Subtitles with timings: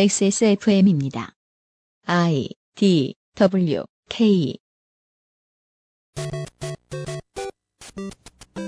[0.00, 1.32] XSFM입니다.
[2.06, 4.56] I D W K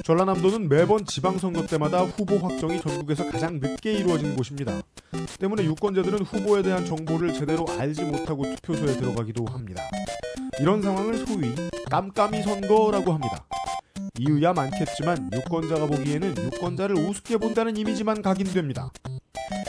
[0.04, 4.82] 전라남도는 매번 지방선거 때마다 후보 확정이 전국에서 가장 늦게 이루어진 곳입니다.
[5.38, 9.84] 때문에 유권자들은 후보에 대한 정보를 제대로 알지 못하고 투표소에 들어가기도 합니다.
[10.58, 11.54] 이런 상황을 소위
[11.88, 13.46] 깜깜이 선거라고 합니다.
[14.18, 18.90] 이유야 많겠지만 유권자가 보기에는 유권자를 우습게 본다는 이미지만 각인됩니다.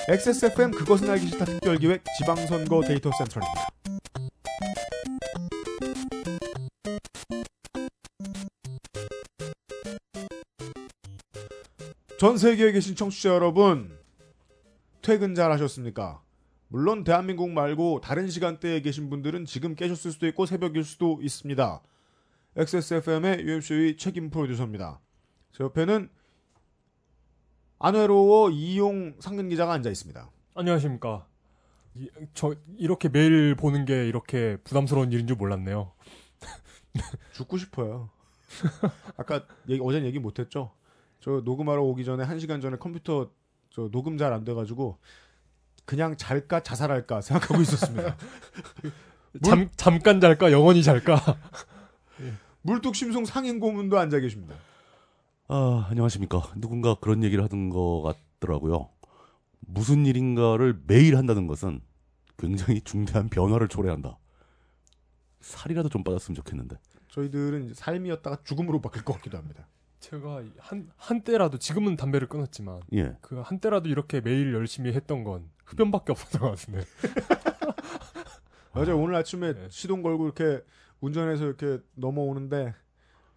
[0.09, 3.69] XSFM 그것은 알기 싫다 특별기획 지방선거 데이터 센터입니다.
[12.19, 13.97] 전 세계에 계신 청취자 여러분,
[15.01, 16.21] 퇴근 잘 하셨습니까?
[16.67, 21.81] 물론 대한민국 말고 다른 시간대에 계신 분들은 지금 깨셨을 수도 있고 새벽일 수도 있습니다.
[22.55, 24.99] XSFM의 UMC의 책임 프로듀서입니다.
[25.51, 26.09] 제 옆에는
[27.83, 30.29] 안 외로워 이용 상근 기자가 앉아 있습니다.
[30.53, 31.25] 안녕하십니까.
[31.95, 35.91] 이, 저 이렇게 매일 보는 게 이렇게 부담스러운 일인 줄 몰랐네요.
[37.33, 38.09] 죽고 싶어요.
[39.17, 40.71] 아까 얘기, 어젠 얘기 못했죠?
[41.19, 43.31] 저 녹음하러 오기 전에 한 시간 전에 컴퓨터
[43.71, 44.99] 저 녹음 잘 안 돼가지고
[45.85, 48.15] 그냥 잘까 자살할까 생각하고 있었습니다.
[49.43, 51.17] 잠, 잠깐 잘까 영원히 잘까.
[52.61, 54.55] 물뚝심송 상인 고문도 앉아 계십니다.
[55.53, 56.41] 아, 안녕하십니까.
[56.55, 58.89] 누군가 그런 얘기를 하던 것 같더라고요.
[59.59, 61.81] 무슨 일인가를 매일 한다는 것은
[62.37, 64.17] 굉장히 중대한 변화를 초래한다.
[65.41, 66.77] 살이라도 좀 빠졌으면 좋겠는데.
[67.09, 69.67] 저희들은 이제 삶이었다가 죽음으로 바뀔 것 같기도 합니다.
[69.99, 73.17] 제가 한 한때라도 지금은 담배를 끊었지만 예.
[73.19, 76.85] 그 한때라도 이렇게 매일 열심히 했던 건 흡연밖에 없었던 것 같은데.
[78.71, 78.97] 맞아요.
[78.97, 79.67] 오늘 아침에 네.
[79.69, 80.63] 시동 걸고 이렇게
[81.01, 82.73] 운전해서 이렇게 넘어오는데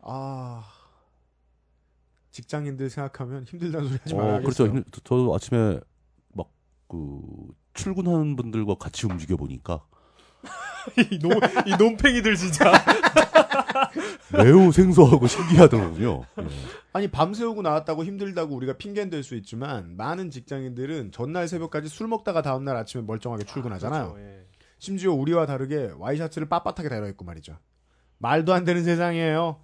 [0.01, 0.63] 아
[2.35, 4.43] 직장인들 생각하면 힘들다는 소리 하지 어, 말아야겠어요.
[4.73, 4.77] 그렇죠.
[4.77, 5.79] 힘- 저도 아침에
[6.35, 6.49] 막
[6.89, 7.21] 그
[7.73, 9.85] 출근하는 분들과 같이 움직여 보니까
[11.11, 11.31] 이, 노,
[11.67, 12.71] 이 논팽이들 진짜.
[14.33, 16.25] 매우 생소하고 신기하더군요.
[16.41, 16.47] 예.
[16.93, 22.43] 아니 밤새우고 나왔다고 힘들다고 우리가 핑계는 될 수 있지만 많은 직장인들은 전날 새벽까지 술 먹다가
[22.43, 24.13] 다음날 아침에 멀쩡하게 출근하잖아요.
[24.13, 24.45] 그렇죠, 예.
[24.79, 27.57] 심지어 우리와 다르게 와이셔츠를 빳빳하게 달아입고 말이죠.
[28.19, 29.61] 말도 안 되는 세상이에요.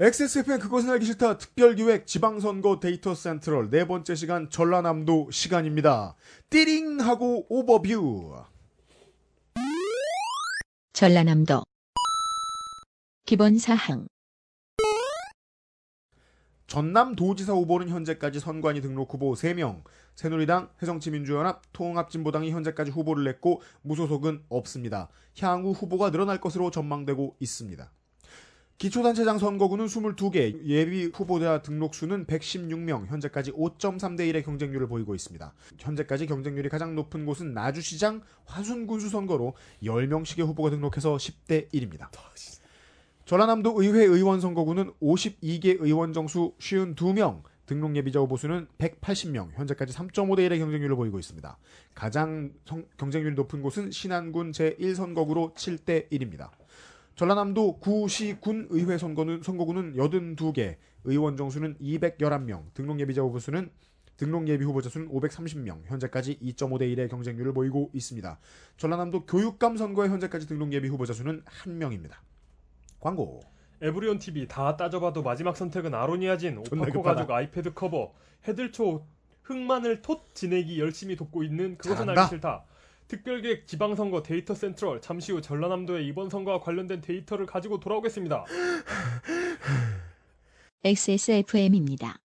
[0.00, 6.14] XSFM 그것은 알기 싫다 특별기획 지방선거 데이터 센트럴 네 번째 시간 전라남도 시간입니다.
[6.50, 8.44] 띠링 하고 오버뷰.
[10.92, 11.64] 전라남도
[13.26, 14.06] 기본 사항
[16.68, 19.82] 전남도지사 후보는 현재까지 선관위 등록 후보 3명,
[20.14, 25.08] 새누리당, 새정치민주연합, 통합진보당이 현재까지 후보를 냈고 무소속은 없습니다.
[25.40, 27.90] 향후 후보가 늘어날 것으로 전망되고 있습니다.
[28.78, 35.52] 기초단체장 선거구는 22개, 예비 후보자 등록수는 116명, 현재까지 5.3대 1의 경쟁률을 보이고 있습니다.
[35.80, 42.08] 현재까지 경쟁률이 가장 높은 곳은 나주시장 화순군수 선거로 10명씩의 후보가 등록해서 10대 1입니다.
[43.24, 50.48] 전라남도 의회 의원 선거구는 52개 의원 정수 52명, 등록 예비자 후보 수는 180명, 현재까지 3.5대
[50.48, 51.58] 1의 경쟁률을 보이고 있습니다.
[51.96, 56.50] 가장 성- 경쟁률이 높은 곳은 신안군 제1선거구로 7대 1입니다.
[57.18, 63.72] 전라남도 구시 군 의회 선거는 선거구는 82개, 의원 정수는 211명, 등록 예비자 후보 수는
[64.16, 68.38] 등록 예비 후보자 수는 530명, 현재까지 2.5대 1의 경쟁률을 보이고 있습니다.
[68.76, 72.12] 전라남도 교육감 선거에 현재까지 등록 예비 후보자 수는 1명입니다.
[73.00, 73.40] 광고.
[73.82, 77.02] 에브리온 TV 다 따져봐도 마지막 선택은 아로니아진 오파코.
[77.02, 78.12] 가죽 아이패드 커버
[78.46, 79.04] 헤들초
[79.42, 82.08] 흑마늘 톳 지내기 열심히 돕고 있는 그것은.
[82.10, 82.64] 알기 싫다.
[83.08, 88.44] 특별기획 지방선거 데이터 센트럴 잠시 후 전라남도의 이번 선거와 관련된 데이터를 가지고 돌아오겠습니다.
[90.84, 92.18] XSFM입니다.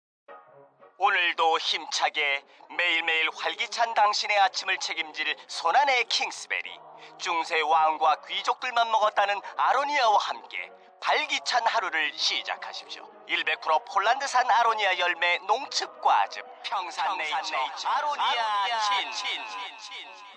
[0.99, 2.43] 오늘도 힘차게
[2.77, 6.71] 매일매일 활기찬 당신의 아침을 책임질 손안의 킹스베리
[7.19, 17.57] 중세 왕과 귀족들만 먹었다는 아로니아와 함께 발기찬 하루를 시작하십시오 100% 폴란드산 아로니아 열매 농축과즙 평산네이처
[17.87, 18.81] 아로니아
[19.13, 19.31] 친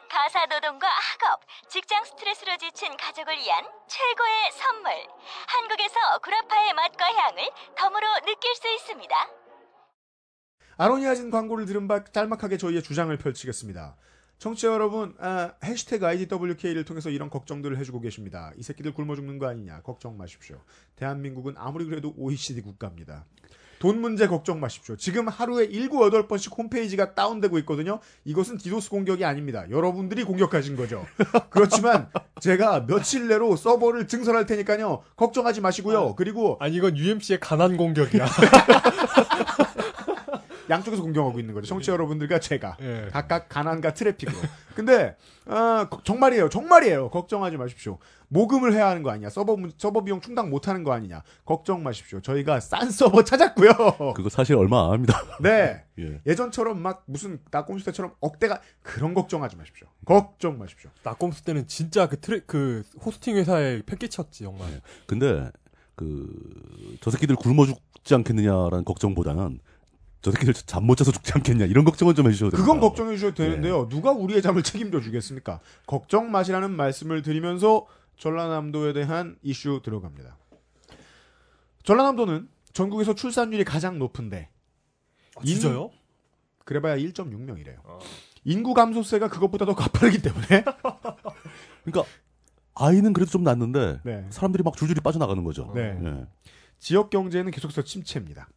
[0.09, 4.91] 가사 노동과 학업, 직장 스트레스로 지친 가족을 위한 최고의 선물.
[5.47, 9.15] 한국에서 구라파의 맛과 향을 덤으로 느낄 수 있습니다.
[10.77, 13.95] 아로니아진 광고를 들은 바 짤막하게 저희의 주장을 펼치겠습니다.
[14.43, 18.51] 청취자 여러분, 아, 해시태그 IDWK를 통해서 이런 걱정들을 해주고 계십니다.
[18.57, 19.79] 이 새끼들 굶어 죽는 거 아니냐.
[19.83, 20.57] 걱정 마십시오.
[20.97, 23.23] 대한민국은 아무리 그래도 OECD 국가입니다.
[23.79, 24.97] 돈 문제 걱정 마십시오.
[24.97, 28.01] 지금 하루에 7, 8번씩 홈페이지가 다운되고 있거든요.
[28.25, 29.65] 이것은 디도스 공격이 아닙니다.
[29.69, 31.05] 여러분들이 공격하신 거죠.
[31.49, 32.09] 그렇지만
[32.41, 35.03] 제가 며칠 내로 서버를 증설할 테니까요.
[35.15, 36.15] 걱정하지 마시고요.
[36.15, 38.25] 그리고 아니 이건 UMC의 가난 공격이야.
[40.73, 41.67] 양쪽에서 공격하고 있는 거죠.
[41.67, 43.07] 청취자 여러분들과 제가 예.
[43.11, 44.35] 각각 가난과 트래픽으로.
[44.75, 45.15] 근데
[45.45, 47.09] 아, 거- 정말이에요, 정말이에요.
[47.09, 47.99] 걱정하지 마십시오.
[48.29, 49.29] 모금을 해야 하는 거 아니냐?
[49.29, 51.21] 서버 문- 서버 비용 충당 못 하는 거 아니냐?
[51.45, 52.19] 걱정 마십시오.
[52.21, 54.13] 저희가 싼 서버 찾았고요.
[54.15, 55.21] 그거 사실 얼마 안 합니다.
[55.41, 55.83] 네.
[55.99, 56.19] 예.
[56.25, 59.87] 예전처럼 막 무슨 낙곰수 때처럼 억대가 그런 걱정하지 마십시오.
[60.05, 60.89] 걱정 마십시오.
[61.03, 64.81] 낙곰수 때는 진짜 그 트랙 그 호스팅 회사에 패기쳤지 정말.
[65.05, 65.51] 근데
[65.95, 66.27] 그
[67.01, 69.59] 저 새끼들 굶어 죽지 않겠느냐라는 걱정보다는
[70.23, 72.65] 저 새끼들 잠 못 자서 죽지 않겠냐 이런 걱정은 좀 해주셔도 됩니다.
[72.65, 73.87] 그건 걱정해 주셔도 되는데요.
[73.89, 75.59] 누가 우리의 잠을 책임져 주겠습니까?
[75.85, 77.85] 걱정 마시라는 말씀을 드리면서
[78.17, 80.37] 전라남도에 대한 이슈 들어갑니다.
[81.83, 84.49] 전라남도는 전국에서 출산율이 가장 높은데
[85.35, 85.91] 아, 진짜요?
[86.65, 87.75] 그래봐야 1.6명이래요.
[87.83, 87.99] 어.
[88.45, 90.47] 인구 감소세가 그것보다 더 가파르기 때문에
[91.83, 92.09] 그러니까
[92.75, 94.25] 아이는 그래도 좀 낫는데 네.
[94.29, 95.71] 사람들이 막 줄줄이 빠져나가는 거죠.
[95.75, 95.99] 네.
[96.01, 96.25] 예.
[96.79, 98.47] 지역 경제는 계속해서 침체입니다.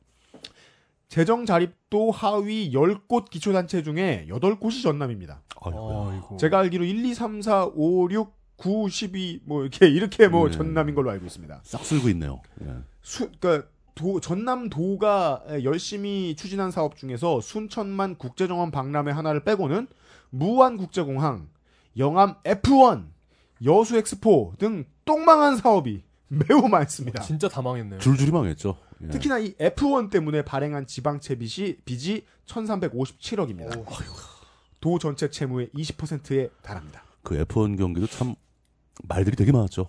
[1.09, 5.43] 재정 자립도 하위 10곳 기초단체 중에 8곳이 전남입니다.
[5.61, 6.37] 아이고.
[6.39, 10.57] 제가 알기로 1, 2, 3, 4, 5, 6, 9, 12, 뭐, 이렇게, 이렇게 뭐 네.
[10.57, 11.61] 전남인 걸로 알고 있습니다.
[11.63, 12.41] 싹 쓸고 있네요.
[12.63, 12.75] 예.
[13.03, 19.87] 수, 그니까, 도, 전남도가 열심히 추진한 사업 중에서 순천만 국제정원 박람회 하나를 빼고는
[20.31, 21.49] 무안 국제공항,
[21.97, 23.07] 영암 F1,
[23.65, 26.03] 여수 엑스포 등 똥망한 사업이
[26.49, 27.23] 매우 많습니다.
[27.23, 28.01] 진짜 다 망했네요.
[28.01, 28.77] 줄줄이 망했죠.
[29.03, 29.09] 예.
[29.09, 33.85] 특히나 이 F1 때문에 발행한 지방채 빚이, 빚이 1357억입니다.
[34.81, 37.03] 도 전체 채무의 20%에 달합니다.
[37.23, 38.35] 그 F1 경기도 참
[39.05, 39.89] 말들이 되게 많았죠.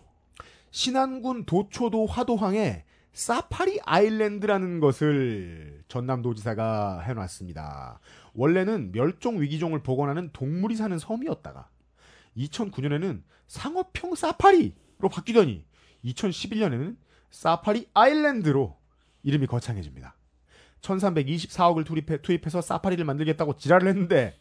[0.72, 2.84] 신안군 도초도 화도항에
[3.14, 8.00] 사파리 아일랜드라는 것을 전남도지사가 해놨습니다.
[8.34, 11.68] 원래는 멸종 위기종을 복원하는 동물이 사는 섬이었다가
[12.38, 15.66] 2009년에는 상어평 사파리로 바뀌더니
[16.08, 16.96] 2011년에는
[17.30, 18.78] 사파리 아일랜드로
[19.24, 20.16] 이름이 거창해집니다.
[20.82, 24.40] 1324억을 투입해, 투입해서 사파리를 만들겠다고 지랄을 했는데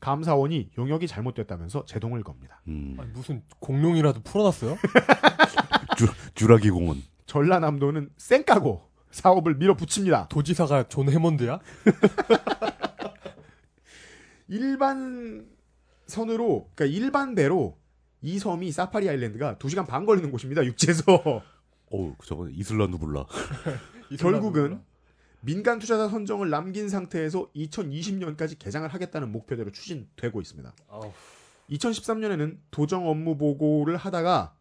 [0.00, 2.60] 감사원이 용역이 잘못됐다면서 제동을 겁니다.
[2.68, 2.96] 음.
[2.98, 4.76] 아니, 무슨 공룡이라도 풀어놨어요?
[5.96, 7.02] 주, 주라기 공원.
[7.26, 10.28] 전라남도는 쌩까고 사업을 밀어붙입니다.
[10.28, 11.60] 도지사가 존 해먼드야?
[14.48, 15.46] 일반
[16.06, 17.78] 선으로, 그러니까 일반 배로
[18.24, 20.64] 이 섬이 사파리 아일랜드가 2시간 반 걸리는 곳입니다.
[20.64, 21.04] 육지에서.
[21.92, 23.26] 어우, 저거 이슬란드 불라.
[24.18, 24.80] 결국은
[25.42, 30.72] 민간 투자자 선정을 남긴 상태에서 2020년까지 개장을 하겠다는 목표대로 추진되고 있습니다.
[30.88, 31.12] 아우.
[31.70, 34.54] 2013년에는 도정 업무 보고를 하다가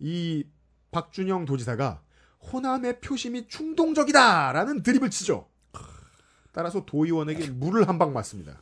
[0.00, 0.44] 이
[0.90, 2.02] 박준영 도지사가
[2.52, 5.48] 호남의 표심이 충동적이다라는 드립을 치죠.
[6.52, 8.60] 따라서 도의원에게 물을 한 방 맞습니다.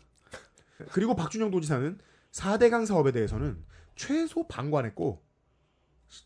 [0.91, 1.99] 그리고 박준영 도지사는
[2.33, 3.65] 4대강 사업에 대해서는
[4.03, 5.23] 최소 방관했고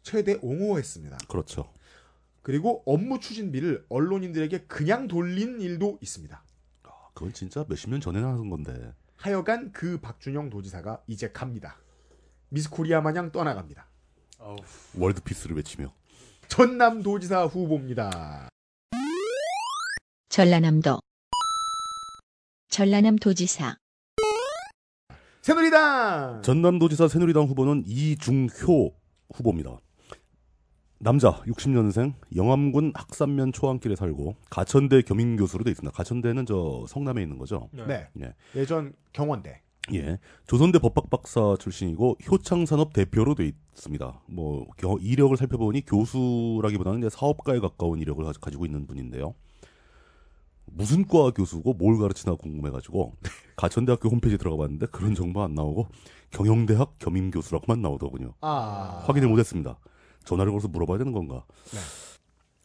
[0.02, 1.18] 최대 옹호했습니다.
[1.28, 1.70] 그렇죠.
[2.40, 6.42] 그리고 업무 추진비를 언론인들에게 그냥 돌린 일도 있습니다.
[7.12, 8.94] 그건 진짜 몇십 년 전에 하는 건데.
[9.16, 11.76] 하여간 그 박준영 도지사가 이제 갑니다.
[12.48, 13.86] 미스 코리아 마냥 떠나갑니다.
[14.38, 14.56] 아우.
[14.96, 15.92] world peace를 외치며.
[16.48, 18.48] 전남 도지사 후보입니다.
[20.30, 21.00] 전라남도
[22.68, 23.76] 전라남 도지사
[25.46, 28.92] 새누리당 전남도지사 새누리당 후보는 이중효
[29.32, 29.78] 후보입니다.
[30.98, 35.94] 남자 60년생 영암군 학산면 초안길에 살고 가천대 겸임 교수로 돼 있습니다.
[35.96, 37.68] 가천대는 저 성남에 있는 거죠.
[37.72, 38.08] 네.
[38.20, 38.34] 예.
[38.56, 39.60] 예전 경원대
[39.94, 40.18] 예.
[40.48, 44.22] 조선대 법학 박사 출신이고 효창산업 대표로 돼 있습니다.
[44.26, 49.36] 뭐 겨- 이력을 살펴보니 교수라기보다는 이제 사업가에 가까운 이력을 가- 가지고 있는 분인데요.
[50.66, 53.14] 무슨 과 교수고 뭘 가르치나 궁금해가지고
[53.56, 55.88] 가천대학교 홈페이지 들어가 봤는데 그런 정보 안 나오고
[56.30, 58.34] 경영대학 겸임 교수라고만 나오더군요.
[58.40, 59.78] 아 확인을 못했습니다.
[60.24, 61.44] 전화를 걸어서 물어봐야 되는 건가?
[61.72, 61.78] 네.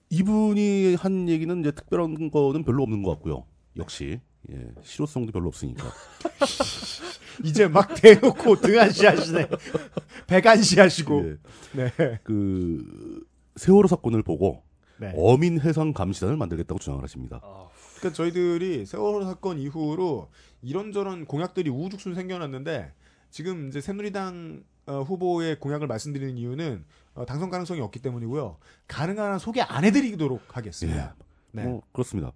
[0.10, 3.46] 이분이 한 얘기는 이제 특별한 거는 별로 없는 것 같고요.
[3.77, 4.20] 역시
[4.51, 5.86] 예, 실효성도 별로 없으니까.
[7.46, 9.48] 이제 막 대놓고 등한시 하시네.
[10.27, 11.24] 백안시 하시고.
[11.25, 11.38] 예,
[11.74, 12.20] 네.
[12.24, 13.24] 그
[13.55, 14.63] 세월호 사건을 보고
[15.00, 15.13] 네.
[15.15, 17.39] 어민 해상 감시단을 만들겠다고 주장을 하십니다.
[17.43, 17.67] 아,
[18.01, 20.27] 그러니까 저희들이 세월호 사건 이후로
[20.63, 22.91] 이런저런 공약들이 우후죽순 생겨났는데
[23.29, 28.58] 지금 이제 새누리당 어, 후보의 공약을 말씀드리는 이유는 어, 당선 가능성이 없기 때문이고요.
[28.88, 31.15] 가능한 한 소개 안 해드리도록 하겠습니다.
[31.51, 31.63] 네.
[31.63, 32.31] 뭐 그렇습니다.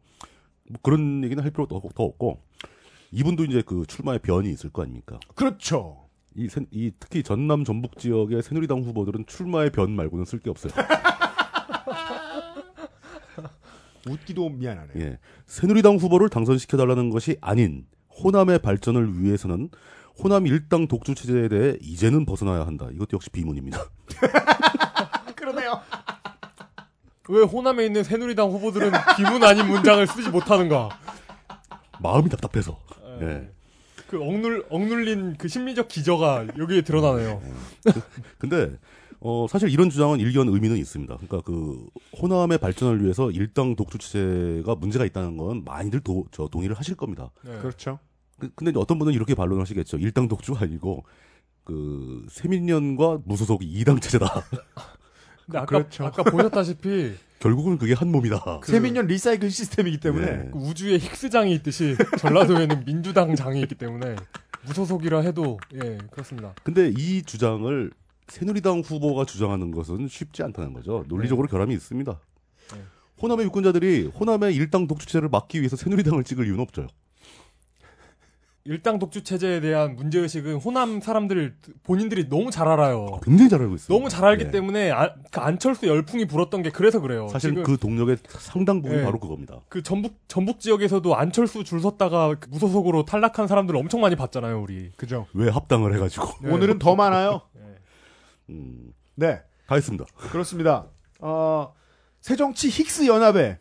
[0.69, 2.39] 뭐 그런 얘기는 할 필요도 더 없고
[3.11, 5.19] 이분도 이제 그 출마의 변이 있을 거 아닙니까?
[5.33, 6.05] 그렇죠.
[6.35, 10.73] 이, 새- 이 특히 전남 전북 지역의 새누리당 후보들은 출마의 변 말고는 쓸 게 없어요.
[14.09, 14.89] 웃기도 미안하네.
[14.97, 15.19] 예.
[15.45, 17.85] 새누리당 후보를 당선시켜 달라는 것이 아닌
[18.23, 19.69] 호남의 발전을 위해서는
[20.17, 22.87] 호남 일당 독주 체제에 대해 이제는 벗어나야 한다.
[22.93, 23.83] 이것도 역시 비문입니다.
[25.35, 25.81] 그러네요.
[27.27, 30.89] 왜 호남에 있는 새누리당 후보들은 기문 아닌 문장을 쓰지 못하는가?
[31.99, 32.79] 마음이 답답해서.
[33.21, 33.25] 예.
[33.25, 33.49] 예.
[34.07, 37.41] 그 억눌 억눌린 그 심리적 기저가 여기에 드러나네요.
[38.37, 38.77] 근데
[39.27, 41.15] 어 사실 이런 주장은 일견 의미는 있습니다.
[41.15, 41.87] 그러니까 그
[42.21, 47.31] 호남의 발전을 위해서 일당 독주 체제가 문제가 있다는 건 많이들 도, 저 동의를 하실 겁니다.
[47.43, 47.57] 네.
[47.57, 47.97] 그렇죠.
[48.37, 49.97] 그- 근데 어떤 분은 이렇게 반론하시겠죠.
[49.97, 51.05] 일당 독주가 아니고
[51.63, 54.27] 그 세민년과 무소속이 이당 체제다.
[55.47, 56.05] 근데 아까 그렇죠.
[56.05, 58.59] 아까 보셨다시피 결국은 그게 한 몸이다.
[58.61, 60.49] 그- 세민년 리사이클 시스템이기 때문에 네.
[60.53, 64.17] 그 우주에 힉스장이 있듯이 전라도에는 민주당 장이 있기 때문에
[64.67, 66.53] 무소속이라 해도 예 그렇습니다.
[66.63, 67.91] 근데 이 주장을
[68.27, 71.05] 새누리당 후보가 주장하는 것은 쉽지 않다는 거죠.
[71.07, 72.19] 논리적으로 결함이 있습니다.
[72.73, 72.81] 네.
[73.21, 76.87] 호남의 유권자들이 호남의 일당 독주체를 막기 위해서 새누리당을 찍을 이유는 없죠.
[78.67, 83.19] 일당 독주 체제에 대한 문제 의식은 호남 사람들 본인들이 너무 잘 알아요.
[83.23, 83.95] 굉장히 잘 알고 있어요.
[83.95, 84.51] 너무 잘 알기 네.
[84.51, 87.27] 때문에 아, 그 안철수 열풍이 불었던 게 그래서 그래요.
[87.27, 89.05] 사실 지금 그 동력의 상당 부분 이 네.
[89.05, 89.61] 바로 그겁니다.
[89.69, 94.91] 그 전북 전북 지역에서도 안철수 줄 섰다가 그 무소속으로 탈락한 사람들 엄청 많이 봤잖아요, 우리.
[94.97, 95.27] 그죠.
[95.35, 96.27] 왜 합당을 해가지고.
[96.41, 96.51] 네.
[96.51, 97.41] 오늘은 더 많아요.
[98.49, 98.53] 예.
[98.53, 100.05] 음, 네, 다 했습니다.
[100.31, 100.87] 그렇습니다.
[101.19, 101.73] 어,
[102.21, 103.59] 새정치 힉스 연합에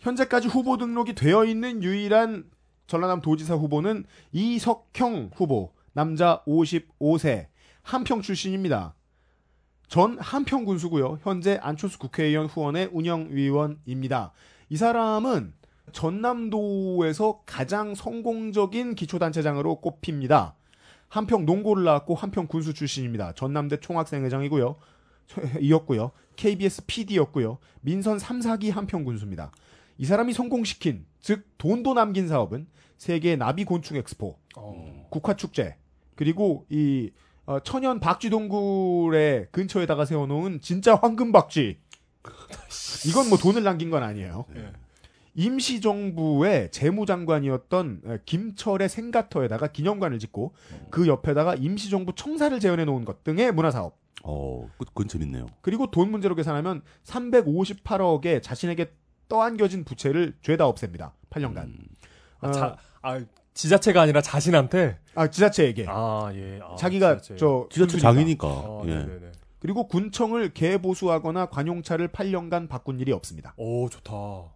[0.00, 2.50] 현재까지 후보 등록이 되어 있는 유일한
[2.86, 7.46] 전라남 도지사 후보는 이석형 후보, 남자 55세,
[7.82, 8.94] 한평 출신입니다.
[9.88, 11.18] 전 한평 군수고요.
[11.22, 14.32] 현재 안철수 국회의원 후원의 운영위원입니다.
[14.68, 15.54] 이 사람은
[15.92, 20.56] 전남도에서 가장 성공적인 기초단체장으로 꼽힙니다.
[21.14, 23.34] 한평 농고를 나왔고 한평 군수 출신입니다.
[23.34, 24.74] 전남대 총학생회장이고요.
[25.60, 26.10] 이었고요.
[26.34, 27.58] KBS PD였고요.
[27.82, 29.52] 민선 3, 4기 한평 군수입니다.
[29.96, 32.66] 이 사람이 성공시킨 즉 돈도 남긴 사업은
[32.98, 35.06] 세계 나비 곤충 엑스포, 어.
[35.10, 35.76] 국화 축제
[36.16, 37.12] 그리고 이
[37.46, 41.78] 어, 천연 박쥐 동굴의 근처에다가 세워놓은 진짜 황금 박쥐.
[43.06, 44.46] 이건 뭐 돈을 남긴 건 아니에요.
[44.56, 44.72] 예.
[45.34, 50.54] 임시정부의 재무장관이었던 에, 김철의 생가터에다가 기념관을 짓고
[50.90, 53.96] 그 옆에다가 임시정부 청사를 재현해 놓은 것 등의 문화사업.
[54.22, 55.46] 어, 그- 그건 재밌네요.
[55.60, 58.92] 그리고 돈 문제로 계산하면 358억에 자신에게
[59.28, 61.12] 떠안겨진 부채를 죄다 없앱니다.
[61.30, 61.64] 8년간.
[61.64, 61.78] 음,
[62.40, 63.20] 아, 어, 자, 아,
[63.54, 64.98] 지자체가 아니라 자신한테.
[65.14, 65.86] 아, 지자체에게.
[65.88, 66.60] 아, 예.
[66.62, 67.36] 아, 자기가 지자체.
[67.36, 67.98] 저 지자체.
[67.98, 68.48] 장이니까.
[68.48, 68.94] 아, 예.
[68.94, 69.32] 네네네.
[69.60, 73.54] 그리고 군청을 개보수하거나 관용차를 8년간 바꾼 일이 없습니다.
[73.56, 74.12] 오, 좋다.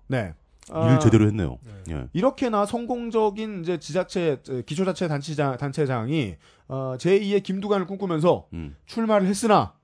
[0.08, 0.34] 네.
[0.70, 1.58] 일 아, 제대로 했네요.
[1.62, 1.94] 네.
[1.94, 2.08] 예.
[2.12, 6.36] 이렇게나 성공적인 이제 지자체 에, 기초자치 단체장 단체장이
[6.68, 8.76] 어, 제2의 김두관을 꿈꾸면서 음.
[8.86, 9.74] 출마를 했으나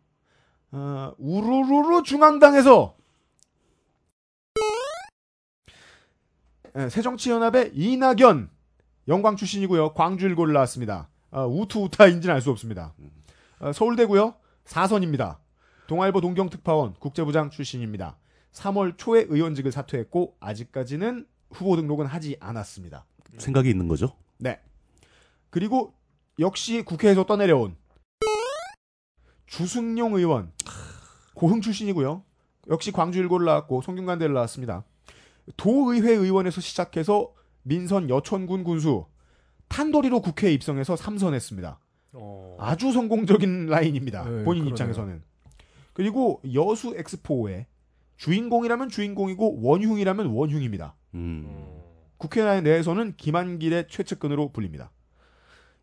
[0.73, 2.97] 어, 우르르르 중앙당에서
[6.77, 8.51] 예, 새정치연합의 이낙연
[9.09, 9.95] 영광 출신이고요.
[9.95, 11.09] 광주 일고를 나왔습니다.
[11.31, 12.95] 어, 우투우타인지는 알 수 없습니다.
[13.61, 14.35] 어, 서울대고요.
[14.65, 15.39] 사선입니다.
[15.87, 18.17] 동아일보 동경특파원 국제부장 출신입니다.
[18.55, 23.05] 3월 초에 의원직을 사퇴했고 아직까지는 후보 등록은 하지 않았습니다.
[23.39, 24.17] 생각이 있는 거죠?
[24.39, 24.61] 네.
[25.51, 25.93] 그리고
[26.39, 27.77] 역시 국회에서 떠내려온
[29.47, 30.53] 주승용 의원
[31.35, 32.25] 고흥 출신이고요.
[32.69, 34.85] 역시 광주 일고를 나왔고 송균관대를 나왔습니다.
[35.57, 39.07] 도의회 의원에서 시작해서 민선 여천군 군수
[39.69, 41.79] 탄도리로 국회에 입성해서 삼선했습니다.
[42.13, 42.57] 어.
[42.61, 44.23] 아주 성공적인 라인입니다.
[44.25, 44.69] 네, 본인 그러네요.
[44.71, 45.23] 입장에서는.
[45.93, 47.67] 그리고 여수 엑스포의
[48.17, 50.95] 주인공이라면 주인공이고 원흉이라면 원흉입니다.
[51.15, 51.45] 음.
[51.47, 51.81] 음.
[52.17, 54.91] 국회 내에서는 김한길의 최측근으로 불립니다.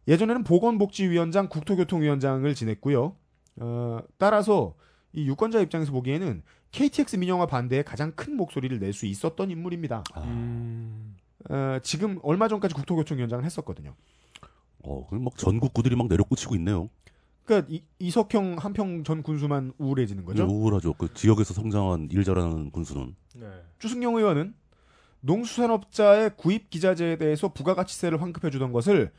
[0.07, 3.15] 예전에는 보건복지위원장, 국토교통위원장을 지냈고요.
[3.57, 4.75] 어, 따라서
[5.13, 10.03] 이 유권자 입장에서 보기에는 KTX 민영화 반대에 가장 큰 목소리를 낼 수 있었던 인물입니다.
[10.13, 11.15] 아, 음.
[11.49, 13.93] 어, 지금 얼마 전까지 국토교통위원장을 했었거든요.
[14.83, 16.89] 어, 그럼 막 전국구들이 막 내려꽂히고 있네요.
[17.45, 20.45] 그러니까 이, 이석형 한평 전 군수만 우울해지는 거죠.
[20.45, 20.93] 우울하죠.
[20.93, 23.15] 그 지역에서 성장한 일 잘하는 군수는.
[23.35, 23.47] 네.
[23.79, 24.53] 주승용 의원은
[25.21, 29.11] 농수산업자의 구입 기자재에 대해서 부가가치세를 환급해주던 것을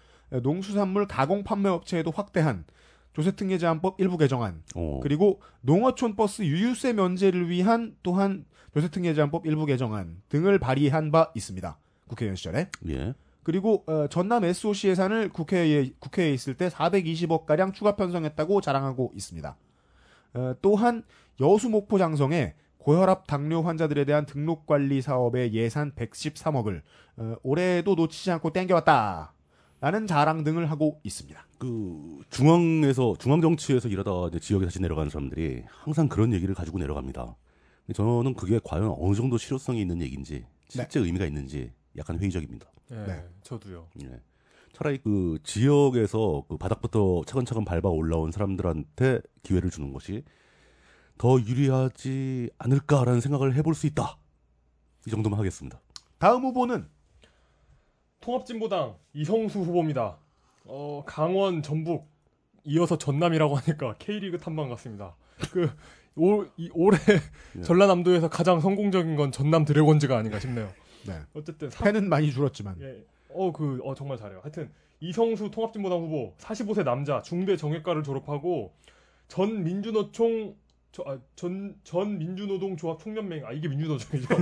[0.43, 2.65] 농수산물 가공 판매업체에도 확대한
[3.13, 5.01] 조세특례제한법 일부 개정안 어.
[5.03, 11.79] 그리고 농어촌 버스 유유세 면제를 위한 또한 조세특례제한법 일부 개정안 등을 발의한 바 있습니다.
[12.09, 13.15] 국회의원 시절에 예.
[13.43, 19.57] 그리고 어, 전남 SOC 예산을 국회에 국회에 있을 때 420억 가량 추가 편성했다고 자랑하고 있습니다.
[20.35, 21.03] 어, 또한
[21.41, 26.83] 여수 목포 장성에 고혈압 당뇨 환자들에 대한 등록 관리 사업의 예산 113억을
[27.17, 29.35] 어, 올해도 놓치지 않고 땡겨왔다.
[29.81, 31.45] 라는 자랑 등을 하고 있습니다.
[31.59, 37.37] 그 중앙에서 중앙 정치에서 일하다가 이제 지역에 다시 내려가는 사람들이 항상 그런 얘기를 가지고 내려갑니다.
[37.87, 42.67] 근데 저는 그게 과연 어느 정도 실효성이 있는 얘기인지 실제 의미가 있는지 약간 회의적입니다.
[42.93, 43.07] 네.
[43.07, 43.25] 네.
[43.43, 43.89] 저도요.
[44.03, 44.21] 예.
[44.73, 50.25] 차라리 그 지역에서 그 바닥부터 차근차근 밟아 올라온 사람들한테 기회를 주는 것이
[51.19, 54.19] 더 유리하지 않을까라는 생각을 해볼 수 있다.
[55.07, 55.81] 이 정도만 하겠습니다.
[56.19, 56.89] 다음 후보는
[58.21, 60.19] 통합진보당 이성수 후보입니다.
[60.65, 62.09] 어, 강원, 전북
[62.65, 65.17] 이어서 전남이라고 하니까 K리그 탐방 같습니다.
[65.53, 65.71] 그
[66.15, 66.99] 올, 이, 올해
[67.57, 67.63] 예.
[67.63, 70.71] 전라남도에서 가장 성공적인 건 전남 드래곤즈가 아닌가 싶네요.
[71.07, 71.21] 네.
[71.35, 73.05] 어쨌든 사- 팬은 많이 줄었지만 예.
[73.35, 74.41] 어, 그, 어, 정말 잘해요.
[74.43, 78.73] 하여튼, 이성수 통합진보당 후보, 45세 남자, 중대 정외과를 졸업하고,
[79.29, 80.55] 전 민주노총,
[80.93, 84.29] 저, 아, 전, 전 민주노동조합 총연맹, 아, 이게 민주노총이죠.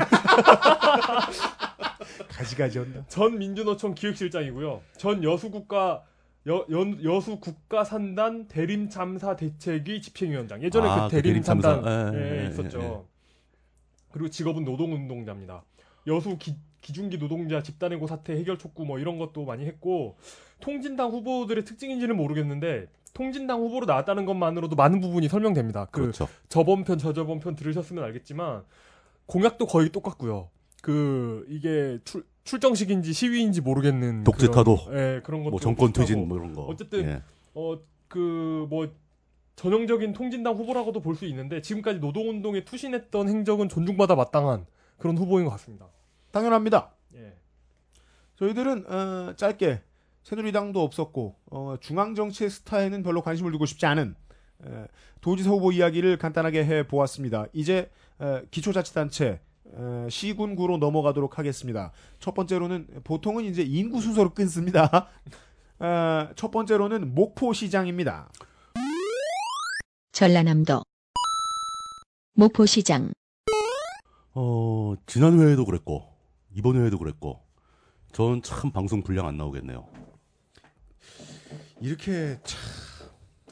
[2.28, 3.04] 가지가지였나?
[3.08, 4.82] 전 민주노총 기획실장이고요.
[4.96, 6.04] 전 여수국가,
[6.48, 10.62] 여, 연, 여수 국가산단 대림참사 대책위 집행위원장.
[10.62, 12.18] 예전에 아, 그그 대림참사, 대림참사.
[12.18, 12.80] 예, 예, 예, 있었죠.
[12.80, 12.98] 예, 예.
[14.12, 15.62] 그리고 직업은 노동운동자입니다.
[16.06, 20.16] 여수 기, 기중기 노동자 집단해고 사태 해결 촉구 뭐 이런 것도 많이 했고
[20.60, 25.86] 통진당 후보들의 특징인지는 모르겠는데 통진당 후보로 나왔다는 것만으로도 많은 부분이 설명됩니다.
[25.86, 26.28] 그 그렇죠.
[26.48, 28.62] 저번 편 저저번 편 들으셨으면 알겠지만
[29.26, 30.48] 공약도 거의 똑같고요.
[30.82, 34.84] 그 이게 출, 출정식인지 시위인지 모르겠는 독재타도.
[34.86, 35.92] 그런, 예, 그런 것도 뭐 정권.
[35.92, 36.62] 퇴진 뭐 이런 거.
[36.62, 37.22] 어쨌든 예.
[37.54, 38.88] 어그뭐
[39.56, 44.64] 전형적인 통진당 후보라고도 볼 수 있는데 지금까지 노동운동에 투신했던 행적은 존중받아 마땅한
[45.00, 45.88] 그런 후보인 것 같습니다.
[46.30, 46.92] 당연합니다.
[47.14, 47.34] 예.
[48.36, 49.82] 저희들은 어, 짧게
[50.22, 54.14] 새누리당도 없었고 어, 중앙 정치의 스타에는 별로 관심을 두고 싶지 않은
[54.64, 54.86] 에,
[55.20, 57.46] 도지사 후보 이야기를 간단하게 해 보았습니다.
[57.52, 57.90] 이제
[58.20, 61.92] 에, 기초자치단체 에, 시군구로 넘어가도록 하겠습니다.
[62.18, 65.08] 첫 번째로는 보통은 이제 인구 순서로 끊습니다.
[65.80, 68.28] 어, 첫 번째로는 목포시장입니다.
[70.12, 70.82] 전라남도
[72.34, 73.12] 목포시장
[74.34, 76.04] 어, 지난 회에도 그랬고
[76.54, 77.40] 이번 회에도 그랬고
[78.12, 79.86] 전 참 방송 분량 안 나오겠네요.
[81.80, 82.58] 이렇게 참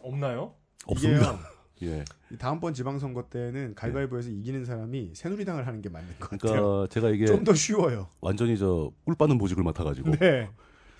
[0.03, 0.55] 없나요?
[0.87, 1.39] 없습니다.
[1.83, 2.05] 예.
[2.33, 6.53] 이 다음번 지방선거 때는 가위바위보에서 이기는 사람이 새누리당을 하는 게 맞는 것 같아요.
[6.53, 8.09] 그러니까 제가 이게 좀 더 쉬워요.
[8.21, 10.51] 완전히 저 꿀 빠는 보직을 맡아가지고 네.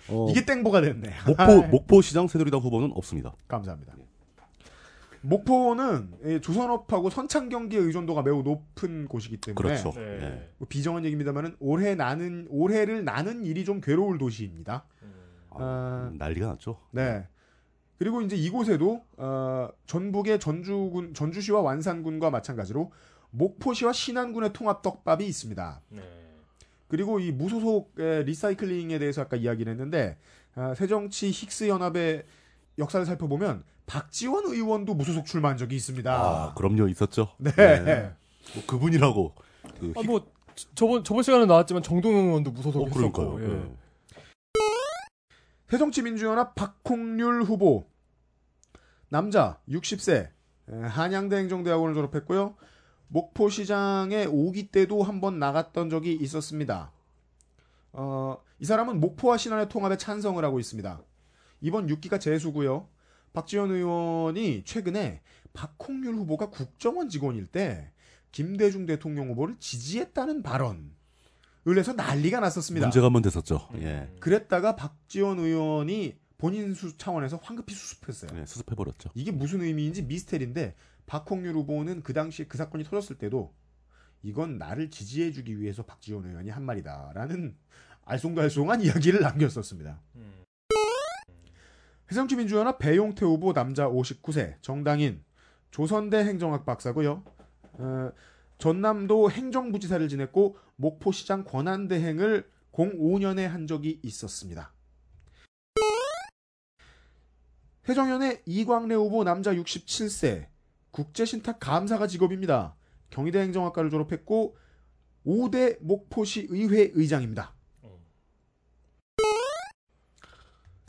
[0.07, 1.09] 어, 이게 땡보가 됐네.
[1.27, 3.35] 목포 아이, 목포 시장 새누리당 후보는 없습니다.
[3.47, 3.93] 감사합니다.
[5.21, 9.91] 목포는 이 조선업하고 선창 경기의 의존도가 매우 높은 곳이기 때문에 그렇죠.
[9.91, 10.01] 네.
[10.21, 10.49] 예.
[10.57, 14.85] 뭐 비정한 얘기입니다만은 올해 나는 올해를 나는 일이 좀 괴로울 도시입니다.
[15.51, 16.79] 아, 음, 난리가 났죠.
[16.91, 17.27] 네.
[17.97, 22.91] 그리고 이제 이곳에도 어, 전북의 전주군 전주시와 완산군과 마찬가지로
[23.31, 25.81] 목포시와 신안군의 통합 떡밥이 있습니다.
[25.89, 26.01] 네.
[26.87, 30.17] 그리고 이 무소속의 리사이클링에 대해서 아까 이야기를 했는데
[30.55, 32.23] 아, 새정치 힉스 연합의
[32.79, 36.11] 역사를 살펴보면 박지원 의원도 무소속 출마한 적이 있습니다.
[36.11, 37.29] 아, 그럼요 있었죠.
[37.37, 37.51] 네.
[38.55, 39.35] 뭐 그분이라고
[39.79, 43.11] 그 아, 뭐 저- 저번 저번 시간에 나왔지만 정동영 의원도 어, 무소속했었고.
[43.11, 43.41] 그러니까요.
[43.53, 43.61] 예.
[43.65, 43.75] 예.
[45.67, 47.85] 새정치민주연합 박홍률 후보
[49.09, 50.29] 남자 60세
[50.71, 52.55] 에, 한양대 행정대학원을 졸업했고요.
[53.07, 56.91] 목포시장에 5기 때도 한 번 나갔던 적이 있었습니다.
[57.91, 61.01] 어, 이 사람은 목포와 신안의 통합에 찬성을 하고 있습니다.
[61.61, 62.87] 이번 6기가 재수고요.
[63.33, 65.21] 박지원 의원이 최근에
[65.53, 67.91] 박홍률 후보가 국정원 직원일 때
[68.31, 70.89] 김대중 대통령 후보를 지지했다는 발언을
[71.77, 72.87] 해서 난리가 났었습니다.
[72.87, 73.67] 문제가 한번 됐었죠.
[73.73, 73.81] 음.
[73.81, 74.09] 예.
[74.19, 78.39] 그랬다가 박지원 의원이 본인 수 차원에서 황급히 수습했어요.
[78.39, 79.09] 예, 수습해 버렸죠.
[79.13, 83.53] 이게 무슨 의미인지 미스테리인데 박홍률 후보는 그 당시에 그 사건이 터졌을 때도
[84.23, 87.55] 이건 나를 지지해주기 위해서 박지원 의원이 한 말이다라는
[88.05, 90.01] 알쏭달쏭한 이야기를 남겼었습니다.
[90.15, 90.33] 음.
[92.11, 95.23] 해성주민주연합 배용태 후보 남자 59세 정당인
[95.69, 97.23] 조선대 행정학 박사고요.
[97.73, 98.11] 어,
[98.57, 104.73] 전남도 행정부지사를 지냈고 목포시장 권한대행을 05년에 한 적이 있었습니다.
[107.87, 110.47] 해정연의 이광래 후보 남자 67세
[110.91, 112.75] 국제신탁 감사가 직업입니다.
[113.11, 114.57] 경희대 행정학과를 졸업했고
[115.25, 117.58] 5대 목포시 의회 의장입니다.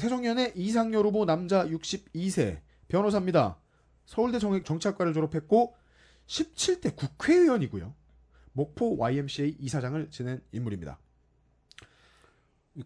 [0.01, 0.03] 어.
[0.03, 3.59] 세종연의 이상열 후보 남자 62세 변호사입니다.
[4.07, 5.75] 서울대 정, 정치학과를 졸업했고
[6.27, 7.95] 17대 국회의원이고요.
[8.53, 10.99] 목포 YMCA 이사장을 지낸 인물입니다.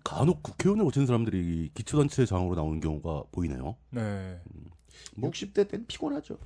[0.03, 3.77] 간혹 국회의원을 거치는 사람들이 기초단체 장으로 나오는 경우가 보이네요.
[3.91, 4.41] 네.
[5.17, 5.31] 뭐?
[5.31, 6.39] 60대 때는 피곤하죠.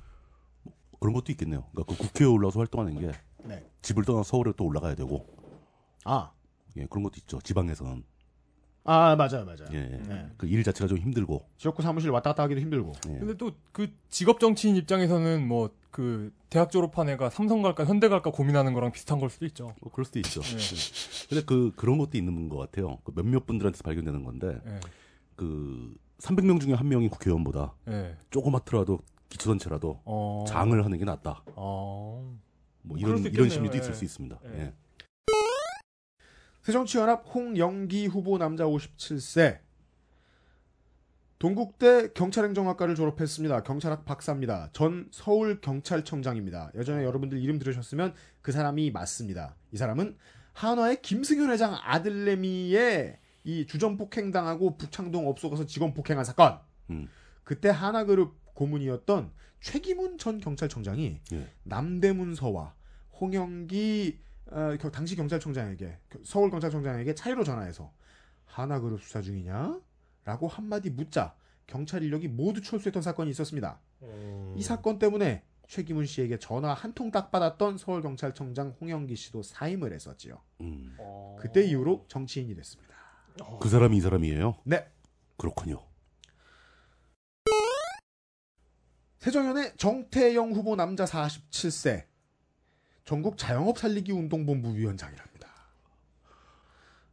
[0.99, 1.65] 그런 것도 있겠네요.
[1.71, 3.11] 그러니까 그 국회에 올라서 활동하는 게
[3.45, 3.65] 네.
[3.81, 5.25] 집을 떠나 서울에 또 올라가야 되고
[6.05, 6.31] 아,
[6.77, 7.39] 예, 그런 것도 있죠.
[7.41, 8.03] 지방에서는
[8.91, 9.67] 아 맞아요, 맞아요.
[9.73, 10.27] 예, 네.
[10.37, 12.93] 그 일 자체가 좀 힘들고 지역구 사무실 왔다 갔다 하기도 힘들고.
[13.09, 13.19] 예.
[13.19, 18.29] 근데 또 그 직업 정치인 입장에서는 뭐 그 대학 졸업한 애가 삼성 갈까 현대 갈까
[18.31, 19.73] 고민하는 거랑 비슷한 걸 수도 있죠.
[19.81, 20.39] 뭐 그럴 수도 있죠.
[20.41, 20.57] 예.
[21.29, 22.99] 근데 그 그런 것도 있는 것 같아요.
[23.03, 24.79] 그 몇몇 분들한테 발견되는 건데 예.
[25.35, 28.15] 그 300명 중에 한 명이 국회의원보다 예.
[28.29, 28.99] 조그맣더라도
[29.29, 30.45] 기초단체라도 어.
[30.47, 31.43] 장을 하는 게 낫다.
[31.55, 32.37] 어.
[32.83, 33.49] 뭐 그럴 이런 수 이런.
[33.49, 33.79] 심리도 예.
[33.81, 34.39] 있을 수 있습니다.
[34.53, 34.59] 예.
[34.59, 34.73] 예.
[36.69, 39.57] 새정치연합 홍영기 후보 남자 57세.
[41.39, 43.63] 동국대 경찰행정학과를 졸업했습니다.
[43.63, 44.69] 경찰학 박사입니다.
[44.71, 46.71] 전 서울경찰청장입니다.
[46.75, 49.55] 예전에 여러분들 이름 들으셨으면 그 사람이 맞습니다.
[49.71, 50.15] 이 사람은
[50.53, 56.59] 한화의 김승현 회장 아들내미의 이 주전 폭행당하고 북창동 업소 가서 직원 폭행한 사건.
[56.91, 57.07] 음.
[57.43, 61.47] 그때 하나그룹 고문이었던 최기문 전 경찰청장이 예.
[61.63, 62.75] 남대문서와
[63.19, 64.19] 홍영기
[64.51, 67.91] 어, 겨- 당시 경찰청장에게 서울 경찰청장에게 차례로 전화해서
[68.45, 69.79] 하나그룹 수사 중이냐?
[70.25, 71.35] 라고 한마디 묻자
[71.67, 73.79] 경찰 인력이 모두 철수했던 사건이 있었습니다.
[74.57, 80.41] 이 사건 때문에 최기문 씨에게 전화 한 통 딱 받았던 서울경찰청장 홍영기 씨도 사임을 했었지요.
[80.61, 80.95] 음.
[80.99, 81.37] 어.
[81.39, 82.95] 그때 이후로 정치인이 됐습니다.
[83.61, 84.57] 그 사람이 이 사람이에요?
[84.63, 84.87] 네.
[85.37, 85.85] 그렇군요.
[89.19, 92.05] 새정연의 정태영 후보 남자 47세.
[93.05, 95.47] 전국 자영업 살리기 운동본부 위원장이랍니다.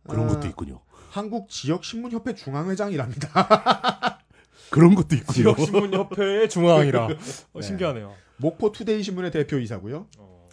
[0.04, 0.80] 그런 아, 것도 있군요.
[1.10, 4.20] 한국 지역 신문협회 중앙회장이랍니다.
[4.70, 5.32] 그런 것도 있군요.
[5.32, 7.08] 지역 신문협회의 중앙이라
[7.54, 8.14] 어, 신기하네요.
[8.38, 10.06] 목포 투데이 신문의 대표이사고요.
[10.18, 10.48] 어.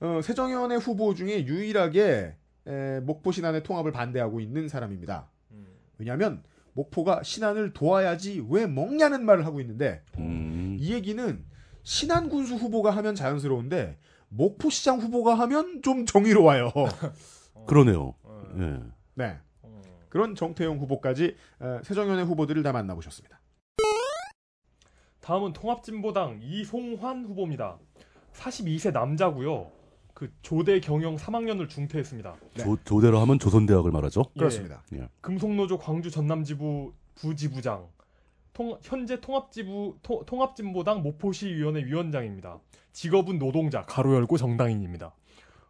[0.00, 2.34] 어, 새정연의 후보 중에 유일하게
[2.66, 5.30] 에, 목포 신안의 통합을 반대하고 있는 사람입니다.
[5.52, 5.66] 음.
[5.98, 10.76] 왜냐하면 목포가 신안을 도와야지 왜 먹냐는 말을 하고 있는데 음.
[10.80, 11.44] 이 얘기는
[11.82, 13.98] 신안 군수 후보가 하면 자연스러운데
[14.30, 16.70] 목포시장 후보가 하면 좀 정의로워요.
[17.54, 17.66] 어.
[17.66, 18.14] 그러네요.
[18.22, 18.42] 어.
[18.58, 18.78] 예.
[19.14, 19.38] 네.
[19.62, 19.80] 어.
[20.08, 23.40] 그런 정태영 후보까지 어, 새정연의 후보들을 다 만나보셨습니다.
[25.20, 27.78] 다음은 통합진보당 이송환 후보입니다.
[28.32, 29.70] 42세 남자고요.
[30.14, 32.36] 그 조대 경영 3학년을 중퇴했습니다.
[32.54, 32.62] 네.
[32.64, 34.24] 조, 조대로 하면 조선대학을 말하죠.
[34.36, 34.82] 예, 그렇습니다.
[35.20, 37.86] 금속노조 광주 전남지부 부지부장,
[38.52, 42.58] 통- 현재 통합지부 토- 통합진보당 모포시위원회 위원장입니다.
[42.92, 45.12] 직업은 노동자 가로 열고 정당인입니다.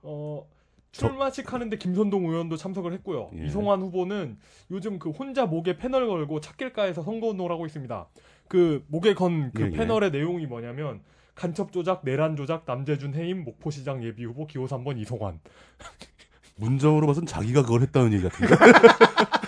[0.02, 0.46] 어,
[0.92, 3.30] 출마식 하는데 김선동 의원도 참석을 했고요.
[3.38, 3.44] 예.
[3.46, 4.38] 이송환 후보는
[4.70, 8.08] 요즘 그 혼자 목에 패널 걸고 찾길가에서 선거운동을 하고 있습니다.
[8.48, 9.70] 그 목에 건그 예, 예.
[9.70, 11.02] 패널의 내용이 뭐냐면
[11.36, 15.38] 간첩 조작, 내란 조작, 남재준 해임, 목포시장 예비 후보 기호 3번 이송환.
[16.56, 18.54] 문정으로 봐선 자기가 그걸 했다는 얘기 같은데.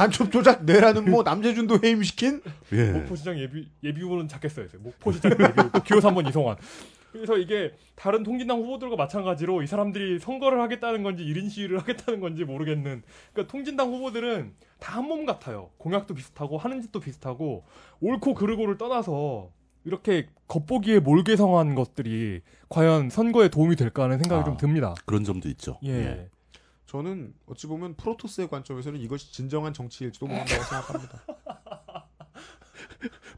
[0.00, 2.40] 간첩 조작 내라는 뭐 남재준도 해임시킨
[2.72, 2.90] 예.
[2.92, 4.66] 목포시장 예비 예비 후보는 작겠어요.
[4.78, 6.56] 목포시장 예비 후보 기호 3번 이송환.
[7.12, 12.44] 그래서 이게 다른 통진당 후보들과 마찬가지로 이 사람들이 선거를 하겠다는 건지 1인 시위를 하겠다는 건지
[12.44, 13.02] 모르겠는
[13.34, 15.68] 그러니까 통진당 후보들은 다 한 몸 같아요.
[15.76, 17.64] 공약도 비슷하고 하는 짓도 비슷하고
[18.00, 19.50] 옳고 그르고를 떠나서
[19.84, 24.44] 이렇게 겉보기에 몰개성한 것들이 과연 선거에 도움이 될까 하는 생각이 아.
[24.44, 24.94] 좀 듭니다.
[25.04, 25.78] 그런 점도 있죠.
[25.84, 26.28] 예.
[26.90, 31.22] 저는 어찌 보면 프로토스의 관점에서는 이것이 진정한 정치일지도 모른다고 생각합니다.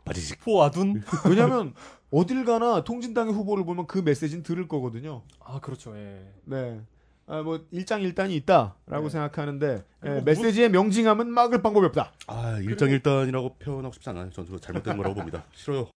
[0.07, 0.41] 바지직.
[0.41, 1.03] 포아둔?
[1.29, 1.75] 왜냐하면
[2.11, 5.25] 어딜 가나 통진당의 후보를 보면 그 메시지는 들을 거거든요.
[5.39, 5.95] 아 그렇죠.
[5.99, 6.33] 예.
[6.47, 6.81] 네.
[7.27, 9.11] 아, 뭐 일장일단이 있다라고 네.
[9.11, 12.15] 생각하는데 예, 메시지의 명징함은 막을 방법이 없다.
[12.29, 14.31] 아, 일장일단이라고 표현하고 싶지 않아요.
[14.31, 15.45] 전 그거 잘못된 거라고 봅니다.
[15.53, 15.91] 싫어요.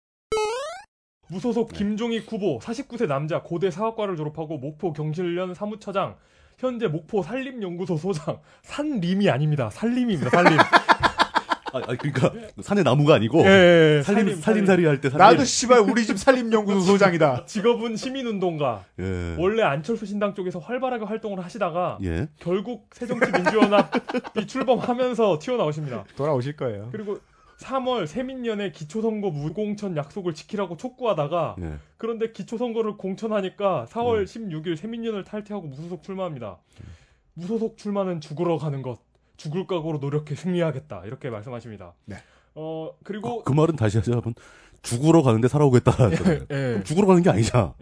[1.29, 1.79] 무소속 네.
[1.79, 6.17] 김종익 후보 49세 남자 고대 사학과를 졸업하고 목포 경실련 사무처장
[6.59, 10.59] 현재 목포 산림연구소 소장 산림이 아닙니다 산림입니다 산림
[11.75, 12.31] 아, 아, 그러니까
[12.62, 15.19] 산에 나무가 아니고 예, 예, 살림 살림살이 할때 살림.
[15.27, 17.47] 나도 씨발 우리 집 산림연구소 소장이다.
[17.47, 19.35] 직업은 시민운동가 예.
[19.37, 22.29] 원래 안철수 신당 쪽에서 활발하게 활동을 하시다가 예.
[22.38, 26.90] 결국 새정치민주연합이 출범하면서 튀어나오십니다 돌아오실 거예요.
[26.93, 27.19] 그리고
[27.59, 31.75] 3월 세민연의 기초선거 무공천 약속을 지키라고 촉구하다가 예.
[31.97, 34.25] 그런데 기초선거를 공천하니까 4월 음.
[34.25, 36.59] 16일 세민연을 탈퇴하고 무소속 출마합니다.
[37.35, 38.99] 무소속 출마는 죽으러 가는 것.
[39.37, 41.03] 죽을 각오로 노력해 승리하겠다.
[41.07, 41.95] 이렇게 말씀하십니다.
[42.05, 42.17] 네.
[42.55, 44.35] 어, 그리고 그 말은 다시 하자면
[44.83, 45.93] 죽으러 가는데 살아오겠다.
[46.11, 46.47] 예,
[46.79, 46.83] 예.
[46.85, 47.75] 죽으러 가는 게 아니잖아.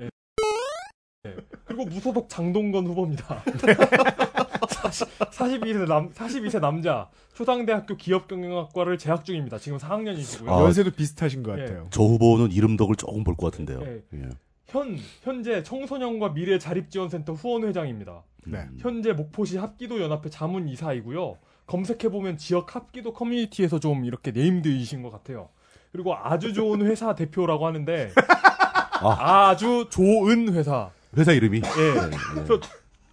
[1.64, 3.42] 그리고 무소속 장동건 후보입니다.
[4.66, 9.58] 42세 남 42세 남자 초상대학교 기업경영학과를 재학 중입니다.
[9.58, 10.48] 지금 4학년이시고요.
[10.50, 10.60] 아.
[10.62, 11.62] 연세도 비슷하신 것 예.
[11.64, 11.86] 같아요.
[11.90, 13.80] 저 후보는 이름 덕을 조금 볼 것 같은데요.
[13.82, 14.02] 예.
[14.14, 14.28] 예.
[14.66, 18.22] 현 현재 청소년과 미래 자립지원센터 후원 회장입니다.
[18.46, 18.58] 네.
[18.58, 18.76] 음.
[18.80, 21.36] 현재 목포시 합기도 연합회 자문 이사이고요.
[21.66, 25.48] 검색해 보면 지역 합기도 커뮤니티에서 좀 이렇게 네임드이신 것 같아요.
[25.92, 28.10] 그리고 아주 좋은 회사 대표라고 하는데
[29.00, 29.56] 아.
[29.56, 30.90] 주 좋은 회사.
[31.16, 31.58] 회사 이름이.
[31.58, 31.70] 예.
[31.88, 32.10] 예.
[32.34, 32.60] 그래서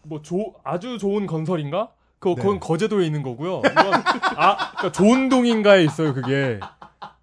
[0.03, 1.91] 뭐 조, 아주 좋은 건설인가?
[2.19, 2.35] 그 네.
[2.35, 3.59] 그건 거제도에 있는 거고요.
[3.59, 3.93] 이건
[4.35, 6.59] 아 그러니까 좋은 동인가에 있어요 그게.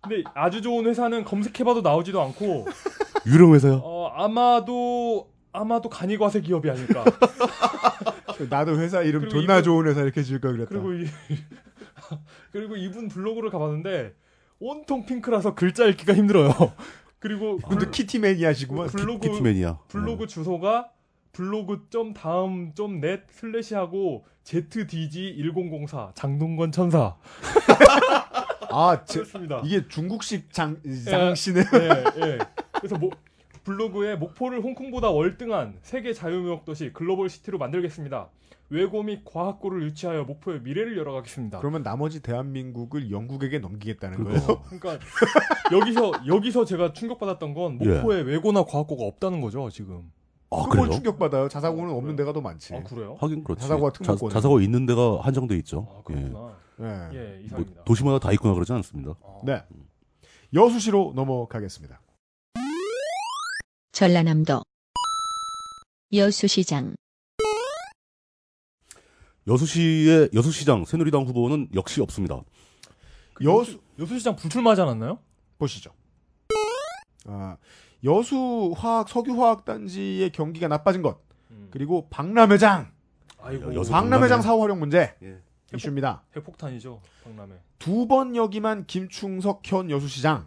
[0.00, 2.66] 근데 아주 좋은 회사는 검색해봐도 나오지도 않고
[3.26, 3.80] 유령 회사요?
[3.84, 7.04] 어, 아마도 아마도 간이과세 기업이 아닐까.
[8.48, 10.70] 나도 회사 이름 존나 이분- 좋은 회사 이렇게 지을 걸 그랬다.
[10.70, 11.06] 그리고 이
[12.52, 14.14] 그리고 이분 블로그를 가봤는데
[14.60, 16.52] 온통 핑크라서 글자 읽기가 힘들어요.
[17.18, 18.88] 그리고 근데 키티 매니아시구만.
[18.88, 19.78] 블로그 키트맨이야.
[19.88, 20.90] 블로그 주소가
[21.36, 27.16] 블로그 점 다음 점 net slash 하고 zdg1004 장동건 천사
[28.70, 29.60] 아, 제, 그렇습니다.
[29.64, 31.60] 이게 중국식 장, 장씨네.
[31.60, 32.38] 예, 예.
[32.72, 33.10] 그래서 뭐
[33.64, 38.28] 블로그에 목포를 홍콩보다 월등한 세계 자유무역 도시 global city로 만들겠습니다.
[38.70, 41.58] 외고 및 과학고를 유치하여 목포의 미래를 열어가겠습니다.
[41.60, 44.46] 그러면 나머지 대한민국을 영국에게 넘기겠다는 그러니까.
[44.46, 44.62] 거예요.
[44.80, 45.06] 그러니까
[45.72, 50.10] 여기서 여기서 제가 충격받았던 건 목포에 외고나 과학고가 없다는 거죠 지금.
[50.50, 50.90] 아, 그걸?
[50.90, 51.48] 충격받아요.
[51.48, 52.16] 자사고는 아, 없는 그래요?
[52.16, 52.74] 데가 더 많지.
[52.74, 53.16] 아 그래요?
[53.20, 53.62] 하긴 그렇지.
[53.62, 54.32] 자사고가 자, 특목고네.
[54.32, 55.86] 자사고 있는 데가 한정돼 있죠.
[55.90, 56.56] 아 그렇구나.
[56.80, 56.84] 예.
[56.84, 57.84] 예, 뭐 이상입니다.
[57.84, 59.14] 도시마다 다 있거나 그러지 않습니다.
[59.24, 59.62] 아, 네.
[60.54, 62.00] 여수시로 넘어가겠습니다.
[63.92, 64.62] 전라남도
[66.12, 66.94] 여수시장
[69.48, 72.40] 여수시의 여수시장 새누리당 후보는 역시 없습니다.
[73.34, 75.18] 그 여수 여수시장 불출마하지 않았나요?
[75.58, 75.92] 보시죠.
[77.26, 77.56] 아,
[78.06, 81.18] 여수 화학 석유 화학 단지의 경기가 나빠진 것
[81.50, 81.68] 음.
[81.70, 82.90] 그리고 박람회장
[83.38, 84.42] 박람회장 박람회.
[84.42, 85.36] 사후 활용 문제 예.
[85.74, 86.22] 이슈입니다.
[86.34, 87.54] 핵폭탄이죠 박람회.
[87.78, 90.46] 두번 역임한 김충석 현 여수시장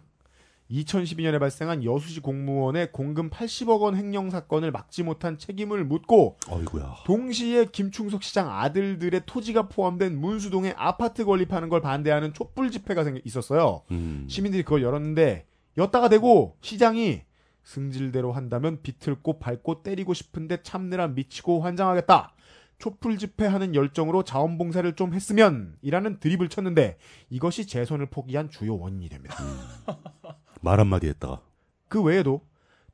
[0.70, 6.94] 2012년에 발생한 여수시 공무원의 공금 80억 원 횡령 사건을 막지 못한 책임을 묻고 아이고야.
[7.04, 13.82] 동시에 김충석 시장 아들들의 토지가 포함된 문수동에 아파트 건립하는 걸 반대하는 촛불 집회가 생- 있었어요.
[13.90, 14.26] 음.
[14.28, 15.44] 시민들이 그걸 열었는데
[15.76, 17.22] 였다가 되고 시장이
[17.62, 22.34] 승질대로 한다면 비틀고 밟고 때리고 싶은데 참느라 미치고 환장하겠다.
[22.78, 26.96] 촛불 집회하는 열정으로 자원봉사를 좀 했으면 이라는 드립을 쳤는데
[27.28, 29.36] 이것이 재선을 포기한 주요 원인이 됩니다.
[30.62, 31.42] 말 한마디 했다가.
[31.88, 32.40] 그 외에도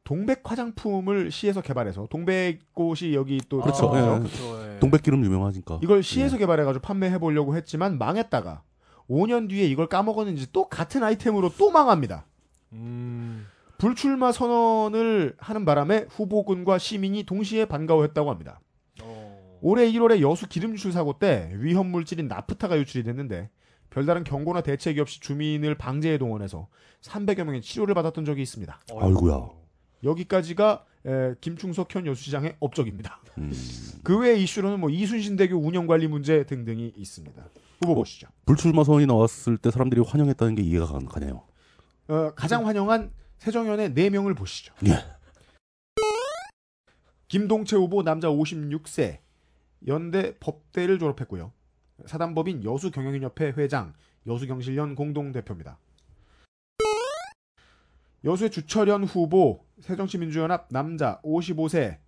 [0.03, 3.87] 동백 화장품을 시에서 개발해서 동백꽃이 여기 또 그렇죠.
[3.87, 4.15] 있잖아요.
[4.15, 4.19] 예.
[4.19, 4.75] 그렇죠.
[4.75, 4.79] 예.
[4.79, 5.81] 동백기름 유명하니까.
[5.83, 8.63] 이걸 시에서 개발해가지고 판매해 보려고 했지만 망했다가
[9.09, 12.27] 5년 뒤에 이걸 까먹었는지 또 같은 아이템으로 또 망합니다.
[12.73, 13.47] 음.
[13.79, 18.61] 불출마 선언을 하는 바람에 후보군과 시민이 동시에 반가워했다고 합니다.
[19.03, 19.59] 어.
[19.61, 23.51] 올해 1월에 여수 기름 유출 사고 때 위험 물질인 나프타가 유출이 됐는데
[23.91, 26.69] 별다른 경고나 대책이 없이 주민을 방제에 동원해서
[27.03, 28.81] 300여 명의 치료를 받았던 적이 있습니다.
[28.99, 29.49] 아이고야.
[30.05, 33.21] 여기까지가 에, 김충석 현 여수시장의 업적입니다.
[33.39, 33.53] 음.
[34.03, 37.43] 그외 이슈로는 뭐 이순신 대교 운영관리 문제 등등이 있습니다.
[37.81, 37.95] 후보 어?
[37.95, 38.29] 보시죠.
[38.47, 41.43] 불출마 선언이 나왔을 때 사람들이 환영했다는 게 이해가 가- 가네요.
[42.09, 44.75] 어, 가장 환영한 세정연의 4명을 보시죠.
[44.87, 45.05] 예.
[47.29, 49.19] 김동채 후보 남자 56세
[49.87, 51.53] 연대 법대를 졸업했고요.
[52.07, 53.95] 사단법인 여수경영인협회 회장,
[54.27, 55.79] 여수경실련 공동대표입니다.
[58.25, 61.99] 여수의 주철현 후보 새정치민주연합 남자 55세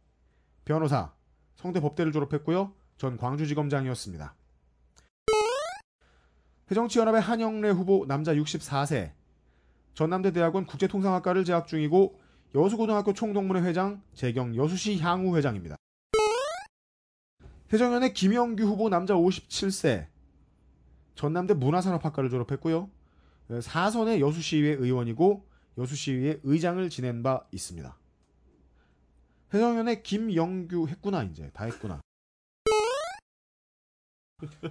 [0.64, 1.12] 변호사
[1.54, 2.74] 성대 법대를 졸업했고요.
[2.96, 4.34] 전 광주지검장이었습니다.
[6.66, 9.12] 새정치연합의 한영래 후보 남자 64세
[9.98, 12.20] 전남대 대학원 국제통상학과를 재학 중이고
[12.54, 15.74] 여수고등학교 총동문회 회장 재경 여수시 향후 회장입니다.
[17.66, 20.06] 세정연의 김영규 후보 남자 57세
[21.16, 22.88] 전남대 문화산업학과를 졸업했고요.
[23.60, 25.44] 사선의 여수시의회 의원이고
[25.76, 27.98] 여수시의회 의장을 지낸 바 있습니다.
[29.50, 32.00] 세정연의 김영규 했구나 이제 다 했구나.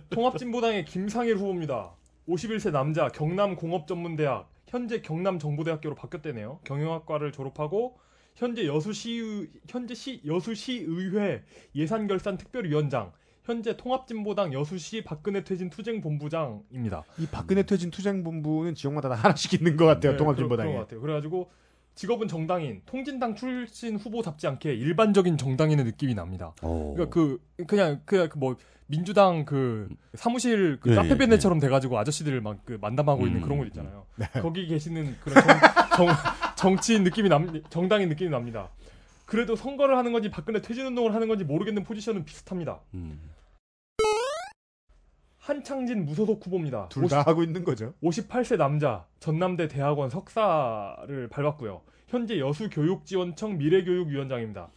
[0.10, 1.98] 통합진보당의 김상일 후보입니다.
[2.30, 6.60] 51세 남자 경남공업전문대학 현재 경남 정보대학교로 바뀌었대네요.
[6.66, 7.98] 경영학과를 졸업하고
[8.36, 11.44] 현재 여수시 현재 시 여수시의회
[11.76, 13.12] 예산결산 특별위원장
[13.44, 17.06] 현재 통합진보당 여수시 박근혜 퇴진 투쟁 본부장입니다.
[17.18, 20.12] 이 박근혜 퇴진 투쟁 본부는 지역마다 다 하나씩 있는 것 같아요.
[20.12, 20.70] 네, 통합진보당에.
[20.70, 21.02] 그런, 그런 것 같아요.
[21.02, 21.50] 그래가지고
[21.98, 26.54] 직업은 정당인, 통진당 출신 후보 답지 않게 일반적인 정당인의 느낌이 납니다.
[26.62, 26.94] 어.
[26.96, 28.56] 그러니까 그 그냥 그냥 그뭐
[28.86, 33.44] 민주당 그 사무실 그 예, 카페 예, 베네처럼 돼가지고 아저씨들 막 그 만담하고 있는 음,
[33.44, 34.06] 그런 곳 있잖아요.
[34.16, 34.28] 네.
[34.42, 36.16] 거기 계시는 그런 정, 정,
[36.56, 38.70] 정 치인 느낌이 남 정당인 느낌이 납니다.
[39.26, 42.80] 그래도 선거를 하는 건지 박근혜 퇴진 운동을 하는 건지 모르겠는 포지션은 비슷합니다.
[42.94, 43.20] 음.
[45.48, 46.90] 한창진 무소속 후보입니다.
[46.90, 47.94] 둘 다 하고 있는 거죠.
[48.04, 51.82] 58세 남자 전남대 대학원 석사를 밟았고요.
[52.10, 54.70] 현재 여수교육지원청 미래교육위원장입니다.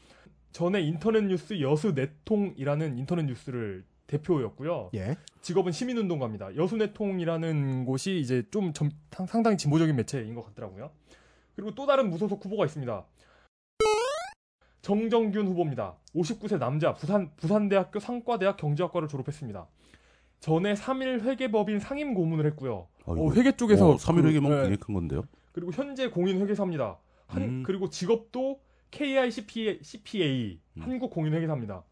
[0.52, 4.90] 전에 인터넷 뉴스 여수 내통이라는 인터넷 뉴스를 대표였고요.
[4.94, 5.16] 예.
[5.40, 6.54] 직업은 시민운동가입니다.
[6.56, 10.90] 여수내통이라는 곳이 이제 좀 점- 상- 상당히 진보적인 매체인 것 같더라고요.
[11.56, 13.04] 그리고 또 다른 무소속 후보가 있습니다.
[14.83, 15.96] 정정균 후보입니다.
[16.14, 19.66] 59세 남자 부산 부산대학교 상과대학 경제학과를 졸업했습니다.
[20.40, 22.88] 전에 3일 회계법인 상임 고문을 했고요.
[23.07, 23.29] 아이고.
[23.29, 24.76] 어, 회계 쪽에서 어, 3일 회계면 그, 굉장히 네.
[24.76, 25.22] 큰 건데요.
[25.53, 26.98] 그리고 현재 공인 회계사입니다.
[27.26, 27.62] 한 음.
[27.64, 30.83] 그리고 직업도 KICPA CPA 음.
[30.83, 31.85] 한국 공인 회계사입니다.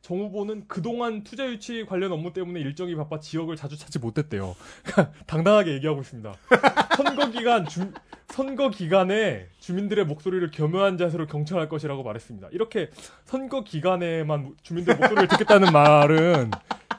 [0.00, 4.54] 정 후보는 그동안 투자 유치 관련 업무 때문에 일정이 바빠 지역을 자주 찾지 못했대요.
[5.26, 6.34] 당당하게 얘기하고 있습니다.
[6.96, 7.90] 선거 기간 주,
[8.28, 12.48] 선거 기간에 주민들의 목소리를 겸허한 자세로 경청할 것이라고 말했습니다.
[12.52, 12.90] 이렇게
[13.24, 16.50] 선거 기간에만 주민들의 목소리를 듣겠다는 말은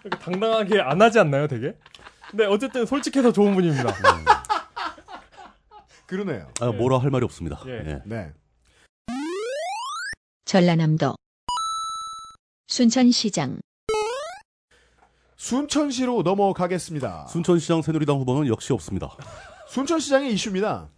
[0.10, 1.76] 당당하게 안 하지 않나요, 되게?
[2.30, 3.94] 근데 어쨌든 솔직해서 좋은 분입니다.
[6.06, 6.52] 그러네요.
[6.62, 7.60] 아, 뭐라 할 말이 없습니다.
[7.68, 7.72] 예.
[7.86, 8.02] 예.
[8.06, 8.32] 네.
[10.46, 11.16] 전라남도
[12.68, 13.60] 순천시장
[15.38, 17.28] 순천시로 넘어가겠습니다.
[17.28, 19.16] 순천시장 새누리당 후보는 역시 없습니다.
[19.68, 20.90] 순천시장의 이슈입니다.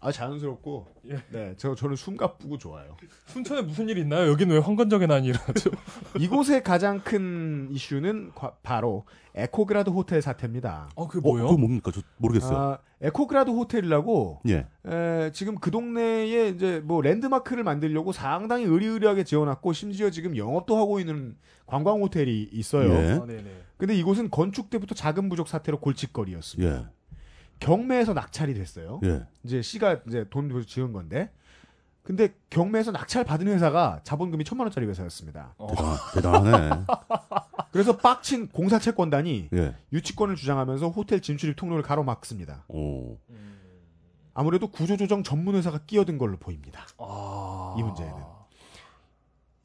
[0.00, 1.16] 아 자연스럽고 예.
[1.30, 2.96] 네, 저 저는 숨가쁘고 좋아요.
[3.26, 4.28] 순천에 무슨 일이 있나요?
[4.30, 5.70] 여기는 왜 황건적인 안이 일어나죠?
[6.18, 9.04] 이곳의 가장 큰 이슈는 과- 바로
[9.34, 10.90] 에코그라드 호텔 사태입니다.
[10.94, 11.90] 어, 그게 어, 그거 뭡니까?
[11.94, 12.56] 저 모르겠어요.
[12.58, 14.66] 아, 에코그라드 호텔이라고 예.
[14.86, 21.00] 에, 지금 그 동네에 이제 뭐 랜드마크를 만들려고 상당히 의리의리하게 지어놨고 심지어 지금 영업도 하고
[21.00, 22.90] 있는 관광 호텔이 있어요.
[22.92, 23.12] 예.
[23.12, 23.44] 아, 네네.
[23.76, 26.74] 근데 이곳은 건축 때부터 자금 부족 사태로 골칫거리였습니다.
[26.80, 26.86] 예.
[27.60, 29.00] 경매에서 낙찰이 됐어요.
[29.04, 29.26] 예.
[29.44, 31.30] 이제 시가 이제 돈 들여서 지은 건데.
[32.02, 35.54] 근데 경매에서 낙찰 받은 회사가 자본금이 천만 원짜리 회사였습니다.
[35.58, 35.66] 어.
[35.68, 36.84] 대단, 대단 하네.
[37.72, 39.74] 그래서 빡친 공사 채권단이 예.
[39.92, 42.64] 유치권을 주장하면서 호텔 진출입 통로를 가로막습니다.
[42.68, 43.18] 오.
[43.30, 43.58] 음.
[44.34, 46.86] 아무래도 구조조정 전문 회사가 끼어든 걸로 보입니다.
[46.98, 47.74] 아.
[47.78, 48.16] 이 문제에는.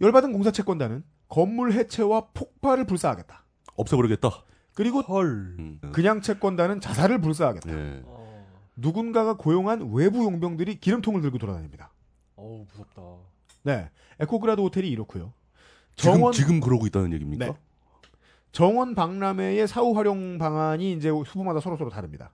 [0.02, 3.44] 열받은 공사 채권단은 건물 해체와 폭발을 불사하겠다.
[3.76, 4.30] 없애버리겠다.
[4.74, 5.56] 그리고 헐.
[5.60, 5.80] 음.
[5.92, 7.70] 그냥 채권단은 자살을 불사하겠다.
[7.70, 8.02] 예.
[8.06, 8.48] 어.
[8.76, 11.92] 누군가가 고용한 외부 용병들이 기름통을 들고 돌아다닙니다.
[12.36, 13.02] 어우, 무섭다.
[13.64, 15.34] 네, 에코그라드 호텔이 이렇고요.
[15.96, 17.46] 지금, 정원 지금 그러고 있다는 얘기입니까?
[17.46, 17.54] 네.
[18.52, 22.32] 정원 박람회의 사후 활용 방안이 이제 후보마다 서로 서로 다릅니다.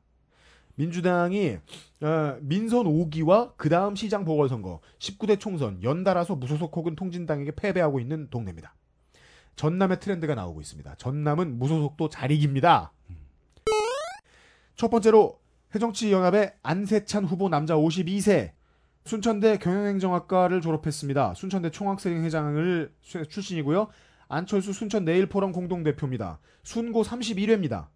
[0.76, 1.58] 민주당이
[2.02, 8.30] 어, 민선 5기와 그 다음 시장 보궐선거 19대 총선 연달아서 무소속 혹은 통진당에게 패배하고 있는
[8.30, 8.74] 동네입니다.
[9.62, 10.96] 전남의 트렌드가 나오고 있습니다.
[10.96, 12.94] 전남은 무소속도 잘 이깁니다.
[14.76, 15.40] 첫 번째로
[15.76, 18.52] 해정치연합의 안세찬 후보 남자 52세
[19.06, 21.34] 순천대 경영행정학과를 졸업했습니다.
[21.34, 23.88] 순천대 총학생 회장을 수- 출신이고요.
[24.30, 26.40] 안철수 순천 내일포럼 공동대표입니다.
[26.64, 27.88] 순고 31회입니다.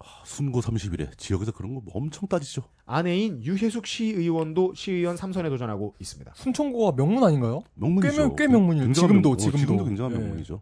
[0.00, 2.62] 아, 순고 30일에 지역에서 그런 거뭐 엄청 따지죠.
[2.86, 6.32] 아내인 유혜숙 시의원도 시의원 3선에 도전하고 있습니다.
[6.36, 7.62] 순천고가 명문 아닌가요?
[7.74, 8.12] 명문이죠.
[8.14, 8.92] 꽤 명- 꽤 명문이에요.
[8.92, 9.58] 지금도, 명- 어, 지금도.
[9.58, 10.18] 지금도 굉장한 예.
[10.18, 10.60] 명문이죠.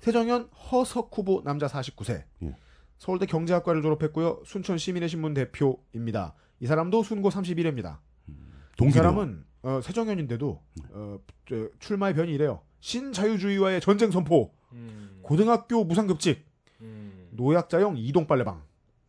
[0.00, 2.24] 세정현 허석 후보 남자 49세.
[2.42, 2.56] 예.
[2.98, 4.42] 서울대 경제학과를 졸업했고요.
[4.44, 6.34] 순천 시민의 신문 대표입니다.
[6.60, 7.98] 이 사람도 순고 31회입니다.
[8.28, 8.32] 이
[8.76, 8.92] 동기네요.
[9.02, 10.60] 사람은 어, 세정현인데도
[10.92, 12.60] 어, 저, 출마의 변이 이래요.
[12.80, 15.18] 신자유주의와의 전쟁 선포, 음.
[15.22, 16.44] 고등학교 무상급식,
[16.80, 17.17] 음.
[17.38, 18.60] 노약자용 이동 빨래방.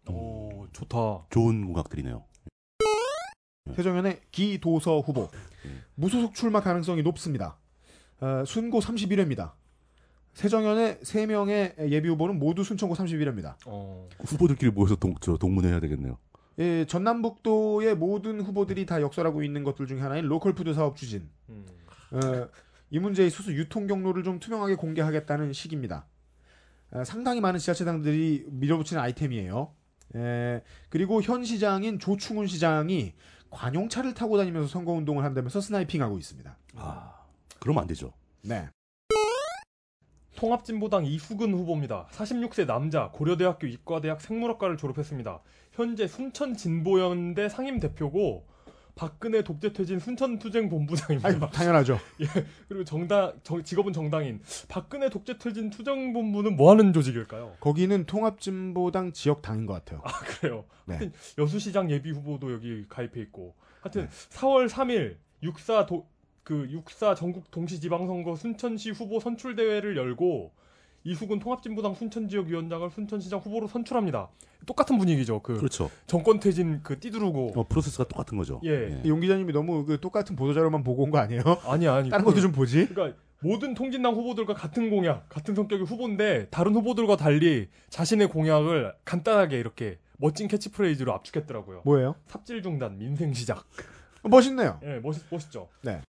[0.07, 1.25] 오, 좋다.
[1.31, 2.23] 좋은 공학들이네요.
[3.75, 5.29] 세정현의 기도서 후보
[5.95, 7.57] 무소속 출마 가능성이 높습니다.
[8.21, 9.53] 어, 순고 31회입니다.
[10.33, 13.55] 세정현의 3명의 예비 후보는 모두 순천고 31회입니다.
[13.65, 14.07] 어.
[14.19, 16.17] 후보들끼리 모여서 동, 저, 동문회 해야 되겠네요.
[16.59, 21.29] 예, 전남북도의 모든 후보들이 다 역설하고 있는 것들 중에 하나인 로컬 푸드 사업 추진.
[21.49, 21.65] 음.
[22.11, 22.47] 어,
[22.91, 26.05] 이 문제에 있어서 유통 경로를 좀 투명하게 공개하겠다는 식입니다.
[26.91, 29.73] 어, 상당히 많은 지자체장들이 밀어붙이는 아이템이에요.
[30.15, 33.13] 에, 그리고 현 시장인 조충훈 시장이
[33.52, 36.58] 관용차를 타고 다니면서 선거운동을 한다면서 스나이핑하고 있습니다.
[36.75, 37.13] 아,
[37.60, 38.13] 그러면 안 되죠.
[38.41, 38.67] 네.
[40.36, 42.08] 통합진보당 이수근 후보입니다.
[42.12, 45.41] 46세 남자, 고려대학교 이과대학 생물학과를 졸업했습니다.
[45.73, 48.47] 현재 순천진보연대 상임대표고
[49.03, 51.29] 박근혜 독재퇴진 순천투쟁본부장입니다.
[51.29, 51.97] 아니, 당연하죠.
[52.67, 57.55] 그리고 정당 정- 직업은 정당인 박근혜 독재퇴진 투쟁본부는 뭐 하는 조직일까요?
[57.62, 60.01] 거기는 통합진보당 지역당인 것 같아요.
[60.03, 60.65] 아 그래요.
[60.83, 60.95] 네.
[60.95, 66.05] 하여튼 여수시장 예비 후보도 여기 가입해 있고 하여튼 4월 3일 64 도,
[66.43, 70.51] 그64 전국 동시지방선거 순천시 후보 선출 대회를 열고
[71.03, 74.29] 이수근 통합진보당 순천지역위원장을 순천시장 후보로 선출합니다.
[74.65, 75.41] 똑같은 분위기죠.
[75.41, 75.89] 그 그렇죠.
[76.05, 78.59] 정권 퇴진 그 띠두르고 어, 프로세스가 똑같은 거죠.
[78.65, 79.01] 예.
[79.05, 81.41] 용 기자님이 너무 그 똑같은 보도 자료만 보고 온 거 아니에요?
[81.65, 82.88] 아니야 아니 다른 그- 것도 좀 보지?
[82.89, 89.57] 그러니까 모든 통진당 후보들과 같은 공약, 같은 성격의 후보인데 다른 후보들과 달리 자신의 공약을 간단하게
[89.57, 91.83] 이렇게 멋진 캐치프레이즈로 압축했더라고요.
[91.85, 92.15] 뭐예요?
[92.27, 93.59] 삽질 중단, 민생 시작.
[94.23, 94.81] 어, 멋있네요.
[94.83, 95.69] 예, 멋있, 멋있죠.
[95.81, 96.01] 네.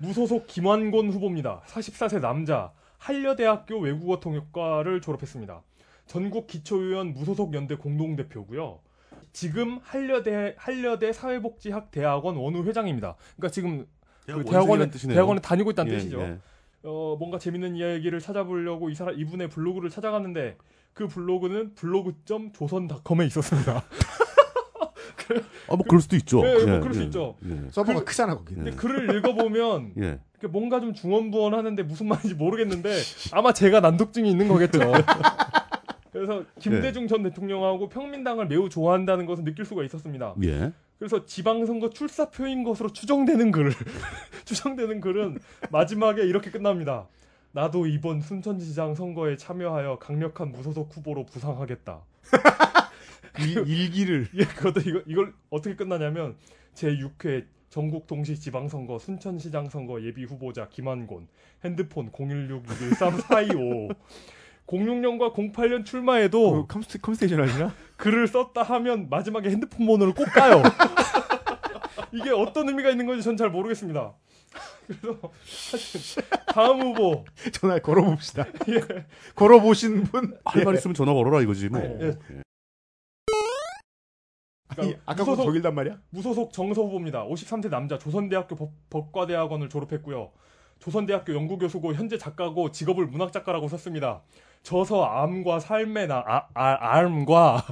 [0.00, 1.62] 무소속 김완곤 후보입니다.
[1.66, 2.72] 44세 남자,
[3.02, 5.60] 한려대학교 외국어 통역과를 졸업했습니다.
[6.06, 8.78] 전국 기초의원 무소속 연대 공동대표고요.
[9.32, 13.16] 지금 한려대 한려대 사회복지학 대학원 원우 회장입니다.
[13.36, 13.86] 그러니까 지금
[14.26, 16.20] 그 대학원에 대학원에 다니고 있다는 예, 뜻이죠.
[16.20, 16.38] 예.
[16.84, 20.56] 어, 뭔가 재밌는 이야기를 찾아보려고 이 사람 이분의 블로그를 찾아갔는데
[20.92, 23.82] 그 블로그는 블로그.조선닷컴에 있었습니다.
[25.68, 26.46] 아, 뭐 그럴 수도 있죠.
[26.46, 27.36] 예, 뭐 그럴 수 있죠.
[27.46, 27.68] 예.
[27.70, 28.62] 서버가 그- 크잖아 거기는.
[28.64, 30.20] 근데 글을 읽어보면 예.
[30.31, 32.96] 그 뭔가 좀 중언부언 하는데 무슨 말인지 모르겠는데
[33.32, 34.78] 아마 제가 난독증이 있는 거겠죠.
[36.12, 40.34] 그래서 김대중 전 대통령하고 평민당을 매우 좋아한다는 것을 느낄 수가 있었습니다.
[40.44, 40.72] 예.
[40.98, 43.72] 그래서 지방선거 출사표인 것으로 추정되는 글,
[44.44, 45.38] 추정되는 글은
[45.70, 47.08] 마지막에 이렇게 끝납니다.
[47.52, 52.00] 나도 이번 순천시장 선거에 참여하여 강력한 무소속 후보로 부상하겠다.
[53.40, 56.36] 이 일기를 예, 그것도 이거, 이걸 어떻게 끝나냐면
[56.74, 61.26] 제 6회 전국 동시 지방선거 순천시장 선거 예비 후보자 김한곤
[61.64, 63.96] 핸드폰 016-613-425
[64.66, 67.74] 06년과 08년 출마에도 그 컴스테, 컴스테이션 하시나?
[67.96, 70.62] 글을 썼다 하면 마지막에 핸드폰 번호를 꼭 까요.
[72.12, 74.12] 이게 어떤 의미가 있는 건지 전 잘 모르겠습니다.
[74.86, 75.18] 그래서
[75.72, 76.00] 하여튼
[76.48, 78.44] 다음 후보 전화 걸어봅시다.
[78.68, 79.06] 예.
[79.34, 80.36] 걸어보신 분.
[80.44, 81.80] 할 말 있으면 전화 걸어라 이거지 뭐.
[81.80, 82.08] 예.
[82.08, 82.42] 예.
[84.78, 85.98] 아니, 아까 거 무소속- 더 길단 말이야?
[86.10, 87.24] 무소속 정서 후보입니다.
[87.26, 90.30] 53세 남자 조선대학교 법, 법과대학원을 졸업했고요.
[90.78, 94.22] 조선대학교 연구교수고 현재 작가고 직업을 문학작가라고 썼습니다.
[94.62, 97.64] 저서 앎과 삶에 나 아, 아, 앎과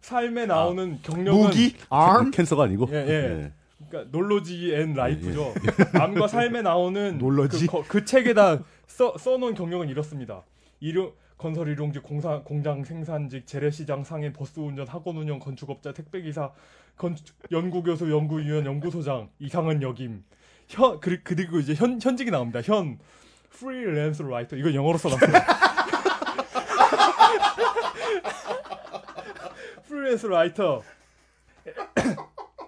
[0.00, 1.76] 삶에 나오는 경력은 무기?
[1.92, 2.30] arm?
[2.30, 2.88] cancer가 아니고.
[2.92, 3.52] 예, 예.
[3.88, 5.52] 그러니까 knowledge and life죠.
[5.94, 7.66] 앎과 삶에 나오는 knowledge?
[7.66, 10.42] 그, 거- 그 책에다 써 써놓은 경력은 이렇습니다.
[10.80, 16.52] 일용 건설 일용직 공사 공장 생산직 재래시장 상인 버스 운전 학원 운영 건축업자 택배기사
[16.96, 17.16] 건
[17.50, 20.22] 연구교수 연구위원 연구소장 이상은 역임
[20.68, 22.60] 현 그리- 그리고 이제 현 현직이 나옵니다.
[22.62, 22.96] 현
[23.50, 25.32] freelancer writer 이거 영어로 써놨어요.
[29.88, 30.82] freelancer writer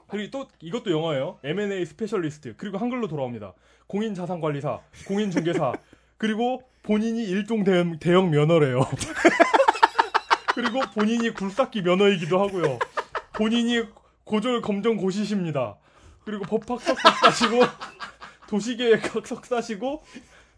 [0.08, 1.38] 그리고 또 이것도 영어예요.
[1.44, 3.52] M&A specialist 그리고 한글로 돌아옵니다.
[3.86, 5.74] 공인 자산 관리사, 공인 중개사
[6.18, 8.86] 그리고 본인이 일종 대형, 대형 면허래요.
[10.54, 12.78] 그리고 본인이 굴삭기 면허이기도 하고요.
[13.32, 13.82] 본인이
[14.24, 15.76] 고졸 검정 고시십니다.
[16.24, 17.60] 그리고 법학석 석사시고
[18.48, 20.04] 도시계획학 석사시고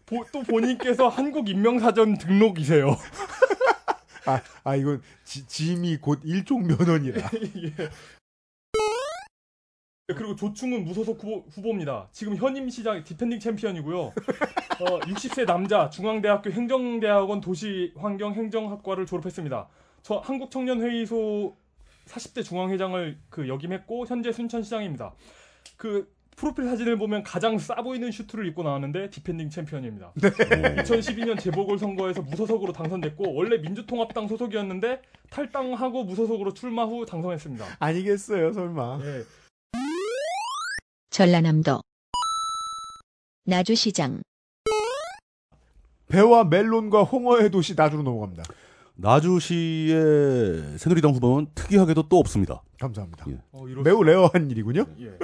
[0.05, 2.95] 보- 또 본인께서 한국 인명사전 등록이세요.
[4.27, 7.29] 아, 아, 이건 지, 짐이 곧 일종 면허니라.
[7.63, 7.89] 예.
[10.15, 13.99] 그리고 조충훈 무소속 후보, 입니다 지금 현임 시장 defending champion이고요.
[14.79, 19.67] 어, 60세 남자 중앙대학교 행정대학원 도시환경행정학과를 졸업했습니다.
[20.03, 21.57] 저 한국청년회의소
[22.05, 25.13] 40대 중앙회장을 그 역임했고 현재 순천시장입니다.
[25.75, 30.13] 그 프로필 사진을 보면 가장 싸 보이는 슈트를 입고 나왔는데 defending champion입니다.
[30.15, 35.01] 2012년 재보궐 선거에서 무소속으로 당선됐고 원래 민주통합당 소속이었는데
[35.31, 37.65] 탈당하고 무소속으로 출마 후 당선했습니다.
[37.79, 38.99] 아니겠어요, 설마.
[39.03, 39.46] 예.
[41.17, 41.81] 전라남도
[43.47, 44.21] 나주시장
[46.09, 48.43] 배와 멜론과 홍어의 도시 나주로 넘어갑니다.
[48.97, 52.61] 나주시의 새누리당 후보는 특이하게도 또 없습니다.
[52.79, 53.25] 감사합니다.
[53.29, 53.39] 예.
[53.51, 54.83] 어, 매우 rare한 일이군요.
[54.83, 55.17] 수- 예.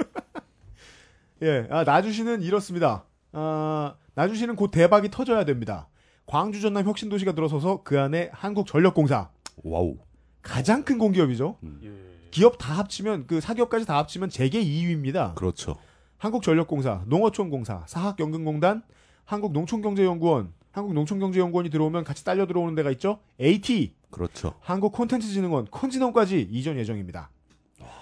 [1.46, 3.04] 예, 아, 나주시는 이렇습니다.
[3.30, 5.86] 아, 나주시는 곧 대박이 터져야 됩니다.
[6.26, 9.30] 광주 전남 혁신도시가 들어서서 그 안에 한국전력공사
[9.62, 9.98] wow.
[10.42, 11.56] 가장 큰 공기업이죠.
[11.84, 12.13] 예.
[12.34, 15.36] 기업 다 합치면 그 사기업까지 다 합치면 재계 2위입니다.
[15.36, 15.76] 그렇죠.
[16.18, 18.82] 한국전력공사, 농어촌공사, 사학연금공단,
[19.24, 23.20] 한국농촌경제연구원, 한국농촌경제연구원이 들어오면 같이 딸려 들어오는 데가 있죠.
[23.40, 24.54] AT, 그렇죠.
[24.62, 27.30] 한국콘텐츠진흥원, 콘진원까지 이전 예정입니다.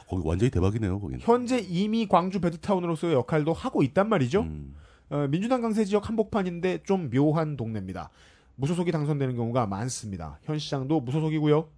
[0.08, 1.20] 거기 완전히 대박이네요, 거기는.
[1.22, 4.42] 현재 이미 광주 베드타운으로서의 역할도 하고 있단 말이죠.
[4.42, 4.74] 음.
[5.10, 8.08] 어, 민주당 강세 지역 한복판인데 좀 묘한 동네입니다.
[8.56, 10.38] 무소속이 당선되는 경우가 많습니다.
[10.44, 11.68] 현 시장도 무소속이고요.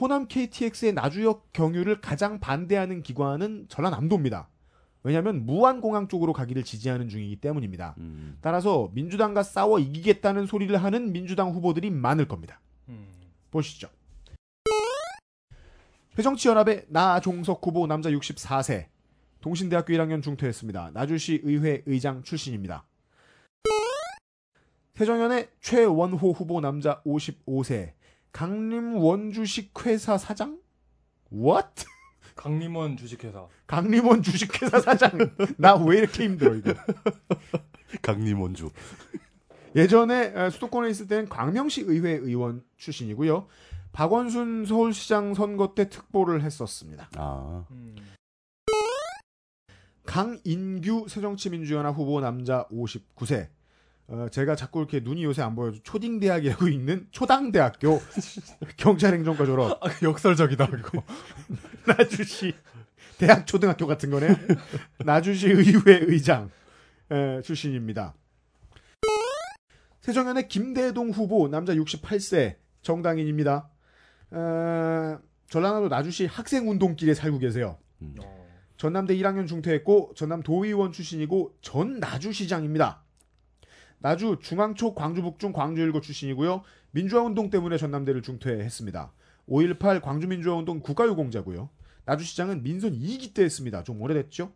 [0.00, 4.48] 호남 KTX의 나주역 경유를 가장 반대하는 기관은 전라남도입니다.
[5.04, 7.94] 왜냐하면 무안공항 쪽으로 가기를 지지하는 중이기 때문입니다.
[7.98, 8.38] 음.
[8.40, 12.60] 따라서 민주당과 싸워 이기겠다는 소리를 하는 민주당 후보들이 많을 겁니다.
[12.88, 13.06] 음.
[13.50, 13.88] 보시죠.
[16.18, 18.86] 회정치연합의 나종석 후보 남자 64세.
[19.40, 20.92] 동신대학교 1학년 중퇴했습니다.
[20.94, 22.86] 나주시 의회 의장 출신입니다.
[24.94, 27.92] 세정연의 최원호 후보 남자 55세.
[28.34, 30.58] 강림 원주식 회사 사장?
[31.32, 31.84] What?
[32.34, 33.46] 강림원 주식회사.
[33.68, 35.12] 강림원 주식회사 사장.
[35.56, 36.74] 나 왜 이렇게 힘들어 이거.
[38.02, 38.70] 강림원주.
[39.76, 43.46] 예전에 어, 수도권에 있을 때는 광명시 의회 의원 출신이고요.
[43.92, 47.10] 박원순 서울시장 선거 때 특보를 했었습니다.
[47.16, 47.64] 아.
[47.70, 47.94] 음.
[50.06, 53.48] 강인규 새정치민주연합 후보 남자 59세.
[54.06, 58.00] 어, 제가 자꾸 이렇게 눈이 요새 안 보여서 초딩 대학이라고 있는 초당 대학교
[58.76, 59.82] 경찰행정과 졸업.
[59.82, 61.02] 아, 역설적이다 이거.
[61.86, 62.54] 나주시
[63.18, 64.28] 대학 초등학교 같은 거네.
[65.04, 66.50] 나주시 의회 의장
[67.10, 68.14] 에, 출신입니다.
[70.00, 73.70] 세정연의 김대동 후보 남자 68세 정당인입니다.
[74.32, 77.78] 어, 전라남도 나주시 학생운동길에 살고 계세요.
[78.20, 78.44] 어.
[78.76, 83.03] 전남대 1학년 중퇴했고 전남 도의원 출신이고 전 나주시장입니다.
[84.04, 86.62] 나주 중앙초 광주북중 광주일고 출신이고요.
[86.90, 89.10] 민주화운동 때문에 전남대를 중퇴했습니다.
[89.48, 91.70] 5.18 광주민주화운동 국가유공자고요.
[92.04, 93.82] 나주시장은 민선 2기 때 했습니다.
[93.82, 94.52] 좀 오래됐죠?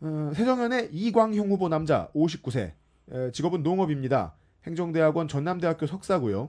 [0.00, 2.72] 어, 세정연의 이광형 후보 남자 59세
[3.12, 4.34] 에, 직업은 농업입니다.
[4.64, 6.48] 행정대학원 전남대학교 석사고요.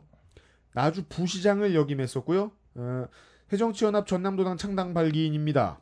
[0.74, 2.52] 나주 부시장을 역임했었고요.
[2.76, 3.06] 어,
[3.50, 5.82] 새정치연합 전남도당 창당 발기인입니다.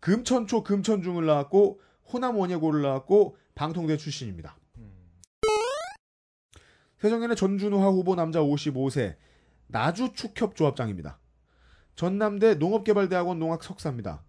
[0.00, 1.80] 금천초 금천중을 나왔고
[2.12, 4.56] 호남 원예고를 나왔고 방통대 출신입니다.
[6.98, 9.16] 세정연의 전준우하 후보 남자 55세
[9.66, 11.18] 나주 축협조합장입니다.
[11.94, 14.22] 전남대 농업개발대학원 농학 석사입니다.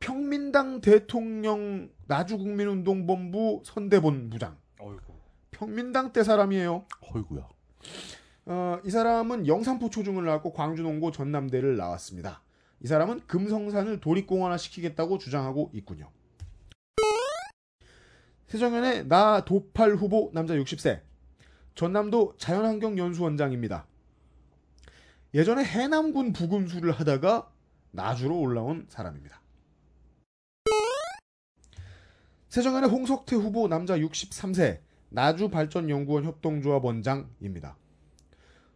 [0.00, 4.56] 평민당 대통령 나주국민운동본부 선대본 부장.
[4.78, 5.12] 어이구.
[5.50, 6.86] 평민당 때 사람이에요.
[7.00, 7.48] 어이구야.
[8.46, 12.42] 어, 이 사람은 영산포 초중을 나왔고 광주농고 전남대를 나왔습니다.
[12.80, 16.10] 이 사람은 금성산을 도립공원화 시키겠다고 주장하고 있군요.
[18.48, 21.00] 세정연의 나 도팔 후보 남자 60세
[21.74, 23.86] 전남도 자연환경연수원장입니다.
[25.34, 27.50] 예전에 해남군 부군수를 하다가
[27.90, 29.40] 나주로 올라온 사람입니다.
[32.48, 34.80] 세정연의 홍석태 후보 남자 63세
[35.10, 37.76] 나주발전연구원 협동조합 원장입니다.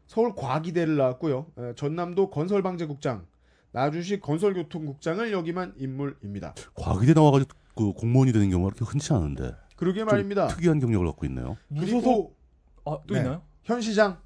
[0.07, 1.47] 서울 과기대를 나왔고요.
[1.57, 3.27] 에, 전남도 건설방재국장,
[3.71, 6.55] 나주시 건설교통국장을 역임한 인물입니다.
[6.75, 10.49] 과기대 나와가지고 그 공무원이 되는 경우가 그렇게 흔치 않은데 그러게 좀 말입니다.
[10.49, 11.57] 특이한 경력을 갖고 있네요.
[11.69, 12.37] 무소속
[12.85, 13.21] 아, 또 네.
[13.21, 13.43] 있나요?
[13.65, 14.19] 현 시장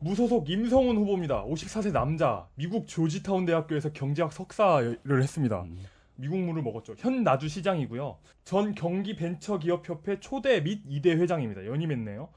[0.00, 1.44] 무소속 임성훈 후보입니다.
[1.44, 2.48] 54세 남자.
[2.54, 5.62] 미국 조지타운 대학교에서 경제학 석사를 했습니다.
[5.62, 5.78] 음.
[6.16, 6.94] 미국물을 먹었죠.
[6.98, 8.18] 현 나주 시장이고요.
[8.44, 11.66] 전 경기 벤처기업협회 초대 및 2대 회장입니다.
[11.66, 12.28] 연임했네요.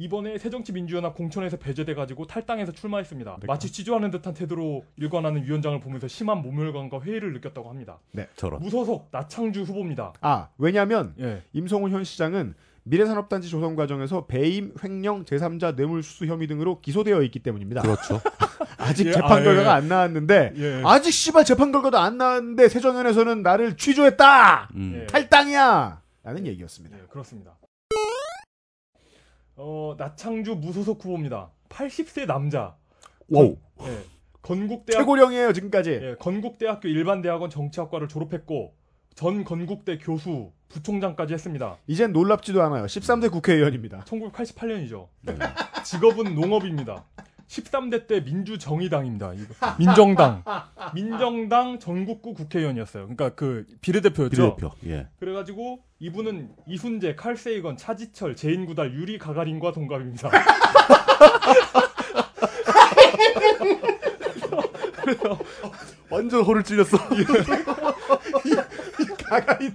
[0.00, 3.40] 이번에 새정치민주연합 공천에서 배제돼가지고 탈당해서 출마했습니다.
[3.46, 7.98] 마치 취조하는 듯한 태도로 일관하는 위원장을 보면서 심한 모멸감과 회의를 느꼈다고 합니다.
[8.34, 8.62] 저런.
[8.62, 10.14] 무소속 나창주 후보입니다.
[10.22, 11.42] 아 왜냐하면 예.
[11.52, 17.82] 임성훈 현 시장은 미래산업단지 조성 과정에서 배임, 횡령, 제3자 뇌물수수 혐의 등으로 기소되어 있기 때문입니다.
[17.82, 18.22] 그렇죠.
[18.78, 19.74] 아직 예, 재판 아, 결과가 예.
[19.74, 20.82] 안 나왔는데 예.
[20.82, 25.00] 아직 씨발 재판 결과도 안 나왔는데 세정연에서는 나를 취조했다 음.
[25.02, 25.06] 예.
[25.08, 26.96] 탈당이야 라는 얘기였습니다.
[26.96, 27.52] 네, 그렇습니다.
[29.62, 31.50] 어, 나창주 무소속 후보입니다.
[31.68, 32.74] 80세 남자.
[33.28, 33.56] wow.
[33.82, 33.98] 예.
[34.40, 35.90] 건국대학 최고령이에요 지금까지.
[35.90, 38.74] 예, 건국대학교 일반대학원 정치학과를 졸업했고
[39.14, 41.76] 전 건국대 교수, 부총장까지 했습니다.
[41.86, 42.86] 이젠 놀랍지도 않아요.
[42.86, 44.00] 13대 국회의원입니다.
[44.06, 45.08] 1988년이죠.
[45.20, 45.34] 네.
[45.84, 47.04] 직업은 농업입니다.
[47.50, 49.32] 13대 때 민주정의당입니다.
[49.34, 49.54] 이거.
[49.76, 50.44] 민정당.
[50.94, 53.02] 민정당 전국구 국회의원이었어요.
[53.04, 54.54] 그러니까 그 비례대표였죠.
[54.54, 54.70] 비례대표.
[54.86, 55.08] 예.
[55.18, 60.30] 그래가지고 이분은 이순재, 칼세이건, 차지철, 제인구달, 유리 가가린과 동갑입니다.
[66.08, 66.96] 완전 허를 찔렸어.
[69.26, 69.74] 가가린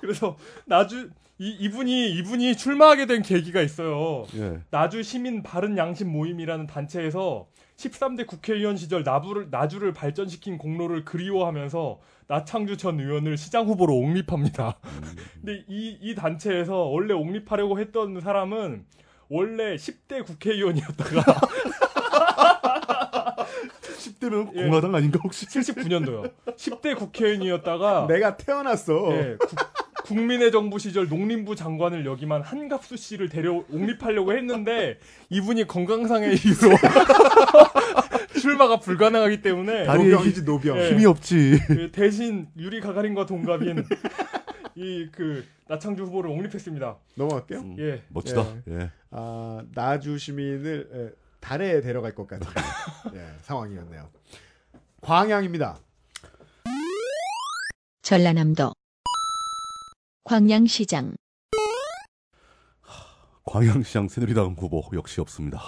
[0.00, 4.26] 그래서 나주 이, 이분이 이분이 출마하게 된 계기가 있어요.
[4.36, 4.60] 예.
[4.70, 12.76] 나주 시민 바른 양심 모임이라는 단체에서 13대 국회의원 시절 나부를, 나주를 발전시킨 공로를 그리워하면서 나창주
[12.76, 14.78] 전 의원을 시장 후보로 옹립합니다.
[15.40, 18.84] 근데 이, 이 단체에서 원래 옹립하려고 했던 사람은
[19.28, 21.22] 원래 10대 국회의원이었다가
[23.98, 24.64] 10대면 예.
[24.64, 25.46] 공화당 아닌가 혹시?
[25.46, 26.32] 79년도요.
[26.56, 29.12] 10대 국회의원이었다가 내가 태어났어.
[29.12, 29.50] 예, 국,
[30.08, 34.98] 국민의 정부 시절 농림부 장관을 역임한 한갑수 씨를 데려 옹립하려고 했는데
[35.28, 36.76] 이분이 건강상의 이유로
[38.40, 40.78] 출마가 불가능하기 때문에 다리에 노병이지 노병.
[40.78, 40.90] 예.
[40.90, 41.58] 힘이 없지.
[41.66, 43.84] 그 대신 유리 가가린과 동갑인
[44.76, 46.96] 이 그 나창주 후보를 옹립했습니다.
[47.16, 47.58] 넘어갈게요.
[47.58, 48.02] 음, 예.
[48.08, 48.46] 멋지다.
[48.70, 48.90] 예.
[49.10, 52.46] 아 나주 시민을 에, 달에 데려갈 것 같은
[53.14, 54.08] 예, 상황이었네요.
[55.02, 55.76] 광양입니다.
[58.02, 58.72] 전라남도
[60.28, 61.16] 광양시장
[63.46, 65.58] 광양시장 새누리당 후보 역시 없습니다.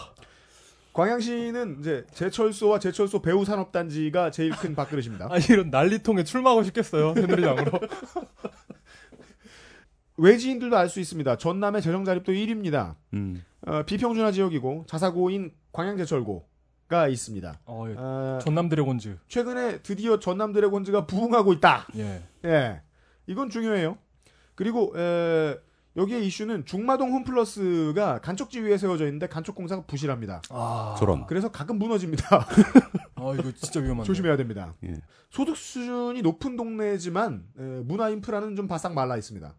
[0.92, 5.28] 광양시는 이제 제철소와 제철소 배후 산업단지가 제일 큰 밥그릇입니다.
[5.32, 7.80] 아니 이런 난리통에 출마하고 싶겠어요 새누리당으로.
[10.18, 11.38] 외지인들도 알 수 있습니다.
[11.38, 12.96] 전남의 재정 자립도 1위입니다.
[13.14, 13.42] 음.
[13.66, 17.60] 어, 비평준화 지역이고 자사고인 광양제철고가 있습니다.
[17.64, 17.94] 어, 예.
[17.96, 19.20] 어, 전남 드래곤즈.
[19.28, 21.86] 최근에 드디어 전남 드래곤즈가 부흥하고 있다.
[21.96, 22.22] 예.
[22.44, 22.82] 예,
[23.26, 23.96] 이건 중요해요.
[24.60, 25.56] 그리고 에,
[25.96, 30.42] 여기에 이슈는 중마동 홈플러스가 간척지 위에 세워져 있는데 간척 공사가 부실합니다.
[30.50, 30.94] 아.
[30.98, 31.24] 저런.
[31.26, 32.46] 그래서 가끔 무너집니다.
[33.16, 34.04] 아 이거 진짜 위험한데.
[34.04, 34.74] 조심해야 됩니다.
[34.84, 35.00] 예.
[35.30, 39.54] 소득 수준이 높은 동네지만 에, 문화 인프라는 좀 바싹 말라 있습니다.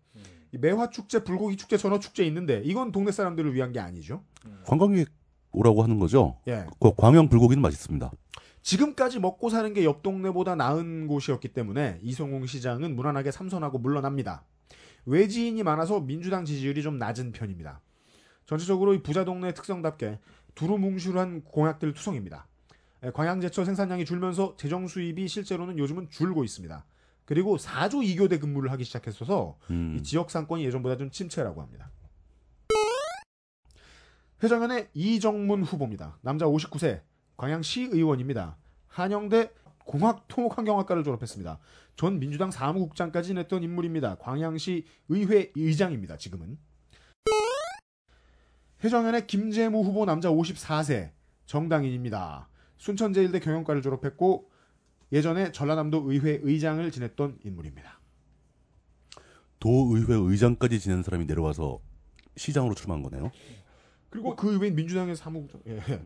[0.52, 4.22] 이 매화 축제, 불고기 축제, 전어 축제 있는데 이건 동네 사람들을 위한 게 아니죠.
[4.68, 5.08] 관광객
[5.52, 6.38] 오라고 하는 거죠.
[6.48, 8.12] 예, 그 광양 불고기는 맛있습니다.
[8.62, 14.44] 지금까지 먹고 사는 게 옆 동네보다 나은 곳이었기 때문에 이성웅 시장은 무난하게 삼선하고 물러납니다.
[15.06, 17.82] 외지인이 많아서 민주당 지지율이 좀 낮은 편입니다.
[18.46, 20.20] 전체적으로 이 부자 동네 특성답게
[20.56, 22.48] 두루뭉실한 공약들 투성입니다.
[23.04, 26.86] 에, 광양제철 생산량이 줄면서 재정 수입이 실제로는 요즘은 줄고 있습니다.
[27.26, 29.96] 그리고 4조 2교대 근무를 하기 시작했어서 음.
[29.98, 31.90] 이 지역 상권이 예전보다 좀 침체라고 합니다.
[34.44, 36.18] 회정연의 이정문 후보입니다.
[36.22, 37.02] 남자 59세,
[37.38, 38.58] 광양시 의원입니다.
[38.88, 39.52] 한영대
[39.86, 41.60] 공학토목환경학과를 졸업했습니다.
[42.02, 44.16] 전 민주당 사무국장까지 지냈던 인물입니다.
[44.16, 46.18] 광양시 의회 의장입니다.
[46.18, 46.58] 지금은.
[48.84, 51.12] 회정연의 김재무 후보 남자 54세,
[51.46, 52.50] 정당인입니다.
[52.78, 54.50] 순천제일대 경영과를 졸업했고
[55.12, 58.00] 예전에 전라남도 의회 의장을 지냈던 인물입니다.
[59.60, 61.82] 도의회 의장까지 지낸 사람이 내려와서
[62.36, 63.32] 시장으로 출마한 거네요.
[64.10, 65.62] 그리고 그 외엔 민주당의 사무국장.
[65.68, 66.02] 예.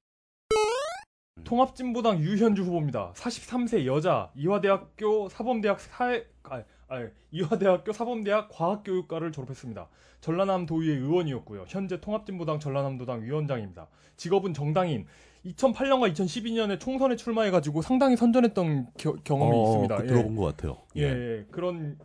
[1.59, 3.11] 통합진보당 유현주 후보입니다.
[3.15, 9.87] 43세 여자, 이화대학교 사범대학 사회, 아, 아, 이화대학교 사범대학 과학교육과를 졸업했습니다.
[10.21, 11.65] 전라남 도의회 의원이었고요.
[11.67, 13.87] 현재 통합진보당 전라남도당 위원장입니다.
[14.17, 15.05] 직업은 정당인.
[15.45, 19.97] 2008년과 2012년에 총선에 출마해가지고 상당히 선전했던 겨- 경험이 어, 있습니다.
[19.97, 20.07] 그 예.
[20.07, 20.77] 들어본 것 같아요.
[20.95, 21.99] 예, 예, 그런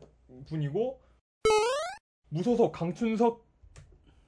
[0.47, 1.01] 분이고
[2.29, 3.47] 무소속 강춘석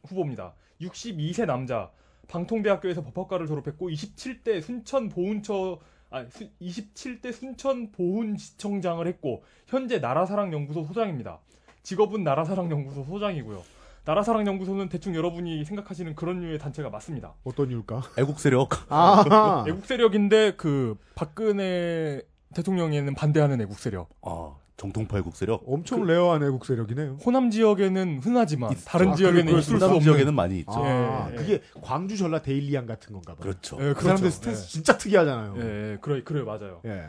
[0.05, 0.55] 후보입니다.
[0.80, 1.90] 62세 남자
[2.33, 5.78] 방통대학교에서 법학과를 졸업했고 27대 순천 보훈처
[6.11, 6.24] 아,
[6.61, 11.39] 27대 순천 보훈지청장을 했고 현재 나라사랑연구소 소장입니다.
[11.83, 13.62] 직업은 나라사랑연구소 소장이고요.
[14.05, 17.35] 나라사랑연구소는 대충 여러분이 생각하시는 그런 류의 단체가 맞습니다.
[17.45, 18.03] 어떤 이유일까?
[18.18, 18.70] 애국 세력.
[18.89, 22.22] 아, 애국 세력인데 그 박근혜
[22.55, 24.11] 대통령에는 반대하는 애국 세력.
[24.22, 25.62] 아, 정통파 애국 세력.
[25.64, 27.18] 엄청 rare한 애국 세력이네요.
[27.24, 28.85] 호남 지역에는 흔하지만 있죠.
[28.85, 30.72] 다른 아, 지역에는 있을 수 없는 지역에는 많이 있죠.
[30.74, 31.37] 아, 예, 예.
[31.37, 33.43] 그게 광주 전라 데일리안 같은 건가 봐요.
[33.43, 33.76] 그렇죠.
[33.76, 34.30] 예, 그 사람들 그렇죠.
[34.30, 34.68] stance 예.
[34.68, 35.55] 진짜 특이하잖아요.
[35.57, 36.80] 예, 예, 그래, 그래요, 맞아요.
[36.85, 37.07] 예.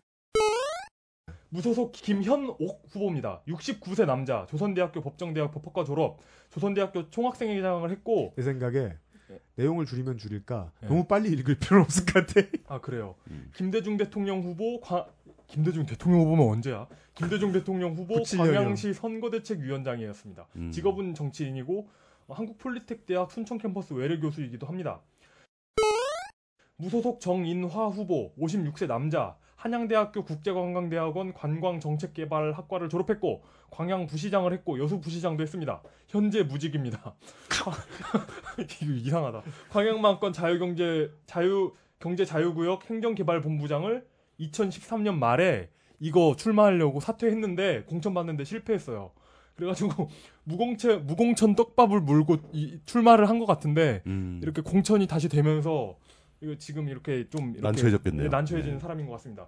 [1.49, 3.41] 무소속 김현옥 후보입니다.
[3.47, 6.19] 69세 남자, 조선대학교 법정대학 법학과 졸업,
[6.51, 8.93] 조선대학교 총학생회장을 했고, 내 생각에
[9.31, 9.39] 예.
[9.55, 10.87] 내용을 줄이면 줄일까 예.
[10.87, 12.47] 너무 빨리 읽을 필요는 없을 것 같아.
[12.67, 13.15] 아 그래요.
[13.31, 13.49] 음.
[13.55, 15.07] 김대중 대통령 후보, 과,
[15.53, 16.87] 김대중 대통령 후보면 언제야?
[17.13, 18.59] 김대중 대통령 후보 97 년이요.
[18.59, 20.47] 광양시 선거대책위원장이었습니다.
[20.55, 20.71] 음.
[20.71, 21.87] 직업은 정치인이고
[22.25, 25.01] 어, 한국폴리텍 대학 순천 캠퍼스 외래 교수이기도 합니다.
[26.77, 35.83] 무소속 정인화 후보 56세 남자 한양대학교 국제관광대학원 관광정책개발학과를 졸업했고 광양 부시장을 했고 여수 부시장도 했습니다.
[36.07, 37.13] 현재 무직입니다.
[38.81, 39.43] 이거 이상하다.
[39.69, 44.12] 광양만권 자유경제 자유 경제 자유구역 행정개발본부장을
[44.49, 45.69] 2013년 말에
[45.99, 49.11] 이거 출마하려고 사퇴했는데 공천 받는데 실패했어요.
[49.55, 50.09] 그래가지고
[50.45, 54.39] 무공채 무공천 떡밥을 물고 이- 출마를 한 것 같은데 음.
[54.43, 55.97] 이렇게 공천이 다시 되면서
[56.41, 58.23] 이거 지금 이렇게 좀 이렇게 난처해졌겠네요.
[58.23, 58.79] 네, 난처해진 네.
[58.79, 59.47] 사람인 것 같습니다.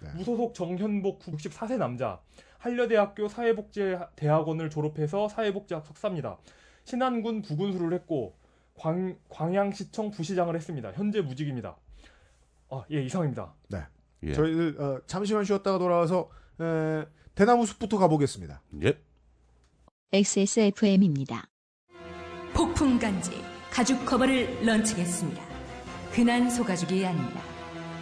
[0.00, 0.08] 네.
[0.14, 2.20] 무소속 정현복 64세 남자
[2.58, 6.38] 한려대학교 사회복지대학원을 졸업해서 사회복지학 석사입니다.
[6.84, 8.34] 신안군 부군수를 했고
[8.74, 10.92] 광, 광양시청 부시장을 했습니다.
[10.92, 11.76] 현재 무직입니다.
[12.70, 13.54] 아, 예, 이상입니다.
[14.22, 14.32] 예.
[14.32, 17.04] 저희들 어, 잠시만 쉬었다가 돌아와서 에,
[17.34, 18.62] 대나무 숲부터 가보겠습니다.
[18.82, 18.98] 예.
[20.12, 21.46] XSFM입니다.
[22.54, 25.42] 폭풍 간지 가죽 커버를 런칭했습니다.
[26.12, 27.40] 흔한 소가죽이 아닙니다.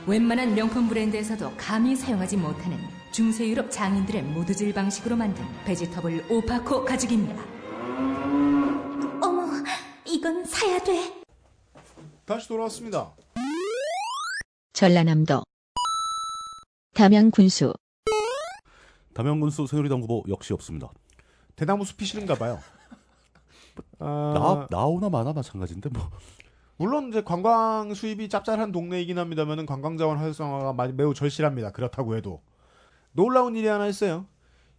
[0.07, 2.79] 웬만한 명품 브랜드에서도 감히 사용하지 못하는
[3.11, 7.43] 중세 유럽 장인들의 모두질 방식으로 만든 베지터블 오파코 가죽입니다.
[9.23, 9.49] 어머,
[10.07, 11.13] 이건 사야 돼.
[12.25, 13.13] 다시 돌아왔습니다.
[14.75, 15.45] 전라남도
[16.95, 17.73] 담양 군수
[19.15, 20.91] 담양군수 새누리당 후보 역시 없습니다.
[21.55, 22.59] 대나무 숲이 싫은가 봐요.
[24.01, 26.11] 아, 나 나오나 마나 마찬가지인데 뭐.
[26.77, 31.71] 물론 이제 관광 수입이 짭짤한 동네이긴 합니다만은 관광 자원 활성화가 마- 매우 절실합니다.
[31.71, 32.43] 그렇다고 해도
[33.13, 34.27] 놀라운 일이 하나 있어요.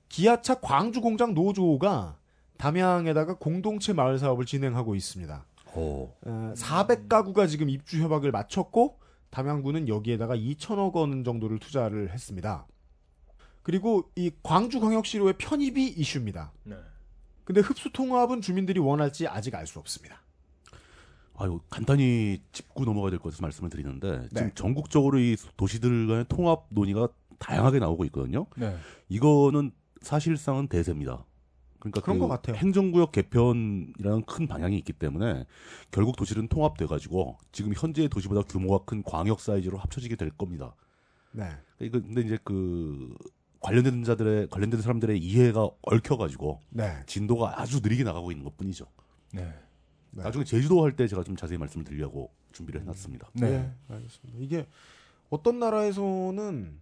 [0.10, 2.18] 기아차 광주 공장 노조가
[2.58, 5.46] 담양에다가 공동체 마을 사업을 진행하고 있습니다.
[5.76, 6.14] 어.
[6.26, 9.00] 400가구가 지금 입주 협약을 마쳤고
[9.32, 12.66] 담양구는 여기에다가 2천억 원 정도를 투자를 했습니다.
[13.64, 16.52] 그리고 이 광주 광역시로의 편입이 이슈입니다.
[16.64, 16.76] 네.
[17.44, 20.22] 근데 흡수 통합은 주민들이 원할지 아직 알 수 없습니다.
[21.38, 24.52] 아유 간단히 짚고 넘어가야 될 것을 말씀을 드리는데 지금 네.
[24.56, 27.10] 전국적으로 이 도시들 간의 통합 논의가
[27.40, 28.46] 다양하게 나오고 있거든요.
[28.56, 28.76] 네.
[29.10, 29.72] 이거는
[30.02, 31.26] 사실상은 대세입니다.
[31.92, 32.56] 그러니까 그런 그 것 같아요.
[32.56, 35.46] 행정구역 개편이라는 큰 방향이 있기 때문에
[35.92, 40.76] 결국 도시는 통합돼 가지고 지금 현재의 도시보다 규모가 큰 광역 사이즈로 합쳐지게 될 겁니다.
[41.32, 41.50] 네.
[41.80, 43.14] 이거 근데 이제 그
[43.60, 47.04] 관련된 자들의 관련된 사람들의 이해가 얽혀 가지고 네.
[47.06, 48.86] 진도가 아주 느리게 나가고 있는 것뿐이죠.
[49.34, 49.44] 네.
[50.12, 50.24] 네.
[50.24, 53.30] 나중에 제주도 할 때 제가 좀 자세히 말씀을 드리려고 준비를 해놨습니다.
[53.34, 53.48] 네.
[53.48, 54.40] 예, 알겠습니다.
[54.40, 54.66] 이게
[55.30, 56.80] 어떤 나라에서는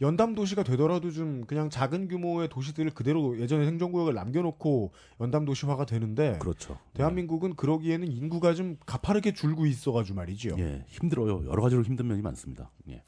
[0.00, 6.38] 연담 도시가 되더라도 좀 그냥 작은 규모의 도시들을 그대로 예전의 행정구역을 남겨놓고 연담 도시화가 되는데
[6.40, 6.78] 그렇죠.
[6.94, 10.56] 대한민국은 그러기에는 인구가 좀 가파르게 줄고 있어가지고 말이지요.
[10.58, 11.46] 예, 힘들어요.
[11.46, 12.70] 여러 가지로 힘든 면이 많습니다.
[12.88, 13.02] 예.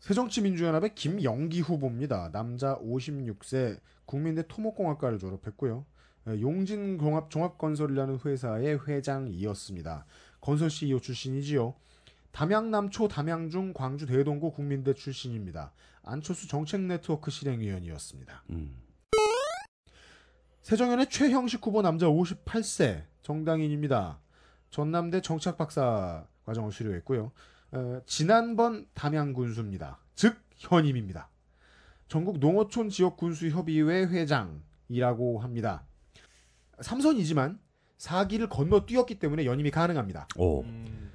[0.00, 2.30] 새정치민주연합의 김영기 후보입니다.
[2.30, 5.84] 남자 56세 국민대 토목공학과를 졸업했고요.
[6.28, 10.06] 에, 용진공업 종합건설이라는 회사의 회장이었습니다.
[10.40, 11.74] 건설 CEO 출신이지요.
[12.36, 15.72] 담양남초 담양중 광주 대동고 국민대 출신입니다.
[16.02, 18.42] 안철수 정책네트워크 실행위원이었습니다.
[18.50, 18.76] 음.
[20.60, 24.20] 세정연의 최형식 후보 남자 58세 정당인입니다.
[24.68, 27.32] 전남대 정치학 박사 과정을 수료했고요.
[27.72, 29.98] 어, 지난번 담양 군수입니다.
[30.14, 31.30] 즉 현임입니다.
[32.06, 35.86] 전국 농어촌 지역 군수 협의회 회장이라고 합니다.
[36.82, 37.58] 삼선이지만
[37.96, 40.28] 사기를 건너 뛰었기 때문에 연임이 가능합니다.
[40.36, 40.64] 오.
[40.64, 41.06] 음,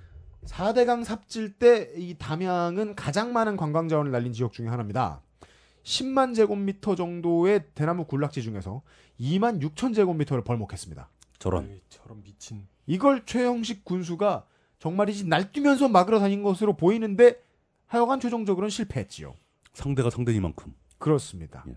[0.45, 5.21] 4대강 삽질 때 이 담양은 가장 많은 관광 자원을 날린 지역 중에 하나입니다.
[5.83, 8.81] 10만 제곱미터 정도의 대나무 군락지 중에서
[9.19, 11.09] 2만 6천 제곱미터를 벌목했습니다.
[11.39, 11.69] 저런.
[11.71, 12.67] 에이, 저런 미친.
[12.85, 14.45] 이걸 최영식 군수가
[14.79, 17.41] 정말이지 날뛰면서 막으러 다닌 것으로 보이는데
[17.87, 19.35] 하여간 최종적으로는 실패했지요.
[19.73, 20.73] 상대가 상대니만큼.
[20.97, 21.63] 그렇습니다.
[21.67, 21.75] 예.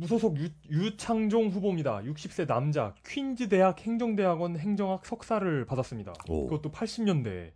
[0.00, 1.98] 무소속 유, 유창종 후보입니다.
[1.98, 6.14] 60세 남자, 퀸즈 대학 행정대학원 행정학 석사를 받았습니다.
[6.28, 6.46] 오.
[6.46, 7.50] 그것도 80년대에.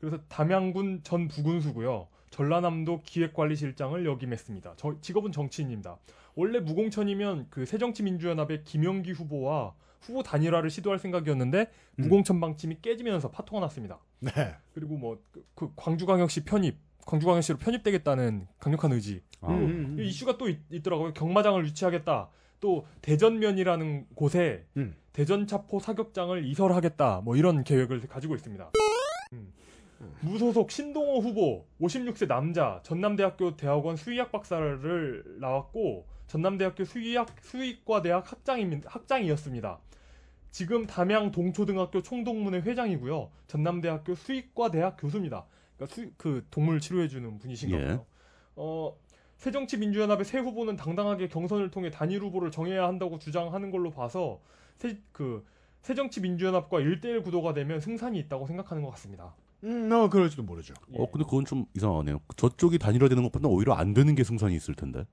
[0.00, 2.08] 그래서 담양군 전 부군수고요.
[2.30, 4.74] 전라남도 기획관리실장을 역임했습니다.
[4.76, 5.98] 저, 직업은 정치인입니다.
[6.34, 12.02] 원래 무공천이면 그 새정치민주연합의 김영기 후보와 후보 단일화를 시도할 생각이었는데 음.
[12.02, 13.98] 무공천 방침이 깨지면서 파토가 났습니다.
[14.20, 14.32] 네.
[14.72, 15.18] 그리고 뭐
[15.54, 19.22] 그 광주광역시 편입, 광주광역시로 편입되겠다는 강력한 의지.
[19.40, 22.28] 아, 음, 음, 이 이슈가 또 있, 더라고요 경마장을 유치하겠다.
[22.60, 24.94] 또 대전면이라는 곳에 음.
[25.12, 27.22] 대전차포 사격장을 이설하겠다.
[27.24, 28.72] 뭐 이런 계획을 가지고 있습니다.
[29.32, 29.52] 음.
[30.20, 38.80] 무소속 신동호 후보 56세 남자 전남대학교 대학원 수의학 박사를 나왔고 전남대학교 수의학 수의과 대학 학장이
[38.84, 39.78] 학장이었습니다.
[40.50, 43.30] 지금 담양 동초등학교 총동문회 회장이고요.
[43.46, 45.46] 전남대학교 수의과 대학 교수입니다.
[45.76, 47.86] 그러니까 수, 그 동물 치료해주는 분이신가 예.
[47.86, 48.06] 봐요.
[48.56, 48.96] 어,
[49.36, 54.40] 새정치민주연합의 새 후보는 당당하게 경선을 통해 단일 후보를 정해야 한다고 주장하는 걸로 봐서
[54.76, 55.44] 새, 그
[55.82, 59.34] 새정치민주연합과 1대1 구도가 되면 승산이 있다고 생각하는 것 같습니다.
[59.64, 60.74] 음, 어, 그럴지도 모르죠.
[60.92, 61.02] 예.
[61.02, 62.20] 어, 근데 그건 좀 이상하네요.
[62.36, 65.04] 저쪽이 단일화되는 것보다 오히려 안 되는 게 승산이 있을 텐데.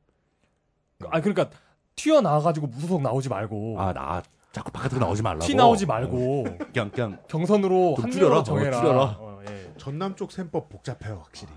[1.10, 1.50] 아 그러니까
[1.96, 5.46] 튀어나와가지고 무소속 나오지 말고 아, 나 자꾸 바깥으로 나오지 말라고.
[5.46, 8.30] 티 나오지 말고 어, 그냥 그냥 경선으로 좀한 줄여라.
[8.30, 8.80] 명으로 어, 정해라.
[8.80, 9.04] 줄여라.
[9.04, 9.33] 어, 예.
[9.78, 11.52] 전남 쪽 셈법 복잡해요, 확실히.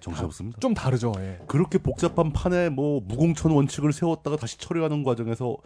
[0.00, 0.58] 정신 없습니다.
[0.60, 1.12] 좀 다르죠.
[1.18, 1.38] 예.
[1.46, 5.56] 그렇게 복잡한 판에 뭐 무공천 원칙을 세웠다가 다시 처리하는 과정에서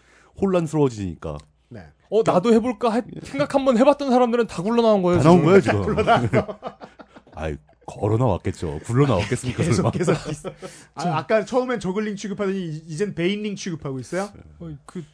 [0.40, 1.84] 혼란스러워지니까 네.
[2.10, 5.18] 어 나도 해볼까 해- 생각 한번 해봤던 사람들은 다 굴러 나온 거예요.
[5.20, 5.44] 다 나온.
[5.44, 5.96] 거예요 지금.
[7.34, 7.56] 아이
[7.86, 8.80] 걸어 나왔겠죠.
[8.84, 9.90] 굴러 나왔겠습니까 설마.
[9.92, 10.52] 계속 계속.
[10.94, 14.30] 아, 아까 처음엔 저글링 취급하더니 이- 이젠 베인링 취급하고 있어요?
[14.60, 15.04] 어, 그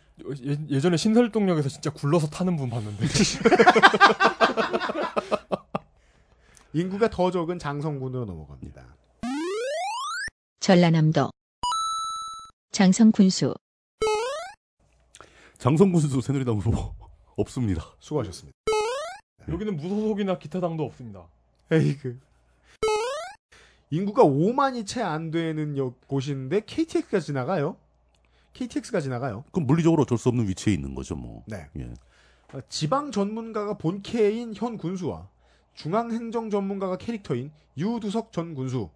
[0.47, 3.07] 예, 예전에 신설동역에서 진짜 굴러서 타는 분 봤는데.
[6.73, 8.85] 인구가 더 적은 장성군으로 넘어갑니다.
[10.61, 11.31] 전라남도
[12.71, 13.55] 장성 군수
[15.59, 16.95] 장성군수 새누리당 후보
[17.37, 17.85] 없습니다.
[17.99, 18.57] 수고하셨습니다.
[19.49, 21.27] 여기는 무소속이나 기타 당도 없습니다.
[21.73, 22.19] 에이그.
[23.91, 27.77] 인구가 5만이 채 안 되는 역- 곳인데 KTX가 지나가요.
[28.53, 29.45] KTX가 지나가요.
[29.51, 31.43] 그럼 물리적으로 어쩔 수 없는 위치에 있는 거죠 뭐.
[31.47, 31.69] 네.
[31.79, 31.93] 예.
[32.53, 35.29] 어, 지방 전문가가 본캐인 현 군수와
[35.75, 38.91] 중앙행정 전문가가 캐릭터인 유두석 전 군수.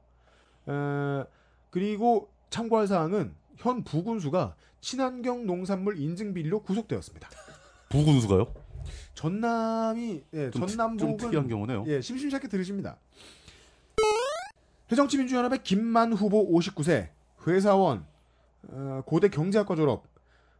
[0.66, 1.24] 어,
[1.70, 7.28] 그리고 참고할 사항은 현 부군수가 친환경 농산물 인증 비리로 구속되었습니다.
[7.88, 8.52] 부군수가요?
[9.14, 11.84] 전남이 예, 좀, 특- 전남북은 좀 특이한 경우네요.
[11.86, 12.96] 예, 심심찮게 들으십니다.
[14.88, 17.08] 새정치민주연합의 김만 후보 59세,
[17.46, 18.04] 회사원,
[18.68, 20.04] 어, 고대 경제학과 졸업,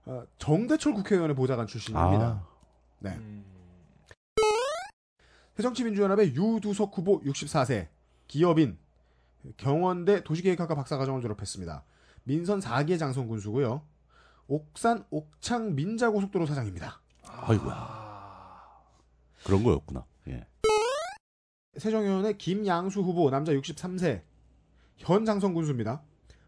[0.06, 2.24] 어, 정대철 국회의원의 보좌관 출신입니다.
[2.26, 2.46] 아,
[3.00, 3.10] 네.
[3.10, 3.44] 음,
[5.56, 7.88] 새정치민주연합의 유두석 후보 64세,
[8.26, 8.76] 기업인,
[9.56, 11.84] 경원대 도시계획학과 박사과정을 졸업했습니다.
[12.24, 13.82] 민선 4기 장성 군수고요.
[14.48, 17.00] 옥산 옥창 민자고속도로 사장입니다.
[17.22, 18.04] 아이고야.
[19.44, 20.04] 그런 거였구나.
[20.28, 20.46] 예.
[21.76, 24.22] 세정의원의 김양수 후보 남자 63세
[24.96, 26.02] 현 장성 군수입니다.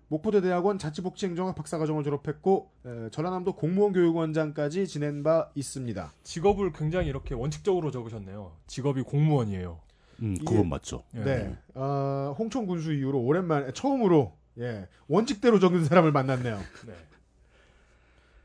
[0.09, 6.13] 목포대 대학원 자치복지행정학 박사과정을 졸업했고 에, 전라남도 공무원 교육원장까지 지낸 바 있습니다.
[6.23, 8.53] 직업을 굉장히 이렇게 원칙적으로 적으셨네요.
[8.67, 9.81] 직업이 공무원이에요.
[10.23, 11.03] 음, 그건 맞죠.
[11.15, 11.25] 예.
[11.25, 16.59] 네, 어, 홍천 군수 이후로 오랜만에 처음으로 예, 원칙대로 적은 사람을 만났네요.
[16.87, 16.95] 네.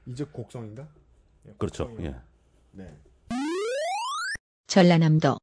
[0.07, 0.87] 이제 곡성인가?
[1.47, 1.95] 예, 그렇죠.
[1.99, 2.15] 예.
[2.71, 2.97] 네.
[4.67, 5.37] 전라남도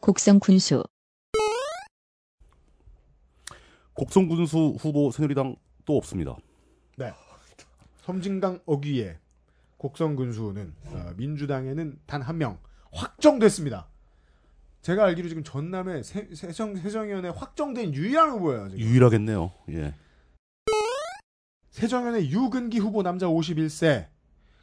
[0.00, 0.82] 곡성 군수,
[4.04, 6.34] 곡성군수 후보 새누리당 또 없습니다.
[7.98, 9.18] 섬진강 어귀에
[9.76, 12.58] 곡성 군수는 어, 민주당에는 단 한 명
[12.92, 13.88] 확정됐습니다.
[14.80, 18.70] 제가 알기로 지금 전남에 세, 세정 세정위원회 확정된 유일한 후보예요.
[18.70, 18.82] 지금.
[18.84, 19.52] 유일하겠네요.
[19.68, 19.94] 예.
[21.68, 24.08] 세정연의 유근기 후보 남자 51세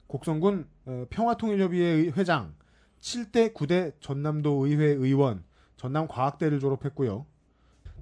[0.08, 2.56] 곡성군 어, 평화통일협의회 회장
[3.02, 5.44] 7대 9대 전남도 의회 의원
[5.78, 7.28] 전남과학대를 졸업했고요.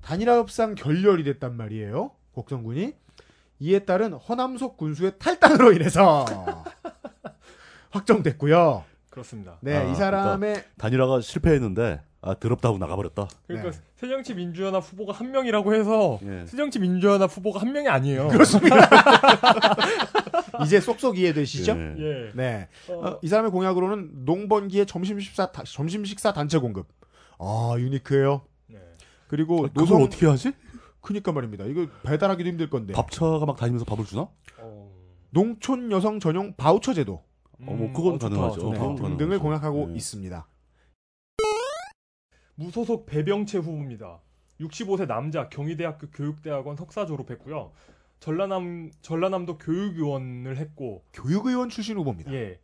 [0.05, 2.11] 단일화 협상 결렬이 됐단 말이에요.
[2.33, 2.93] 곡성군이
[3.59, 6.25] 이에 따른 허남석 군수의 탈당으로 인해서
[7.89, 8.83] 확정됐고요.
[9.09, 9.57] 그렇습니다.
[9.61, 13.27] 네, 아, 이 사람의 단일화가 실패했는데 아 더럽다고 나가버렸다.
[13.47, 13.77] 그러니까 네.
[13.95, 16.45] 새정치 민주연합 후보가 한 명이라고 해서 예.
[16.45, 18.29] 새정치 민주연합 후보가 한 명이 아니에요.
[20.63, 21.71] 이제 쏙쏙 이해되시죠?
[21.71, 21.95] 예.
[21.97, 22.31] 예.
[22.35, 22.67] 네.
[22.89, 26.87] 어, 어, 이 사람의 공약으로는 농번기의 점심 식사 다- 점심 식사 단체 공급.
[27.39, 28.41] 아 유니크해요.
[29.25, 29.29] 네.
[29.29, 30.53] 그리고 그걸 노동 어떻게 하지?
[31.01, 31.65] 크니까 말입니다.
[31.65, 32.93] 이거 배달하기도 힘들 건데.
[32.93, 34.27] 밥차가 막 다니면서 밥을 주나?
[34.57, 34.91] 어,
[35.29, 37.23] 농촌 여성 전용 바우처 제도
[37.59, 38.59] 어, 뭐 그건 좋다, 가능하죠.
[38.61, 38.71] 좋다.
[38.73, 39.43] 네, 그건 등등을 가능하죠.
[39.43, 39.95] 공약하고 네.
[39.95, 40.47] 있습니다.
[42.55, 44.21] 무소속 배병채 후보입니다.
[44.61, 47.71] 65세 남자 경희대학교 교육대학원 석사 졸업했고요.
[48.19, 52.33] 전라남 전라남도 교육위원을 했고 교육의원 출신 후보입니다.
[52.33, 52.59] 예.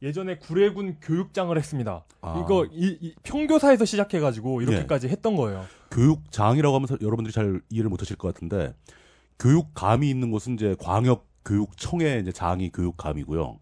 [0.00, 2.04] 예전에 구례군 교육장을 했습니다.
[2.22, 2.42] 아.
[2.42, 5.64] 이거 이, 이 평교사에서 시작해가지고 이렇게까지 했던 거예요.
[5.92, 8.74] 교육장이라고 하면 서- 여러분들이 잘 이해를 못하실 것 같은데
[9.38, 13.58] 교육감이 있는 곳은 이제 광역 교육청의 이제 장이 교육감이고요.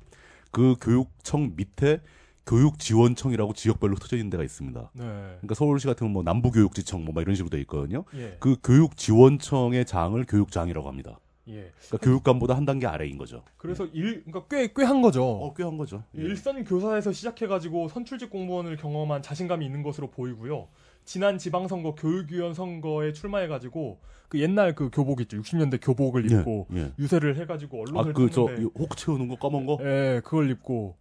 [0.53, 2.01] 그 교육청 밑에
[2.47, 4.91] 교육지원청이라고 지역별로 흩어져 있는 데가 있습니다.
[4.95, 5.03] 네.
[5.05, 8.05] 그러니까 서울시 같으면 뭐 남부교육지청 뭐막 이런 식으로 돼 있거든요.
[8.15, 8.37] 예.
[8.41, 11.19] 그 교육지원청의 장을 교육장이라고 합니다.
[11.49, 11.73] 예.
[11.87, 13.43] 그러니까 교육감보다 한 단계 아래인 거죠.
[13.57, 15.25] 그래서 일 그러니까 꽤꽤 한 거죠.
[15.25, 16.03] 어, 꽤 한 거죠.
[16.19, 16.23] 예.
[16.23, 20.69] 일선 교사에서 시작해 가지고 선출직 공무원을 경험한 자신감이 있는 것으로 보이고요.
[21.11, 23.99] 지난 지방선거 교육위원 선거에 출마해가지고
[24.29, 25.39] 그 옛날 그 교복 있죠.
[25.43, 26.93] 60년대 교복을 입고 예, 예.
[27.01, 29.79] 유세를 해가지고 언론을 아, 그, 저, 탔는데 혹 채우는 거, 검은 거?
[29.81, 30.97] 예, 그걸 입고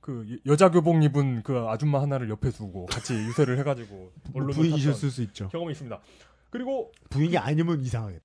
[0.00, 4.70] 그 여- 여자 교복 입은 그 아줌마 하나를 옆에 두고 같이 유세를 해가지고 언론을 탔던
[4.70, 5.48] 부인이셨을 수 있죠.
[5.50, 6.00] 경험이 있습니다.
[6.48, 8.24] 그리고 부인이 아니면 이상하겠다.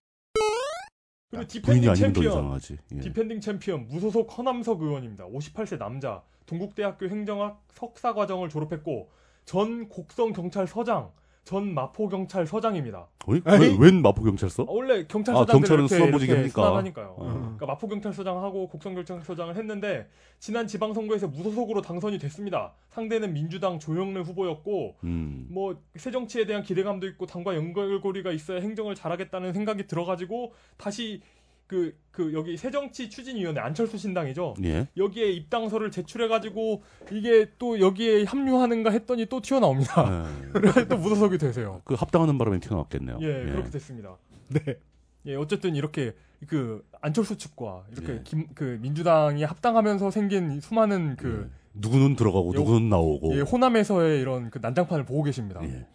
[1.31, 2.77] 그리고 부인이 defending 아니면 더 챔피언 이상하지.
[2.93, 2.99] 예.
[3.01, 5.25] defending 챔피언 무소속 허남석 의원입니다.
[5.25, 9.09] 58세 남자, 동국대학교 행정학 석사 과정을 졸업했고
[9.43, 11.11] 전 곡성 경찰서장,
[11.45, 13.07] 전 마포 경찰서장입니다.
[13.27, 13.35] 어이?
[13.37, 13.77] 에이?
[13.77, 14.63] 왜, 웬 마포경찰서?
[14.63, 16.49] 아, 원래 아, 경찰서장들 경찰은 이렇게 합니까?
[16.49, 17.15] 수감하니까요.
[17.17, 17.25] 어.
[17.27, 22.73] 그러니까 마포 경찰서장하고 곡성 경찰서장을 했는데 지난 지방선거에서 무소속으로 당선이 됐습니다.
[22.89, 25.45] 상대는 민주당 조영래 후보였고 음.
[25.51, 31.21] 뭐 새정치에 대한 기대감도 있고 당과 연결고리가 있어야 행정을 잘하겠다는 생각이 들어가지고 다시
[31.67, 34.55] 그, 그 여기 새정치 추진위원회 안철수 신당이죠.
[34.63, 34.87] 예.
[34.95, 40.27] 여기에 입당서를 제출해가지고 이게 또 여기에 합류하는가 했더니 또 튀어나옵니다.
[40.43, 40.49] 예.
[40.53, 41.81] 그래서 또 무소속이 되세요.
[41.83, 43.17] 그 합당하는 바람에 튀어나왔겠네요.
[43.21, 44.15] 예, 그렇게 됐습니다.
[44.49, 44.77] 네.
[45.25, 46.13] 예, 어쨌든 이렇게
[46.47, 48.21] 그 안철수 측과 이렇게 예.
[48.23, 51.65] 김, 그 민주당이 합당하면서 생긴 이 수많은 그 예.
[51.73, 53.35] 누구는 들어가고 예, 누구는 나오고.
[53.35, 55.61] 예, 호남에서의 이런 그 난장판을 보고 계십니다.
[55.63, 55.87] 예.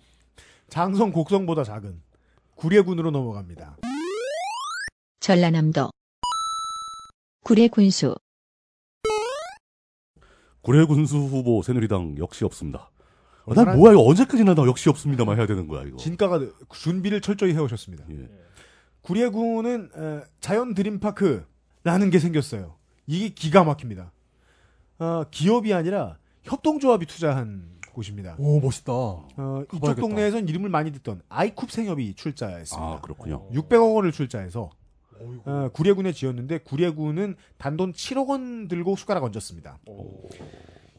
[0.68, 2.00] 장성 곡성보다 작은
[2.56, 3.76] 구례군으로 넘어갑니다.
[5.20, 5.90] 전라남도
[7.44, 8.14] 구례 군수,
[10.62, 12.90] 구례 군수 후보 새누리당 역시 없습니다.
[13.46, 15.98] 아, 난 뭐야 이거 언제까지나 나 역시 없습니다만 해야 되는 거야 이거.
[15.98, 16.40] 진가가
[16.72, 18.04] 준비를 철저히 해오셨습니다.
[18.10, 18.30] 예.
[19.02, 22.76] 구례군은 어, 자연 드림파크라는 게 생겼어요.
[23.06, 24.12] 이게 기가 막힙니다.
[25.00, 28.36] 어, 기업이 아니라 협동조합이 투자한 곳입니다.
[28.38, 28.92] 오 멋있다.
[28.92, 29.94] 어, 이쪽.
[29.96, 32.86] 동네에선 이름을 많이 듣던 아이쿱 생협이 출자했습니다.
[32.86, 33.48] 아 그렇군요.
[33.50, 34.70] 600억 원을 출자해서
[35.44, 39.78] 어, 구례군에 지었는데 구례군은 단돈 7억 원 들고 숟가락 얹었습니다.
[39.86, 40.28] 오.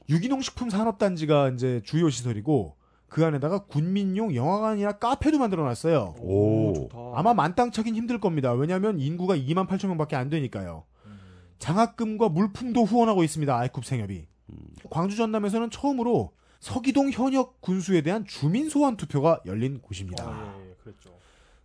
[0.09, 2.76] 유기농 식품 산업단지가 이제 주요 시설이고
[3.07, 6.15] 그 안에다가 군민용 영화관이나 카페도 만들어놨어요.
[6.19, 6.74] 오.
[6.74, 6.97] 좋다.
[7.15, 8.53] 아마 만땅 차긴 힘들 겁니다.
[8.53, 10.86] 왜냐하면 인구가 2만 8천 명밖에 안 되니까요.
[11.05, 11.19] 음.
[11.59, 13.57] 장학금과 물품도 후원하고 있습니다.
[13.59, 14.28] 아이쿱 생협이.
[14.89, 20.24] 광주 전남에서는 처음으로 서기동 현역 군수에 대한 주민 소환 투표가 열린 곳입니다.
[20.24, 21.09] 아, 예, 예, 그랬죠.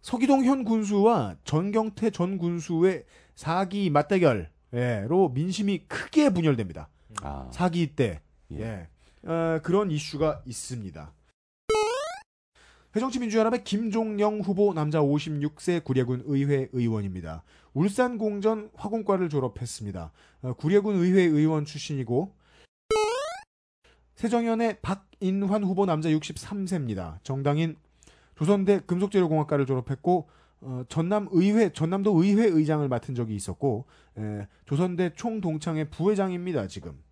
[0.07, 6.89] 서기동 현 군수와 전경태 전 군수의 사기 맞대결로 민심이 크게 분열됩니다.
[7.23, 7.51] 아.
[7.53, 8.21] 사기 때
[8.53, 8.61] 예.
[9.25, 9.29] 예.
[9.29, 11.13] 어, 그런 이슈가 있습니다.
[12.95, 17.43] 해정치민주연합의 김종영 후보 남자 56세 구례군 의회 의원입니다.
[17.75, 20.13] 울산 공전 화공과를 졸업했습니다.
[20.43, 22.33] 어, 구례군 의회 의원 출신이고
[24.15, 27.19] 세정연의 박인환 후보 남자 63세입니다.
[27.25, 27.75] 정당인
[28.37, 30.28] 조선대 금속재료공학과를 졸업했고
[30.61, 33.87] 어, 전남 의회 전남도 의회 의장을 맡은 적이 있었고
[34.18, 36.66] 에, 조선대 총동창회 부회장입니다.
[36.66, 37.03] 지금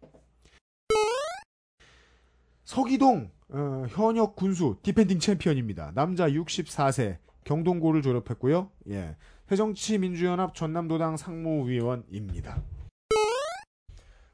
[2.64, 5.92] 서기동 어, 현역 군수 defending 챔피언입니다.
[5.94, 8.70] 남자 64세 경동고를 졸업했고요.
[8.90, 9.16] 예.
[9.48, 12.62] 새정치민주연합 전남도당 상무위원입니다.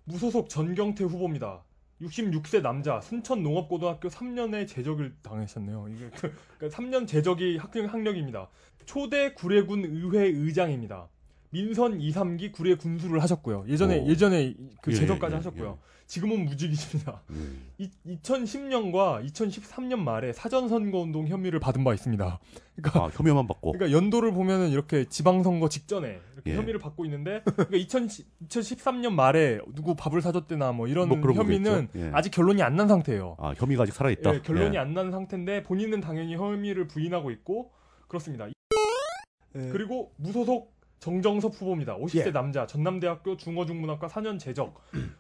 [0.05, 1.65] 무소속 전경태 후보입니다.
[2.01, 5.89] 66세 남자 순천 농업고등학교 3년의 제적을 당하셨네요.
[5.95, 8.49] 이게 그, 그러니까 3년 제적이 학력, 학력입니다.
[8.87, 11.09] 초대 구례군 의회 의장입니다.
[11.51, 13.65] 민선 2, 3기 구례 군수를 하셨고요.
[13.69, 14.07] 예전에 오.
[14.07, 15.79] 예전에 그 예, 제적까지 예, 하셨고요.
[16.11, 17.23] 지금은 무직이십니다.
[17.31, 17.71] 음.
[17.79, 22.41] 이, 2010년과 2013년 말에 사전선거운동 혐의를 받은 바 있습니다.
[22.75, 23.71] 그러니까 아, 혐의만 받고.
[23.73, 26.57] 그러니까 연도를 보면은 이렇게 지방선거 직전에 이렇게 예.
[26.57, 31.89] 혐의를 받고 있는데 그러니까 2010, 2013년 말에 누구 밥을 사줬대나 뭐 이런 뭐 혐의는.
[31.95, 32.11] 예.
[32.13, 33.37] 아직 결론이 안 난 상태예요.
[33.39, 34.35] 아, 혐의가 아직 살아있다.
[34.35, 34.81] 예, 결론이 예.
[34.81, 37.71] 안난 상태인데 본인은 당연히 혐의를 부인하고 있고
[38.09, 38.49] 그렇습니다.
[38.49, 39.69] 예.
[39.71, 41.97] 그리고 무소속 정정섭 후보입니다.
[41.97, 42.31] 50세 예.
[42.31, 44.75] 남자 전남대학교 중어중문학과 4년 재적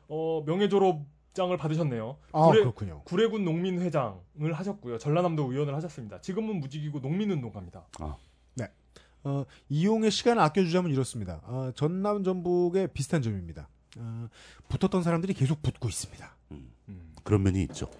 [0.08, 2.16] 어, 명예졸업장을 받으셨네요.
[2.32, 3.02] 아, 구례- 그렇군요.
[3.04, 4.98] 구례군 농민회장을 하셨고요.
[4.98, 6.20] 전라남도 의원을 하셨습니다.
[6.20, 7.86] 지금은 무직이고 농민운동가입니다.
[9.22, 11.42] 어, 이용의 시간을 아껴주자면 이렇습니다.
[11.44, 13.68] 어, 전남 전북의 비슷한 점입니다.
[13.98, 14.28] 어,
[14.68, 16.36] 붙었던 사람들이 계속 붙고 있습니다.
[16.52, 17.14] 음.
[17.22, 17.90] 그런 면이 있죠.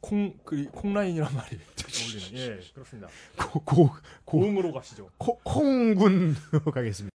[0.00, 1.58] 콩, 그, 콩라인이란 말이
[2.32, 2.32] 어울리는.
[2.56, 3.08] 예, 그렇습니다.
[3.36, 5.10] 고, 고, 고, 고흥으로 가시죠.
[5.18, 7.10] 코, 콩군으로 가겠습니다.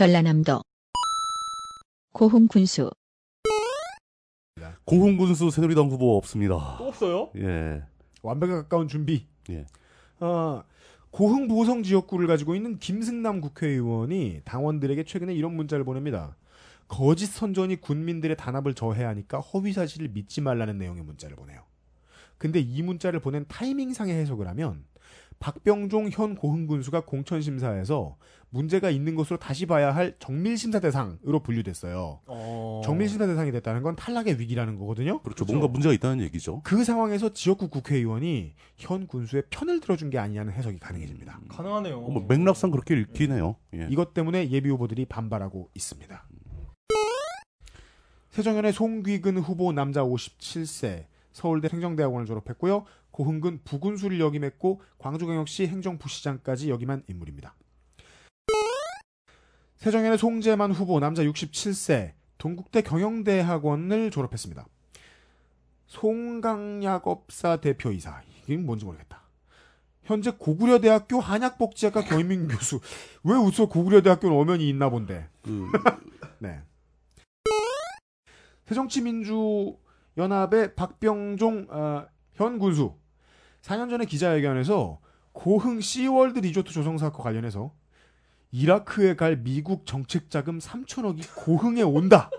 [0.00, 0.62] 전라남도
[2.14, 2.90] 고흥 군수
[4.86, 6.76] 고흥 군수 새누리당 후보 없습니다.
[6.78, 7.30] 또 없어요?
[7.36, 7.82] 예.
[8.22, 9.26] 완벽에 가까운 준비.
[9.50, 9.66] 예.
[10.20, 10.64] 어,
[11.10, 16.34] 고흥 보성 지역구를 가지고 있는 김승남 국회의원이 당원들에게 최근에 이런 문자를 보냅니다.
[16.88, 21.60] 거짓 선전이 군민들의 단합을 저해하니까 허위 사실을 믿지 말라는 내용의 문자를 보내요.
[22.38, 24.82] 근데 이 문자를 보낸 타이밍상의 해석을 하면
[25.40, 28.16] 박병종 현 고흥 군수가 공천 심사에서
[28.50, 32.20] 문제가 있는 것으로 다시 봐야 할 정밀 심사 대상으로 분류됐어요.
[32.26, 32.82] 어.
[32.84, 35.22] 정밀 심사 대상이 됐다는 건 탈락의 위기라는 거거든요.
[35.22, 35.46] 그렇죠.
[35.46, 35.52] 그렇죠.
[35.52, 36.60] 뭔가 문제가 있다는 얘기죠.
[36.62, 41.40] 그 상황에서 지역구 국회의원이 현 군수의 편을 들어준 게 아니냐는 해석이 가능해집니다.
[41.48, 41.98] 가능하네요.
[41.98, 43.56] 어, 뭐 맥락상 그렇게 읽긴 해요.
[43.74, 43.88] 예.
[43.90, 46.22] 이것 때문에 예비 후보들이 반발하고 있습니다.
[48.28, 52.84] 세정연의 송귀근 후보 남자 57세 서울대 행정대학원을 졸업했고요.
[53.20, 57.54] 고흥군 부군수를 역임했고 광주광역시 행정부시장까지 역임한 인물입니다.
[59.76, 64.66] 세정연의 송재만 후보 남자 67세 동국대 경영대학원을 졸업했습니다.
[65.86, 69.20] 송강약업사 대표이사 이게 뭔지 모르겠다.
[70.04, 72.80] 현재 고구려대학교 한약복지학과 겸임 교수.
[73.22, 75.28] 왜 웃어 고구려대학교는 엄연히 있나 본데.
[75.42, 75.70] 그,
[76.40, 76.62] 네.
[78.64, 82.98] 새정치민주연합의 박병종 어, 현 군수
[83.62, 85.00] 4년 전에 기자회견에서
[85.32, 87.72] 고흥 시월드 리조트 조성 사건과 관련해서
[88.52, 92.30] 이라크에 갈 미국 정책 자금 3천억이 고흥에 온다.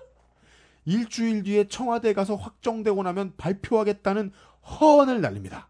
[0.86, 4.32] 일주일 뒤에 청와대 가서 확정되고 나면 발표하겠다는
[4.64, 5.70] 허언을 날립니다.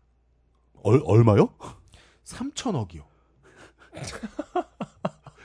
[0.83, 1.49] 얼, 얼마요?
[2.23, 3.03] 3천억이요.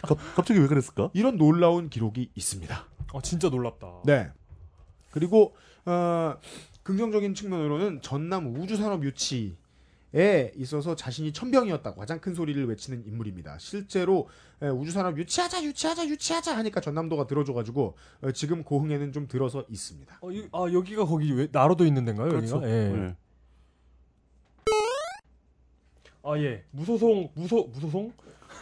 [0.03, 1.11] 갑, 갑자기 왜 그랬을까?
[1.15, 2.87] 이런 놀라운 기록이 있습니다.
[3.13, 4.03] 어, 진짜 놀랍다.
[4.05, 4.31] 네.
[5.11, 5.55] 그리고
[5.85, 6.37] 어,
[6.85, 9.57] 긍정적인 측면으로는 전남 우주산업 유치
[10.15, 13.59] 에 있어서 자신이 천병이었다고 가장 큰 소리를 외치는 인물입니다.
[13.59, 14.29] 실제로
[14.63, 20.19] 에, 우주산업 유치하자 유치하자 유치하자 하니까 전남도가 들어줘가지고 어, 지금 고흥에는 좀 들어서 있습니다.
[20.23, 22.29] 어, 이- 아, 여기가 거기 왜, 나로도 있는 데인가요?
[22.29, 22.57] 그렇죠.
[22.57, 22.71] 여기가?
[22.71, 22.93] 예.
[23.09, 23.17] 예.
[26.23, 26.65] 아, 예.
[26.71, 28.13] 무소속, 무소, 무소속?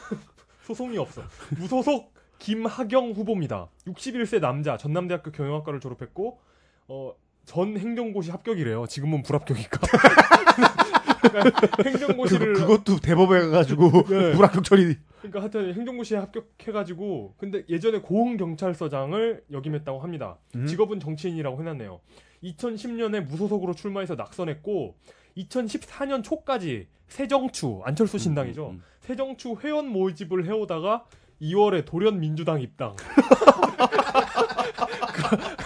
[0.66, 1.22] 소송이 없어.
[1.58, 3.68] 무소속 김하경 후보입니다.
[3.86, 6.40] 61세 남자, 전남대학교 경영학과를 졸업했고,
[6.88, 7.14] 어,
[7.46, 8.86] 전 행정고시 합격이래요.
[8.86, 9.78] 지금은 불합격이니까.
[11.28, 12.54] 그러니까 행정고시를.
[12.54, 14.32] 그, 그것도 대법에 가가지고 네.
[14.32, 14.96] 불합격 처리.
[15.18, 20.38] 그러니까 하여튼 행정고시에 합격해가지고, 근데 예전에 고흥 경찰서장을 역임했다고 합니다.
[20.54, 20.66] 음.
[20.66, 22.00] 직업은 정치인이라고 해놨네요.
[22.42, 24.96] 2010년에 무소속으로 출마해서 낙선했고,
[25.36, 28.68] 2014년 초까지 새정추, 안철수 신당이죠.
[28.68, 28.82] 음, 음.
[29.00, 31.04] 새정추 회원 모집을 해오다가
[31.40, 32.94] 2월에 돌연 민주당 입당.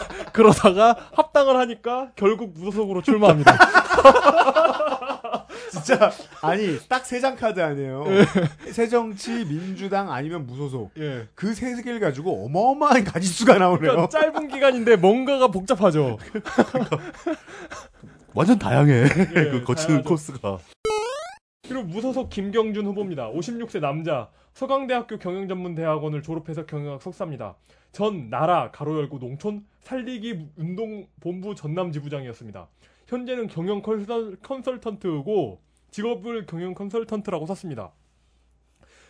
[0.39, 3.59] 그- 그러다가 합당을 하니까 결국 무소속으로 출마합니다.
[5.70, 6.11] 진짜
[6.41, 8.05] 아니 딱 세 장 카드 아니에요.
[8.72, 11.26] 새정치 민주당 아니면 무소속 예.
[11.34, 13.78] 그세 개를 가지고 어마어마한 가지수가 나오네요.
[13.80, 16.18] 그러니까 짧은 기간인데 뭔가가 복잡하죠.
[18.34, 18.93] 완전 다양해.
[19.03, 19.07] 예,
[19.51, 20.09] 그 거치는 다양하죠.
[20.09, 20.59] 코스가.
[21.66, 23.28] 그리고 무소속 김경준 후보입니다.
[23.30, 24.28] 56세 남자,
[24.59, 27.54] 서강대학교 경영전문대학원을 졸업해서 경영학 석사입니다.
[27.92, 32.66] 전 나라 가로 열고 농촌 살리기 운동본부 전남 지부장이었습니다.
[33.06, 35.61] 현재는 경영 컨설, 컨설턴트고
[35.92, 37.92] 직업을 경영 컨설턴트라고 썼습니다.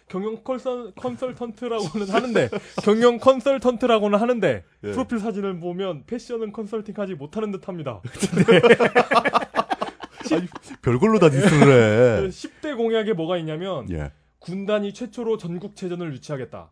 [0.09, 2.51] 경영 컨설, 컨설턴트라고는 하는데
[2.85, 4.91] 경영 컨설턴트라고는 하는데 예.
[4.91, 8.03] 프로필 사진을 보면 패션은 컨설팅하지 못하는 듯합니다.
[10.83, 12.29] 별걸로 다 디스를 해.
[12.29, 14.13] 10대 공약에 뭐가 있냐면 예.
[14.41, 16.71] 군단이 최초로 전국체전을 유치하겠다.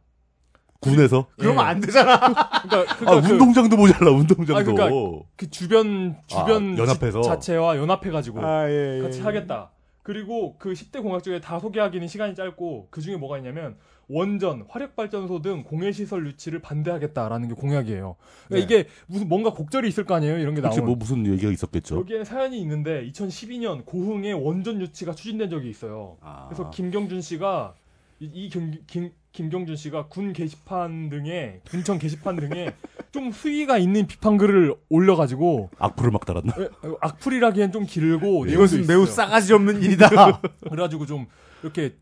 [0.80, 1.68] 군에서 그러면 예.
[1.68, 2.18] 안 되잖아.
[2.62, 4.56] 그러니까, 아 그러니까 그, 운동장도 모자라 운동장도.
[4.56, 7.22] 아, 그러니까 그 주변 주변 아, 연합해서?
[7.22, 9.02] 지- 자체와 연합해가지고 아, 예, 예.
[9.02, 9.70] 같이 하겠다.
[10.02, 13.76] 그리고 그 10대 공약 중에 다 소개하기는 시간이 짧고 그 중에 뭐가 있냐면
[14.08, 18.16] 원전, 화력발전소 등 공해시설 유치를 반대하겠다라는 게 공약이에요.
[18.48, 18.80] 그러니까 네.
[18.80, 20.38] 이게 무슨 뭔가 곡절이 있을 거 아니에요?
[20.38, 20.84] 이런 게 나오는.
[20.84, 21.96] 뭐 무슨 얘기가 있었겠죠.
[21.96, 26.16] 여기에는 사연이 있는데 2012년 고흥에 원전 유치가 추진된 적이 있어요.
[26.20, 26.46] 아.
[26.48, 27.74] 그래서 김경준 씨가
[28.20, 32.74] 이, 이 김, 김, 김경준 씨가 군 게시판 등에 군청 게시판 등에
[33.12, 36.54] 좀 수위가 있는 비판 글을 올려가지고 악플을 막 달았나?
[36.58, 39.14] 에, 어, 악플이라기엔 좀 길고 이것은 내용도 매우 있어요.
[39.14, 40.40] 싸가지 없는 일이다.
[40.70, 41.26] 그래가지고 좀
[41.62, 41.96] 이렇게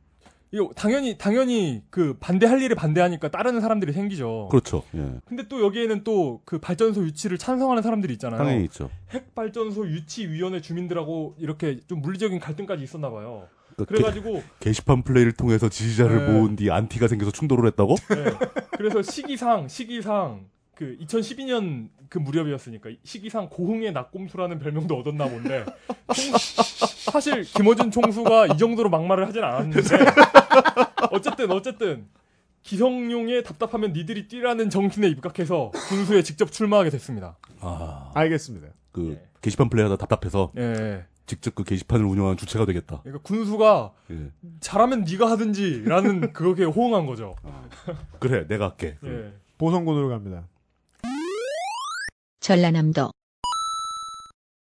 [0.54, 4.48] 이거 당연히 당연히 그 반대할 일에 반대하니까 따르는 사람들이 생기죠.
[4.52, 4.84] 그렇죠.
[4.94, 5.14] 예.
[5.24, 8.38] 근데 또 여기에는 또 그 발전소 유치를 찬성하는 사람들이 있잖아요.
[8.38, 8.90] 당연히 있죠.
[9.10, 13.48] 핵 발전소 유치 위원회 주민들하고 이렇게 좀 물리적인 갈등까지 있었나 봐요.
[13.76, 16.32] 그 그래가지고 게, 시판 플레이를 통해서 지지자를 네.
[16.32, 17.96] 모은 뒤 안티가 생겨서 충돌을 했다고?
[17.96, 18.24] 네.
[18.76, 25.64] 그래서 시기상 시기상 그 2012년 그 무렵이었으니까 시기상 고흥의 낙곰수라는 별명도 얻었나 본데
[26.14, 26.34] 총-
[27.12, 29.80] 사실 김어준 총수가 이 정도로 막말을 하진 않았는데
[31.12, 32.06] 어쨌든 어쨌든
[32.62, 37.36] 기성용의 답답하면 니들이 뛰라는 정신에 입각해서 군수에 직접 출마하게 됐습니다.
[37.60, 38.68] 아, 알겠습니다.
[38.90, 39.28] 그 예.
[39.42, 41.04] 게시판 플레이하다 답답해서 예.
[41.26, 43.00] 직접 그 게시판을 운영하는 주체가 되겠다.
[43.02, 44.30] 그러니까 군수가 예.
[44.60, 47.34] 잘하면 네가 하든지라는 그거에 호응한 거죠.
[48.18, 48.96] 그래, 내가 할게.
[49.04, 49.32] 예.
[49.58, 50.44] 보성군으로 갑니다.
[52.44, 53.10] 전라남도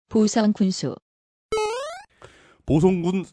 [0.09, 0.95] 보성 군수
[2.65, 3.25] 보성군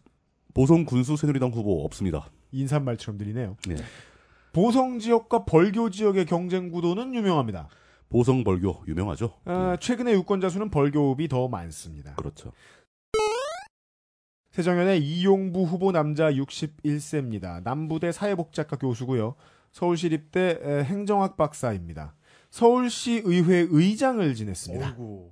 [0.55, 2.31] 보성 군수 새누리당 후보 없습니다.
[2.51, 3.57] 인사말처럼 들리네요.
[3.67, 3.75] 네.
[4.51, 7.69] 보성 지역과 벌교 지역의 경쟁 구도는 유명합니다.
[8.09, 9.35] 보성 벌교 유명하죠.
[9.45, 12.15] 아, 예, 최근에 유권자 수는 벌교읍이 더 많습니다.
[12.15, 12.51] 그렇죠.
[14.49, 17.61] 새정연의 이용부 후보 남자 61세입니다.
[17.61, 19.35] 남부대 사회복지학과 교수고요.
[19.73, 22.15] 서울시립대 에, 행정학 박사입니다.
[22.49, 24.87] 서울시 의회 의장을 지냈습니다.
[24.89, 25.31] 어이구.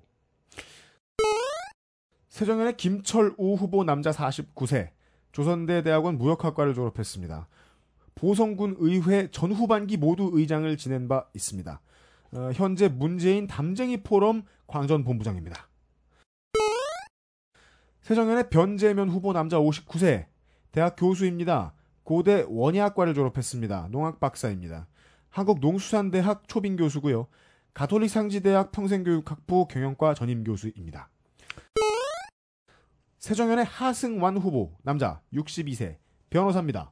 [2.29, 4.91] 새정연의 김철우 후보 남자 49세.
[5.31, 7.47] 조선대 대학원 무역학과를 졸업했습니다.
[8.15, 11.81] 보성군 의회 전 후반기 모두 의장을 지낸 바 있습니다.
[12.33, 15.69] 어, 현재 문재인 담쟁이 포럼 광전 본부장입니다.
[18.01, 20.25] 새정연의 변재면 후보 남자 59세.
[20.71, 21.73] 대학 교수입니다.
[22.03, 23.89] 고대 원예학과를 졸업했습니다.
[23.91, 24.87] 농학 박사입니다.
[25.37, 27.27] 한국 농수산대학 초빙 교수고요.
[27.75, 31.11] 가톨릭 상지대학 평생교육학부 경영과 전임 교수입니다.
[33.19, 35.97] 세정연의 하승완 후보 남자 62세
[36.31, 36.91] 변호사입니다.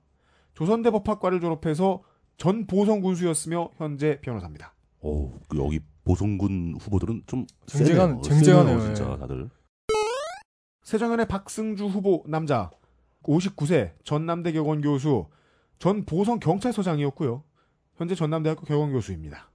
[0.54, 2.04] 조선대 법학과를 졸업해서
[2.38, 4.76] 전 보성 군수였으며 현재 변호사입니다.
[5.02, 8.22] 오, 그 여기 보성군 후보들은 좀 쟁쟁한- 세네요.
[8.22, 9.18] 쟁쟁하네요, 세네요, 진짜 예.
[9.18, 9.50] 다들.
[10.84, 12.70] 세정연의 박승주 후보 남자
[13.24, 15.30] 59세 전남대 교원 교수
[15.80, 17.43] 전 보성 경찰서장이었고요.
[17.98, 19.50] 현재 전남대학교 교원 교수입니다.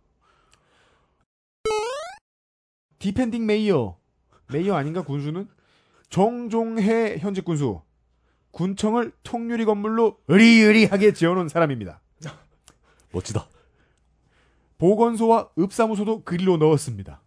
[2.99, 3.99] defending mayor
[4.53, 5.49] mayor 아닌가 군수는
[6.09, 7.82] 정종해 현직 군수
[8.51, 12.01] 군청을 통유리 건물로 으리으리하게 지어놓은 사람입니다.
[13.12, 13.47] 멋지다.
[14.78, 17.22] 보건소와 읍사무소도 그릴로 넣었습니다.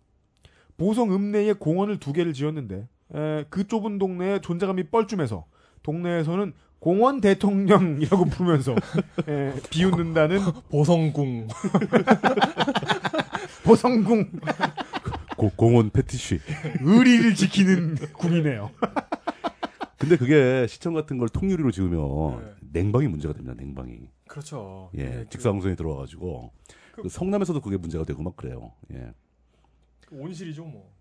[0.77, 5.45] 보성 읍내에 공원을 두 개를 지었는데 에, 그 좁은 동네에 존재감이 뻘쭘해서
[5.83, 6.53] 동네에서는
[6.83, 8.75] 공원 대통령이라고 부르면서
[9.25, 11.47] 에, 비웃는다는 보성군.
[13.63, 14.31] 보성궁
[15.37, 16.41] 고- 공원 패티쉬.
[16.81, 18.69] 의리를 지키는 궁이네요.
[19.97, 22.53] 근데 그게 시청 같은 걸 통유리로 지으면 네.
[22.81, 23.55] 냉방이 문제가 됩니다.
[23.57, 24.01] 냉방이.
[24.27, 24.89] 그렇죠.
[24.97, 26.51] 예, 네, 직사광선이 들어와가지고
[26.91, 28.73] 그- 그 성남에서도 그게 문제가 되고 막 그래요.
[28.93, 29.13] 예.
[30.05, 30.91] 그 온실이죠, 뭐.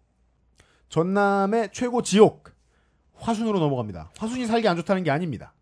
[0.90, 2.50] 전남의 최고 지옥
[3.16, 4.12] 화순으로 넘어갑니다.
[4.16, 5.52] 화순이 살기 안 좋다는 게 아닙니다.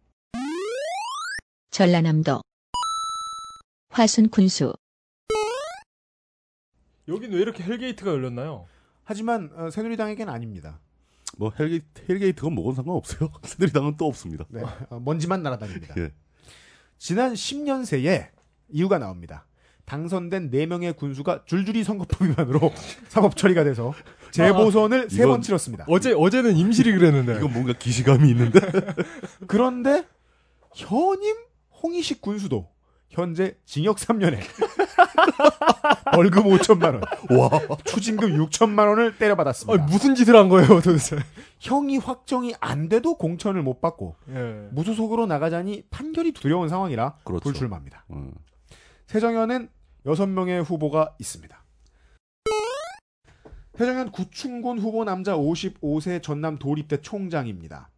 [1.70, 2.42] 전라남도
[3.90, 4.72] 화순 군수
[7.08, 8.66] 여긴 왜 이렇게 hell gate가 열렸나요?
[9.04, 10.80] 하지만 어, 새누리당에겐 아닙니다.
[11.38, 13.30] 뭐 hell ga-, hell gate가 뭐건 상관없어요.
[13.42, 14.44] 새누리당은 또 없습니다.
[14.48, 15.94] 네, 어, 먼지만 날아다닙니다.
[15.98, 16.12] 예.
[16.98, 18.30] 지난 10년 새에
[18.68, 19.46] 이유가 나옵니다.
[19.86, 22.72] 당선된 4명의 군수가 줄줄이 선거법 위반으로
[23.08, 23.92] 사법 처리가 돼서
[24.30, 25.84] 재보선을 세번 이건- 치렀습니다.
[25.88, 27.38] 어제 어제는 임실이 그랬는데.
[27.38, 28.60] 이건 뭔가 기시감이 있는데.
[29.48, 30.06] 그런데
[30.74, 31.36] 현임
[31.82, 32.68] 홍희식 군수도
[33.08, 34.38] 현재 징역 3년에
[36.14, 37.02] 벌금 5천만 원,
[37.38, 37.50] 와.
[37.84, 39.82] 추징금 6천만 원을 때려받았습니다.
[39.82, 41.16] 아니, 무슨 짓을 한 거예요, 도대체?
[41.58, 44.68] 형이 확정이 안 돼도 공천을 못 받고 예.
[44.72, 47.42] 무소속으로 나가자니 판결이 두려운 상황이라 그렇죠.
[47.42, 48.04] 불출마입니다.
[48.10, 48.32] 음.
[49.08, 49.68] 세정연은
[50.06, 51.64] 6명의 후보가 있습니다.
[53.78, 57.90] 해정현 구충군 후보 남자 55세 전남 도립대 총장입니다.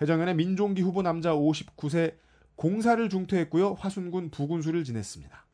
[0.00, 2.14] 해정현의 민종기 후보 남자 59세
[2.54, 3.74] 공사를 중퇴했고요.
[3.74, 5.46] 화순군 부군수를 지냈습니다.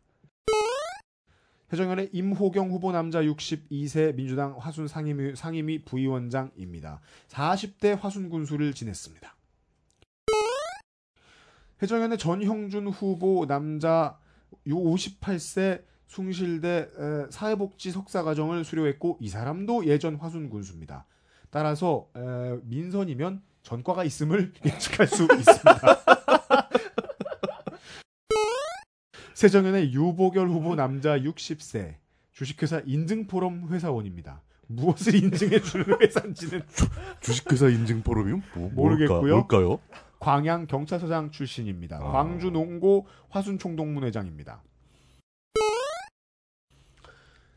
[1.73, 7.01] 해정현의 임호경 후보 남자 62세 민주당 화순 상임위, 상임위 부위원장입니다.
[7.29, 9.35] 40대 화순 군수를 지냈습니다.
[11.83, 14.19] 해정현의 전형준 후보 남자
[14.67, 21.07] 58세 숭실대 에, 사회복지 석사과정을 수료했고 이 사람도 예전 화순 군수입니다.
[21.51, 25.75] 따라서 에, 민선이면 전과가 있음을 예측할 수 있습니다.
[29.35, 31.97] 세정연의 유보결 후보 남자 60세
[32.33, 34.41] 주식회사 인증포럼 회사원입니다.
[34.67, 36.63] 무엇을 인증해 주는 회사인지는
[37.21, 38.41] 주식회사 인증 포럼이요?
[38.55, 39.35] 뭐, 모르겠고요.
[39.35, 39.79] 뭘까, 요
[40.21, 41.97] 광양 경찰서장 출신입니다.
[41.97, 42.13] 아.
[42.13, 44.63] 광주 농고 화순 총동문회장입니다.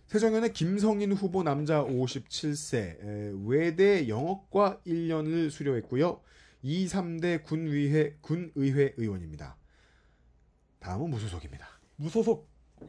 [0.07, 6.21] 세정연의 김성인 후보 남자 57세 에, 외대 영어과 1년을 수료했고요.
[6.61, 9.57] 2, 3대 군의회 군의회 의원입니다.
[10.79, 11.67] 다음은 무소속입니다.
[11.97, 12.47] 무소속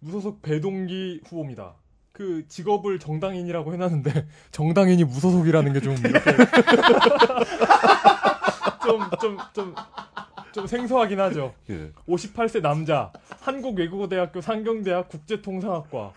[0.00, 1.74] 무소속 배동기 후보입니다.
[2.12, 6.12] 그 직업을 정당인이라고 해놨는데 정당인이 무소속이라는 게 좀 좀
[9.20, 9.74] 좀좀 좀
[10.66, 11.54] 생소하긴 하죠.
[11.70, 11.90] 예.
[12.08, 16.12] 58세 남자 한국외국어대학교 상경대학 국제통상학과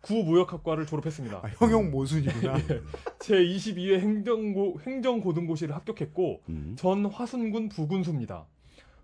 [0.00, 1.38] 구무역학과를 졸업했습니다.
[1.38, 2.56] 아, 형용 모순이구나.
[3.20, 6.76] 제 22회 행정고 행정고등고시를 합격했고 음.
[6.78, 8.44] 전 화순군 부군수입니다.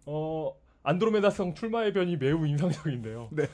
[0.06, 3.28] 어 안드로메다성 출마의 변이 매우 인상적인데요.
[3.32, 3.48] 네.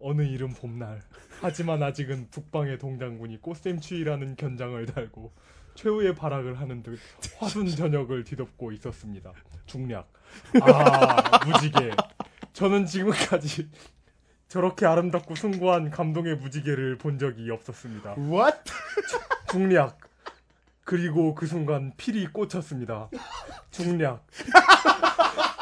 [0.00, 1.02] 어느 이름 봄날.
[1.40, 5.32] 하지만 아직은 북방의 동장군이 꽃샘추위라는 견장을 달고
[5.74, 6.98] 최후의 발악을 하는 듯
[7.38, 9.32] 화순 전역을 뒤덮고 있었습니다.
[9.66, 10.12] 중략.
[10.62, 11.90] 아 무지개.
[12.52, 13.68] 저는 지금까지
[14.48, 18.14] 저렇게 아름답고 숭고한 감동의 무지개를 본 적이 없었습니다.
[18.18, 18.58] What?
[19.50, 19.98] 중략.
[20.84, 23.08] 그리고 그 순간 필이 꽂혔습니다.
[23.70, 24.26] 중략.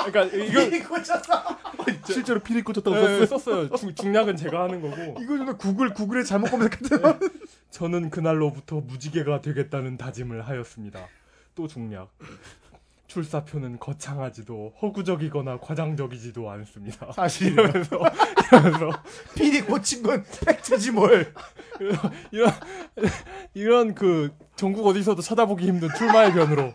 [0.04, 0.60] 그러니까 이거
[2.04, 3.68] 실제로 필이 꽂혔다고 네, 썼어요?
[3.68, 3.76] 썼어요.
[3.76, 5.20] 중, 중략은 제가 하는 거고.
[5.20, 7.18] 이거 좀 구글 구글에 잘못 검색했다.
[7.70, 11.06] 저는 그날로부터 무지개가 되겠다는 다짐을 하였습니다.
[11.54, 12.10] 또 중략.
[13.12, 17.12] 출사표는 거창하지도 허구적이거나 과장적이지도 않습니다.
[17.12, 17.98] 사실 이러면서
[18.50, 18.90] 이러면서
[19.36, 21.34] 필이 꽂힌 건 팩트지 뭘.
[22.30, 22.50] 이런
[23.52, 26.72] 이런 그 전국 어디서도 찾아보기 힘든 출마의 변으로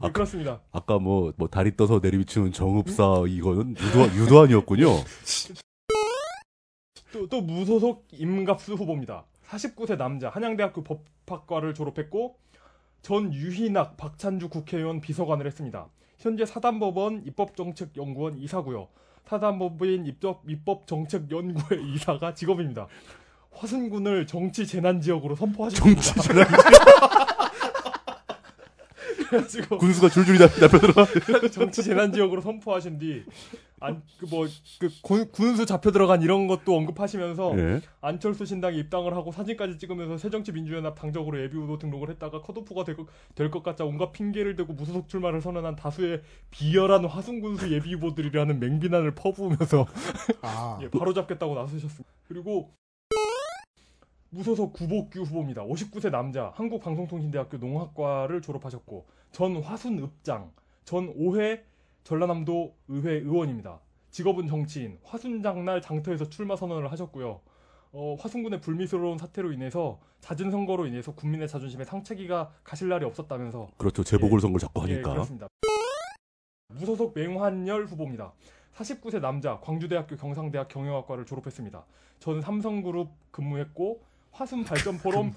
[0.00, 0.62] 네, 그렇습니다.
[0.72, 4.88] 아까 뭐, 뭐, 다리 떠서 내리비추는 정읍사, 이거는 유도한, 유도한이었군요.
[7.12, 9.26] 또, 또 무소속 임갑수 후보입니다.
[9.50, 12.38] 49세 남자 한양대학교 법학과를 졸업했고
[13.04, 15.88] 전 유희낙 박찬주 국회의원 비서관을 했습니다.
[16.16, 18.88] 현재 사단법원 입법정책연구원 이사고요.
[19.26, 22.86] 사단법인 입법, 입법정책연구회 이사가 직업입니다.
[23.52, 26.00] 화순군을 정치 재난 지역으로 선포하셨습니다.
[26.00, 26.46] 정치 재난
[29.38, 31.06] 그래가지고 군수가 줄줄이 잡- 잡혀들어가.
[31.40, 33.24] 그 정치 재난 지역으로 선포하신 뒤,
[33.80, 34.46] 안, 그 뭐,
[34.78, 37.80] 그 군- 군수 잡혀 들어간 이런 것도 언급하시면서 예.
[38.00, 42.84] 안철수 신당에 입당을 하고 사진까지 찍으면서 새정치민주연합 당적으로 예비후보 등록을 했다가 컷오프가
[43.34, 49.86] 될것 같자 온갖 핑계를 대고 무소속 출마를 선언한 다수의 비열한 화순군수 예비후보들이라는 맹비난을 퍼부으면서
[50.42, 50.78] 아.
[50.82, 52.10] 예, 바로 잡겠다고 나서셨습니다.
[52.28, 52.70] 그리고
[54.30, 55.62] 무소속 구복규 후보입니다.
[55.64, 60.52] 59세 남자, 한국방송통신대학교 농학과를 졸업하셨고 전 화순읍장,
[60.84, 61.64] 전 5회
[62.04, 63.80] 전라남도 의회 의원입니다.
[64.12, 67.40] 직업은 정치인, 화순장날 장터에서 출마 선언을 하셨고요.
[67.90, 74.04] 어, 화순군의 불미스러운 사태로 인해서 잦은 선거로 인해서 국민의 자존심에 상처기가 가실 날이 없었다면서 그렇죠.
[74.04, 75.10] 재보궐 선거를 자꾸 예, 하니까.
[75.10, 75.48] 그렇습니다.
[76.68, 78.32] 무소속 맹환열 후보입니다.
[78.76, 81.84] 49세 남자, 광주대학교 경상대학 경영학과를 졸업했습니다.
[82.20, 84.00] 저는 삼성그룹 근무했고
[84.30, 85.34] 화순 발전 포럼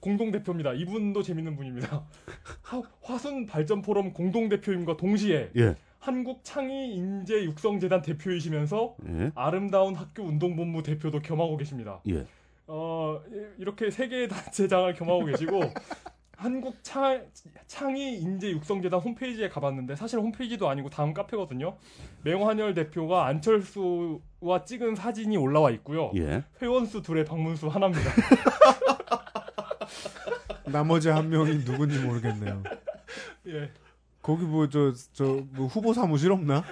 [0.00, 0.72] 공동 대표입니다.
[0.74, 2.04] 이분도 재밌는 분입니다.
[2.62, 5.76] 하- 화순 발전 포럼 공동 대표임과 동시에 예.
[5.98, 9.32] 한국 창의 인재 육성 재단 대표이시면서 예.
[9.34, 12.00] 아름다운 학교 운동본부 대표도 겸하고 계십니다.
[12.08, 12.24] 예.
[12.68, 15.60] 어, 이- 이렇게 세 개의 단체장을 겸하고 계시고
[16.36, 17.18] 한국 차,
[17.66, 21.76] 창의 인재 육성 재단 홈페이지에 가봤는데 사실 홈페이지도 아니고 다음 카페거든요.
[22.24, 26.12] 맹환열 대표가 안철수와 찍은 사진이 올라와 있고요.
[26.16, 26.44] 예.
[26.60, 28.02] 회원수 둘에 방문수 하나입니다.
[30.64, 32.62] 나머지 한 명이 누군지 모르겠네요.
[33.48, 33.72] 예.
[34.22, 36.64] 거기 뭐 저 저 뭐 후보 사무실 없나?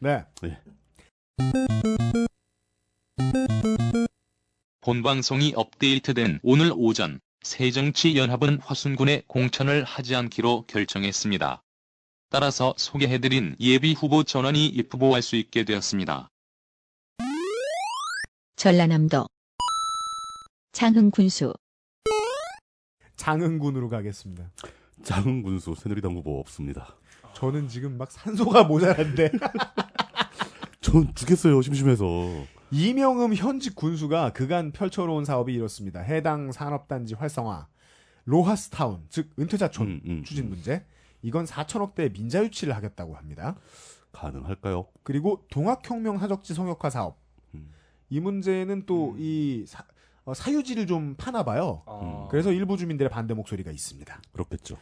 [0.00, 0.24] 네.
[4.80, 11.62] 본방송이 업데이트된 오늘 오전 새정치연합은 화순군의 공천을 하지 않기로 결정했습니다.
[12.30, 16.30] 따라서 소개해드린 예비 후보 전원이 입후보할 수 있게 되었습니다.
[18.56, 19.26] 전라남도
[20.72, 21.54] 장흥 군수
[23.20, 24.50] 장흥군으로 가겠습니다.
[25.02, 26.96] 장흥 군수 새누리당 후보 없습니다.
[27.34, 29.32] 저는 지금 막 산소가 모자란데
[30.80, 32.06] 전 죽겠어요 심심해서.
[32.70, 36.00] 이명음 현직 군수가 그간 펼쳐놓은 사업이 이렇습니다.
[36.00, 37.68] 해당 산업단지 활성화,
[38.24, 40.50] 로하스타운 즉 은퇴자촌 음, 음, 추진 음.
[40.50, 40.86] 문제
[41.20, 43.56] 이건 4천억대 민자 유치를 하겠다고 합니다.
[44.12, 44.86] 가능할까요?
[45.02, 47.18] 그리고 동학혁명 하적지 성역화 사업
[47.54, 47.70] 음.
[48.08, 49.66] 이 문제는 또이
[50.34, 51.82] 사유지를 좀 파나 봐요.
[51.86, 52.28] 아.
[52.30, 54.20] 그래서 일부 주민들의 반대 목소리가 있습니다.
[54.32, 54.76] 그렇겠죠.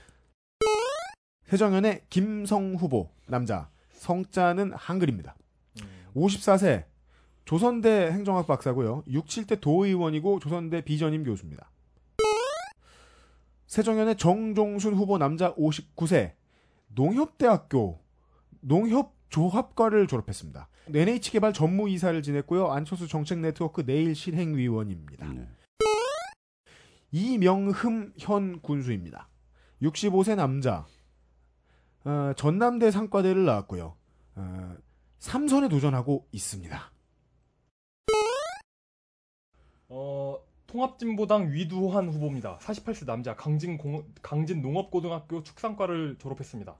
[1.44, 5.34] 세정연의 김성 후보 남자 성자는 한글입니다.
[6.14, 6.84] 54세
[7.44, 9.04] 조선대 행정학 박사고요.
[9.08, 11.70] 67대 도의원이고 조선대 비전임 교수입니다.
[13.66, 16.32] 세정연의 정종순 후보 남자 59세
[16.88, 18.00] 농협대학교
[18.60, 20.68] 농협 조합과를 졸업했습니다.
[20.94, 22.70] NH개발 전무 이사를 지냈고요.
[22.70, 25.26] 안철수 정책 네트워크 내일 실행위원입니다.
[25.32, 25.48] 네.
[27.10, 29.28] 이명흠 현 군수입니다.
[29.82, 30.86] 65세 남자.
[32.04, 33.96] 어, 전남대 상과대를 나왔고요.
[34.36, 34.76] 어,
[35.18, 36.92] 삼선에 도전하고 있습니다.
[39.90, 42.58] 어, 통합진보당 위두환 후보입니다.
[42.58, 46.76] 48세 남자 강진 공, 강진 농업고등학교 축산과를 졸업했습니다.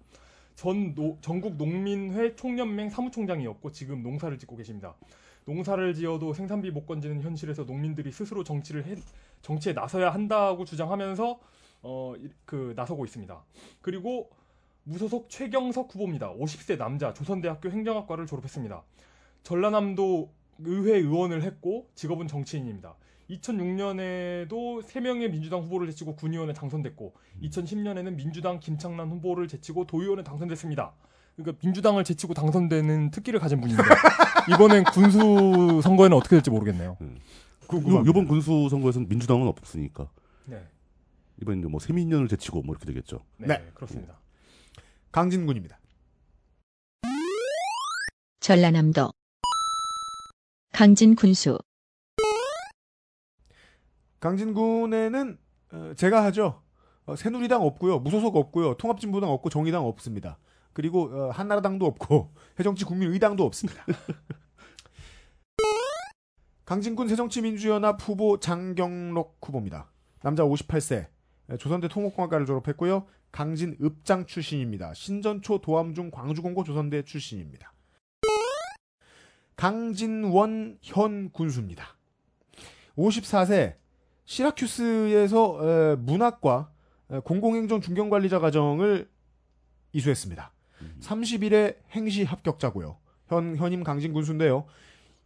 [0.59, 4.97] 전 노- 전국 농민회 총연맹 사무총장이었고 지금 농사를 짓고 계십니다.
[5.45, 8.97] 농사를 지어도 생산비 못 건지는 현실에서 농민들이 스스로 정치를 해,
[9.41, 11.39] 정치에 나서야 한다고 주장하면서
[11.83, 13.41] 어, 이- 그 나서고 있습니다.
[13.81, 14.31] 그리고
[14.83, 16.35] 무소속 최경석 후보입니다.
[16.35, 18.83] 50세 남자 조선대학교 행정학과를 졸업했습니다.
[19.45, 20.29] 전라남도
[20.59, 22.97] 의회 의원을 했고 직업은 정치인입니다.
[23.31, 30.95] 2006년에도 3명의 민주당 후보를 제치고 군의원에 당선됐고 2010년에는 민주당 김창란 후보를 제치고 도의원에 당선됐습니다.
[31.37, 33.83] 그러니까 민주당을 제치고 당선되는 특기를 가진 분인데
[34.55, 36.97] 이번엔 군수 선거에는 어떻게 될지 모르겠네요.
[37.01, 40.09] 요, 요번 군수 선거에서는 민주당은 없으니까
[40.47, 40.67] 네,
[41.41, 43.21] 이번 이제 뭐 세민년을 제치고 뭐 이렇게 되겠죠.
[43.37, 43.71] 네, 네.
[43.75, 44.19] 그렇습니다.
[45.13, 45.79] 강진군입니다.
[48.41, 49.11] 전라남도
[50.73, 51.59] 강진 군수
[54.21, 55.39] 강진군에는
[55.73, 56.63] 어, 제가 하죠.
[57.07, 58.01] 어, 새누리당 없고요.
[58.01, 58.75] 무소속 없고요.
[58.75, 60.39] 통합진보당 없고 정의당 없습니다.
[60.73, 63.85] 그리고 어, 한나라당도 없고 해정치 국민의당도 없습니다.
[66.65, 69.91] 강진군 새정치민주연합 후보 장경록 후보입니다.
[70.21, 71.07] 남자 58세.
[71.59, 73.07] 조선대 통합공학과를 졸업했고요.
[73.33, 74.93] 강진 읍장 출신입니다.
[74.93, 77.73] 신전초 도암중 광주공고 조선대 출신입니다.
[79.57, 81.97] 강진원 현 군수입니다.
[82.99, 83.77] 54세
[84.29, 86.71] 시라큐스에서 에, 문학과
[87.11, 89.09] 에, 공공행정 중견관리자 과정을
[89.93, 90.53] 이수했습니다.
[91.01, 92.99] 30일에 행시 합격자고요.
[93.27, 94.67] 현 현임 강진 군수인데요.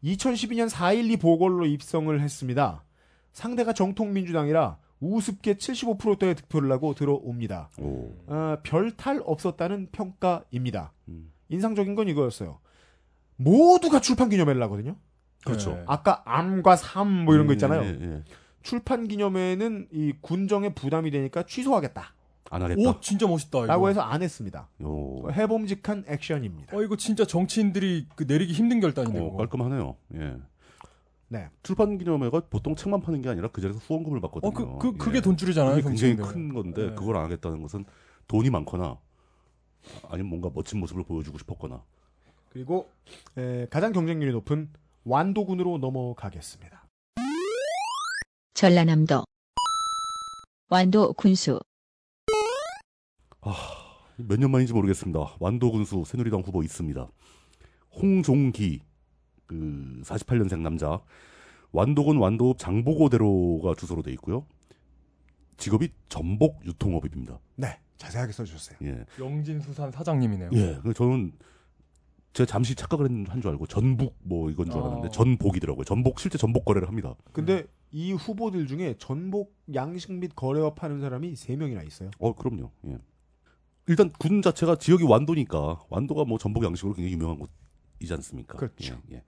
[0.05, 2.85] 2012년 4.12 보궐로 입성을 했습니다.
[3.33, 7.71] 상대가 정통 민주당이라 우습게 75%대의 득표를 하고 들어옵니다.
[7.81, 8.13] 오.
[8.29, 10.93] 어, 별탈 없었다는 평가입니다.
[11.09, 11.33] 음.
[11.49, 12.61] 인상적인 건 이거였어요.
[13.37, 14.97] 모두가 출판 기념회를 하거든요.
[15.45, 15.73] 그렇죠.
[15.73, 15.83] 네.
[15.89, 17.83] 아까 암과 삶 뭐 이런 거 있잖아요.
[17.83, 18.25] 예, 예, 예.
[18.63, 22.15] 출판 기념회는 이 군정에 부담이 되니까 취소하겠다.
[22.51, 22.81] 안 하겠다.
[22.91, 23.59] 오 진짜 멋있다.
[23.59, 23.67] 이거.
[23.67, 24.69] 라고 해서 안 했습니다.
[24.81, 25.31] 오.
[25.31, 26.77] 해봄직한 액션입니다.
[26.77, 29.25] 어 이거 진짜 정치인들이 그 내리기 힘든 결단이네요.
[29.25, 29.97] 어, 깔끔하네요.
[30.17, 30.37] 예.
[31.29, 31.49] 네.
[31.63, 34.51] 출판 기념회가 보통 책만 파는 게 아니라 그 자리에서 후원금을 받거든요.
[34.51, 35.21] 어, 그, 그, 그게 예.
[35.23, 35.77] 돈줄이잖아요.
[35.77, 36.17] 그게 굉장히.
[36.17, 36.95] 큰 건데 네.
[36.95, 37.87] 그걸 안 하겠다는 것은
[38.29, 38.99] 돈이 많거나
[40.11, 41.83] 아니면 뭔가 멋진 모습을 보여주고 싶었거나
[42.51, 42.91] 그리고
[43.39, 44.69] 에, 가장 경쟁률이 높은
[45.05, 46.82] 완도군으로 넘어가겠습니다.
[48.55, 49.25] 전라남도
[50.69, 51.61] 완도 군수
[54.17, 55.37] 몇년 만인지 모르겠습니다.
[55.41, 57.09] 완도 군수 새누리당 후보 있습니다.
[57.95, 58.83] 홍종기
[59.47, 61.03] 그 48년생 남자
[61.73, 64.47] 완도군 완도읍 장보고대로가 주소로 돼 있고요.
[65.57, 67.41] 직업이 전복 유통업입니다.
[67.57, 68.79] 네, 자세하게 써주셨어요.
[68.83, 69.05] 예.
[69.19, 70.51] 영진수산 사장님이네요.
[70.53, 70.79] 예.
[70.83, 71.33] 그래서 저는
[72.33, 75.11] 제가 잠시 착각을 한 줄 알고 전북 뭐 이건 줄 알았는데 어.
[75.11, 75.85] 전복이더라고요.
[75.85, 77.15] 전복 실제 전복 거래를 합니다.
[77.33, 82.11] 근데 이 후보들 중에 전복 양식 및 거래업 하는 사람이 3명이나 있어요.
[82.19, 82.71] 어, 그럼요.
[82.87, 82.99] 예.
[83.87, 88.57] 일단 군 자체가 지역이 완도니까 완도가 뭐 전복 양식으로 굉장히 유명한 곳이지 않습니까?
[88.57, 88.99] 그렇죠.
[89.11, 89.23] 예, 예.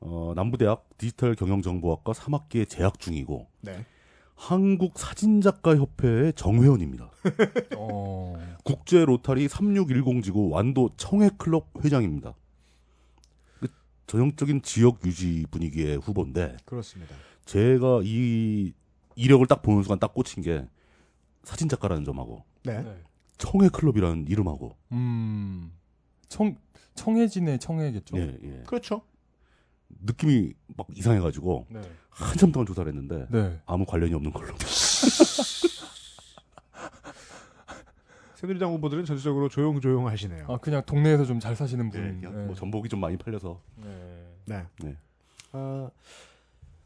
[0.00, 3.84] 어, 남부대학 디지털 경영정보학과 3학기에 재학 중이고 네.
[4.40, 7.10] 한국 사진작가 협회의 정회원입니다.
[7.76, 8.34] 어.
[8.64, 12.34] 국제 로타리 3610 지구 완도 청해 클럽 회장입니다.
[13.60, 13.68] 그
[14.06, 17.14] 전형적인 지역 유지 분위기의 후보인데 그렇습니다.
[17.44, 18.72] 제가 이
[19.14, 20.66] 이력을 딱 보는 순간 딱 꽂힌 게
[21.44, 22.82] 사진 작가라는 점하고 네.
[22.82, 22.96] 네.
[23.36, 25.70] 청해 클럽이라는 이름하고 음.
[26.28, 26.56] 청
[26.94, 28.16] 청해진의 청해겠죠.
[28.16, 28.62] 예, 예.
[28.66, 29.02] 그렇죠.
[30.00, 31.82] 느낌이 막 이상해가지고 네.
[32.10, 33.60] 한참 동안 조사를 했는데 네.
[33.66, 34.54] 아무 관련이 없는 걸로.
[38.34, 40.46] 새누리당 후보들은 전체적으로 조용조용 하시네요.
[40.48, 42.00] 아 그냥 동네에서 좀 잘 사시는 분.
[42.20, 44.26] 네, 그냥 뭐 전복이 좀 많이 팔려서 네.
[44.46, 44.66] 네.
[44.82, 44.96] 네.
[45.52, 45.90] 어,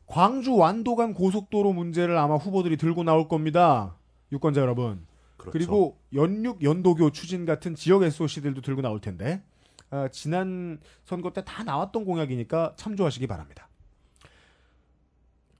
[0.06, 3.96] 광주 완도간 고속도로 문제를 아마 후보들이 들고 나올 겁니다.
[4.32, 5.06] 유권자 여러분.
[5.36, 5.52] 그렇죠.
[5.52, 9.42] 그리고 연육 연도교 추진 같은 지역 SOC들도 들고 나올 텐데
[9.90, 13.68] 아, 지난 선거 때 다 나왔던 공약이니까 참조하시기 바랍니다.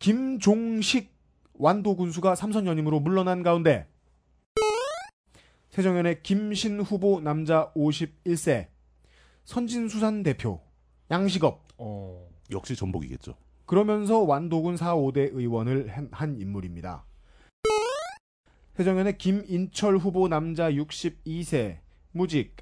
[0.04, 1.14] 김종식
[1.54, 3.86] 완도 군수가 삼선 연임으로 물러난 가운데
[5.70, 8.66] 새정연의 김신 후보 남자 51세
[9.44, 10.60] 선진수산 대표
[11.10, 12.28] 양식업 어.
[12.50, 13.34] 역시 전복이겠죠.
[13.64, 17.06] 그러면서 완도군 4, 5대 의원을 한, 한 인물입니다.
[18.74, 21.78] 세정연의 김인철 후보 남자 62세
[22.12, 22.56] 무직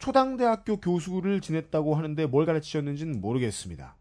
[0.00, 3.99] 초당대학교 교수를 지냈다고 하는데 뭘 가르치셨는지는 모르겠습니다.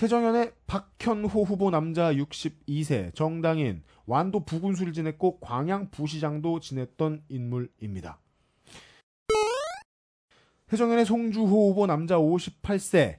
[0.00, 8.18] 세정연의 박현호 후보 남자 62세 정당인 완도 부군수를 지냈고 광양 부시장도 지냈던 인물입니다.
[10.68, 13.18] 세정연의 송주호 후보 남자 58세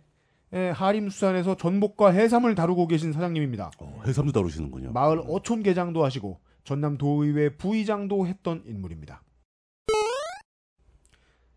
[0.73, 3.69] 하림수산에서 전복과 해삼을 다루고 계신 사장님입니다.
[3.77, 4.91] 어, 해삼도 다루시는군요.
[4.91, 9.21] 마을 어촌 계장도 하시고 전남 도의회 부의장도 했던 인물입니다.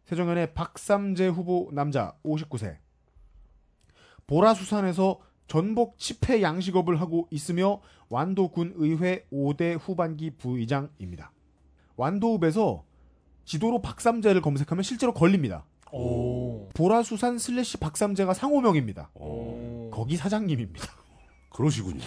[0.04, 2.83] 세정연의 박삼재 후보 남자 59세
[4.26, 11.32] 보라수산에서 전복 치패 양식업을 하고 있으며 완도군의회 5대 후반기 부의장입니다.
[11.96, 12.84] 완도읍에서
[13.44, 15.64] 지도로 박삼재를 검색하면 실제로 걸립니다.
[15.92, 16.68] 오.
[16.74, 19.10] 보라수산 슬래시 박삼재가 상호명입니다.
[19.14, 20.86] 어, 거기 사장님입니다.
[21.50, 22.00] 그러시군요.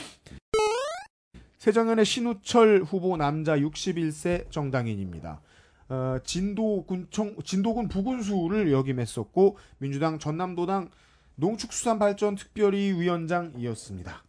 [1.58, 5.42] 세정연의 신우철 후보 남자 61세 정당인입니다.
[5.90, 10.90] 어, 진도군청 진도군 부군수를 역임했었고 민주당 전남도당
[11.38, 14.24] 농축수산발전특별위 위원장이었습니다.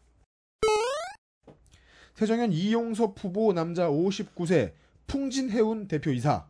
[2.14, 4.72] 세정연 이용섭 후보 남자 59세
[5.06, 6.47] 풍진해운 대표이사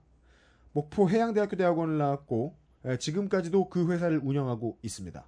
[0.72, 5.24] 목포 해양대학교 대학원을 나왔고 에, 지금까지도 그 회사를 운영하고 있습니다.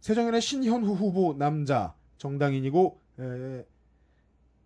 [0.00, 3.66] 세정연의 신현후 후보 남자 정당인이고 에,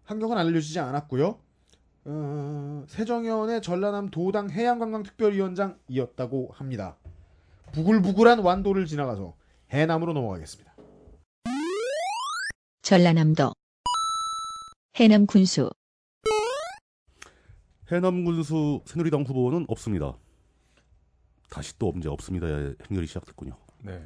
[0.04, 1.40] 환경은 알려주지 않았고요.
[2.04, 6.96] 어, 세정연의 전라남 도당 해양관광특별위원장이었다고 합니다.
[7.72, 9.34] 부글부글한 완도를 지나가서
[9.70, 10.74] 해남으로 넘어가겠습니다.
[12.82, 13.52] 전라남도
[14.96, 15.70] 해남 군수
[17.90, 20.16] 해남 군수 새누리당 후보는 없습니다.
[21.50, 23.56] 다시 또 언제 없습니다의 행렬이 시작됐군요.
[23.82, 24.02] 네.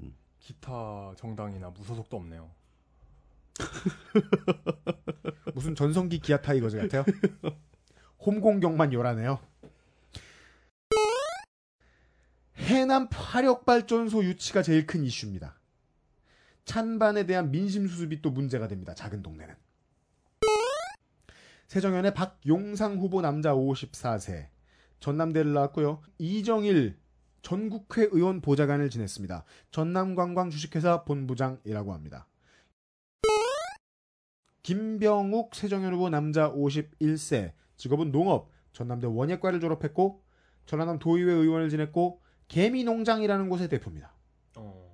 [0.00, 0.14] 음.
[0.38, 2.50] 기타 정당이나 무소속도 없네요.
[5.54, 7.04] 무슨 전성기 기아 타이거즈 같아요.
[8.20, 9.38] 홈 공격만 요란해요.
[12.78, 15.58] 해남 화력발전소 유치가 제일 큰 이슈입니다.
[16.64, 18.94] 찬반에 대한 민심 수습이 또 문제가 됩니다.
[18.94, 19.54] 작은 동네는.
[21.66, 24.48] 세정연의 박용상 후보 남자 54세.
[25.00, 26.02] 전남대를 나왔고요.
[26.18, 26.98] 이정일
[27.42, 29.44] 전국회 의원 보좌관을 지냈습니다.
[29.70, 32.28] 전남관광 주식회사 본부장이라고 합니다.
[34.62, 37.52] 김병욱 세정연 후보 남자 51세.
[37.76, 38.50] 직업은 농업.
[38.72, 40.22] 전남대 원예과를 졸업했고
[40.66, 44.12] 전라남 도의회 의원을 지냈고 개미 농장이라는 곳의 대표입니다.
[44.56, 44.88] 어.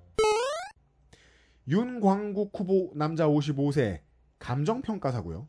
[1.67, 4.01] 윤광국 후보 남자 55세
[4.39, 5.47] 감정평가사고요.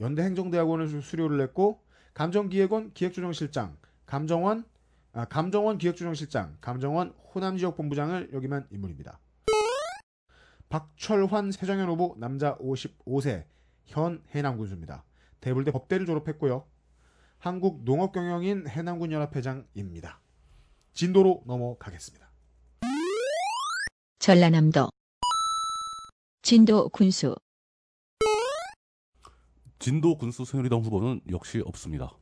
[0.00, 1.80] 연대 행정대학원을 수- 수료를 했고
[2.14, 4.64] 감정기획원 기획조정실장, 감정원
[5.12, 9.18] 아, 감정원 기획조정실장, 감정원 호남지역본부장을 역임한 인물입니다.
[10.68, 13.44] 박철환 세정현 후보 남자 55세
[13.86, 15.04] 현 해남군수입니다.
[15.40, 16.66] 대불대 법대를 졸업했고요.
[17.38, 20.20] 한국농업경영인 해남군 연합회장입니다.
[20.96, 22.26] 진도로 넘어가겠습니다.
[24.18, 24.88] 전라남도
[26.40, 27.36] 진도 군수
[29.78, 32.16] 진도 군수 새누리당 후보는 역시 없습니다.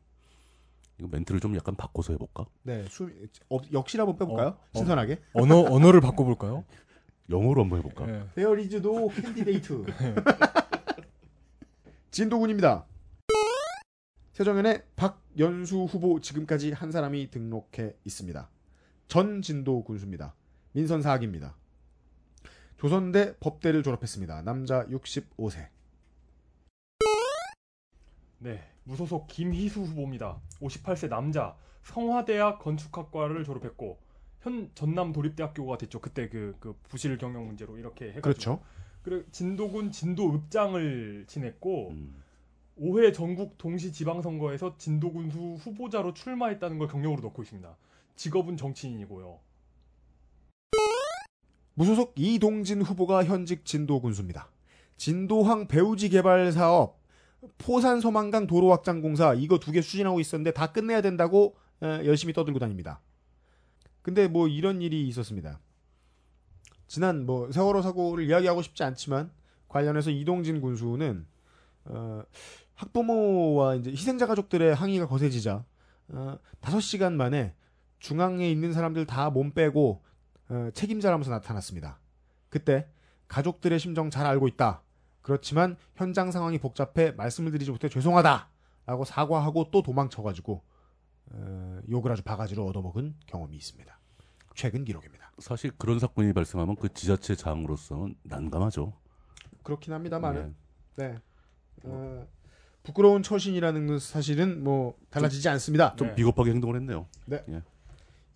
[0.98, 2.46] 이거 멘트를 좀 약간 바꿔서 해볼까?
[2.64, 3.08] 네, 수,
[3.48, 4.48] 어, 역시 한번 빼볼까요?
[4.48, 4.78] 어, 어.
[4.78, 5.22] 신선하게.
[5.34, 6.64] 언어 언어를 바꿔볼까요?
[7.30, 8.06] 영어로 한번 해볼까?
[8.06, 8.24] 네.
[8.36, 9.84] Is no candidate.
[12.10, 12.86] 진도군입니다.
[14.32, 18.50] 세정연의 박연수 후보 지금까지 한 사람이 등록해 있습니다.
[19.08, 20.34] 전 진도 군수입니다.
[20.72, 21.54] 민선 사학입니다.
[22.78, 24.42] 조선대 법대를 졸업했습니다.
[24.42, 25.68] 남자 65세.
[28.38, 28.62] 네.
[28.84, 30.40] 무소속 김희수 후보입니다.
[30.60, 31.56] 58세 남자.
[31.82, 33.98] 성화대학 건축학과를 졸업했고
[34.40, 36.00] 현 전남 도립대학교가 됐죠.
[36.00, 38.60] 그때 그, 그 부실 경영 문제로 이렇게 해가지고 그렇죠.
[39.02, 42.22] 그리고 진도군 진도읍장을 지냈고 음,
[42.78, 47.76] 5회 전국 동시 지방선거에서 진도군수 후보자로 출마했다는 걸 경력으로 넣고 있습니다.
[48.16, 49.40] 직업은 정치인이고요.
[51.74, 54.48] 무소속 이동진 후보가 현직 진도 군수입니다.
[54.96, 57.00] 진도항 배우지 개발 사업,
[57.58, 62.32] 포산 소만강 도로 확장 공사 이거 두 개 추진하고 있었는데 다 끝내야 된다고 에, 열심히
[62.32, 63.00] 떠들고 다닙니다.
[64.02, 65.58] 근데 뭐 이런 일이 있었습니다.
[66.86, 69.32] 지난 뭐 세월호 사고를 이야기하고 싶지 않지만
[69.68, 71.26] 관련해서 이동진 군수는
[71.86, 72.22] 어,
[72.76, 75.64] 학부모와 이제 희생자 가족들의 항의가 거세지자
[76.08, 77.54] 어, 5시간 만에
[78.08, 80.02] 중앙에 있는 사람들 다 몸 빼고
[80.50, 81.98] 어, 책임자라면서 나타났습니다.
[82.50, 82.86] 그때
[83.28, 84.82] 가족들의 심정 잘 알고 있다.
[85.22, 88.50] 그렇지만 현장 상황이 복잡해 말씀을 드리지 못해 죄송하다.
[88.84, 90.62] 라고 사과하고 또 도망쳐가지고
[91.30, 93.98] 어, 욕을 아주 바가지로 얻어먹은 경험이 있습니다.
[94.54, 95.32] 최근 기록입니다.
[95.38, 98.92] 사실 그런 사건이 발생하면 그 지자체 장으로서는 난감하죠.
[99.62, 100.54] 그렇긴 합니다만은
[100.96, 101.06] 네.
[101.12, 101.18] 네.
[101.84, 102.26] 어,
[102.82, 105.96] 부끄러운 처신이라는 건 사실은 뭐 달라지지 않습니다.
[105.96, 106.14] 좀 네.
[106.16, 107.06] 비겁하게 행동을 했네요.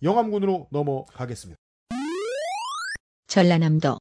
[0.01, 1.57] 영암군으로 넘어가겠습니다.
[3.27, 3.97] 전라남도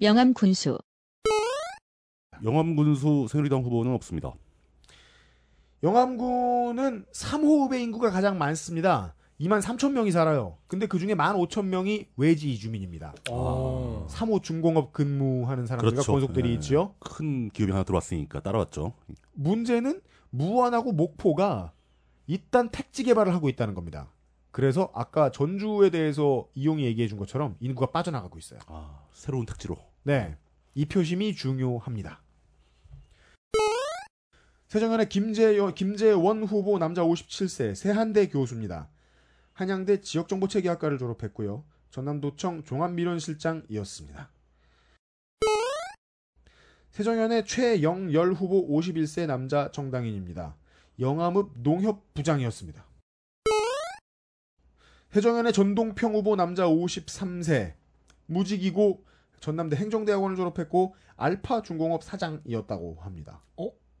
[0.00, 0.78] 영암 군수
[2.42, 4.32] 영암군수 새누리당 후보는 없습니다.
[5.84, 9.14] 영암군은 3호 읍의 인구가 가장 많습니다.
[9.40, 10.58] 2만 3천 명이 살아요.
[10.66, 13.14] 근데 그 중에 1만 5천 명이 외지 이주민입니다.
[13.30, 14.06] 어.
[14.10, 16.12] 3호 중공업 근무하는 사람들과 그렇죠.
[16.12, 16.54] 권속들이 네.
[16.54, 16.94] 있지요.
[16.98, 18.92] 큰 기업이 하나 들어왔으니까 따라왔죠.
[19.34, 20.00] 문제는
[20.30, 21.72] 무안하고 목포가
[22.26, 24.12] 일단 택지 개발을 하고 있다는 겁니다.
[24.52, 28.60] 그래서 아까 전주에 대해서 이용이 얘기해 준 것처럼 인구가 빠져나가고 있어요.
[28.66, 29.78] 아, 새로운 택지로.
[30.02, 30.36] 네.
[30.74, 32.20] 이 표심이 중요합니다.
[34.68, 38.88] 세정연의 김재여, 김재원 후보 남자 57세 세한대 교수입니다.
[39.54, 41.64] 한양대 지역정보체계학과를 졸업했고요.
[41.90, 44.30] 전남도청 종합미론실장이었습니다.
[46.90, 50.56] 세정연의 최영열 후보 51세 남자 정당인입니다.
[51.00, 52.91] 영암읍 농협 부장이었습니다.
[55.12, 57.74] 세정연의 전동평 후보 남자 53세
[58.24, 59.04] 무직이고
[59.40, 63.42] 전남대 행정대학원을 졸업했고 알파 중공업 사장이었다고 합니다.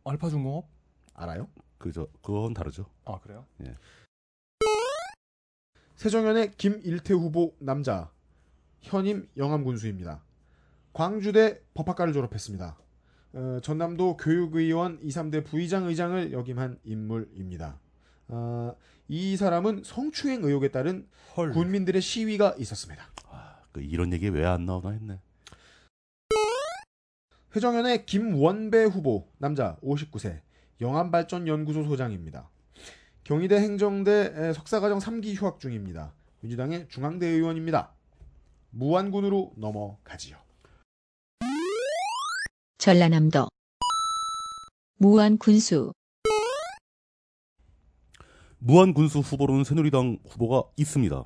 [0.04, 0.66] 알파 중공업?
[1.12, 1.48] 알아요?
[1.76, 2.86] 그저 그건 다르죠.
[3.04, 3.44] 아 그래요?
[5.96, 8.10] 세정연의 김일태 후보 남자
[8.80, 10.22] 현임 영암군수입니다.
[10.94, 12.78] 광주대 법학과를 졸업했습니다.
[13.34, 17.78] 어, 전남도 교육의원 2, 3대 부의장 의장을 역임한 인물입니다.
[18.28, 18.74] 어,
[19.08, 21.52] 이 사람은 성추행 의혹에 따른 헐.
[21.52, 23.04] 군민들의 시위가 있었습니다.
[23.72, 25.18] 그 이런 얘기 왜 안 나오나 했네.
[27.54, 30.40] 회정연의 김원배 후보 남자 59세
[30.80, 32.48] 영암발전연구소 소장입니다.
[33.24, 36.12] 경희대 행정대 석사과정 3기 휴학 중입니다.
[36.40, 37.92] 민주당의 중앙대 의원입니다.
[38.70, 40.36] 무안군으로 넘어가지요.
[42.78, 43.48] 전라남도
[44.98, 45.92] 무안 군수
[48.64, 51.24] 무한 군수 후보로는 새누리당 후보가 있습니다.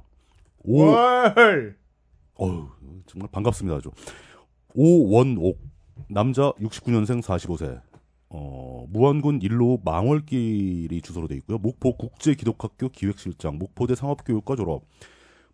[0.64, 1.76] 오, 월!
[2.34, 2.68] 어휴,
[3.06, 3.76] 정말 반갑습니다.
[3.76, 3.90] 아주.
[4.74, 5.60] 오원옥
[6.08, 7.82] 남자 69년생 45세.
[8.30, 11.58] 어, 무안군 일로 망월길이 주소로 돼 있고요.
[11.58, 14.84] 목포 국제기독학교 기획실장, 목포대 상업교육과 졸업,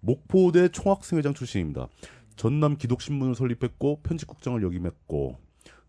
[0.00, 1.88] 목포대 총학생회장 출신입니다.
[2.36, 5.36] 전남 기독신문을 설립했고 편집국장을 역임했고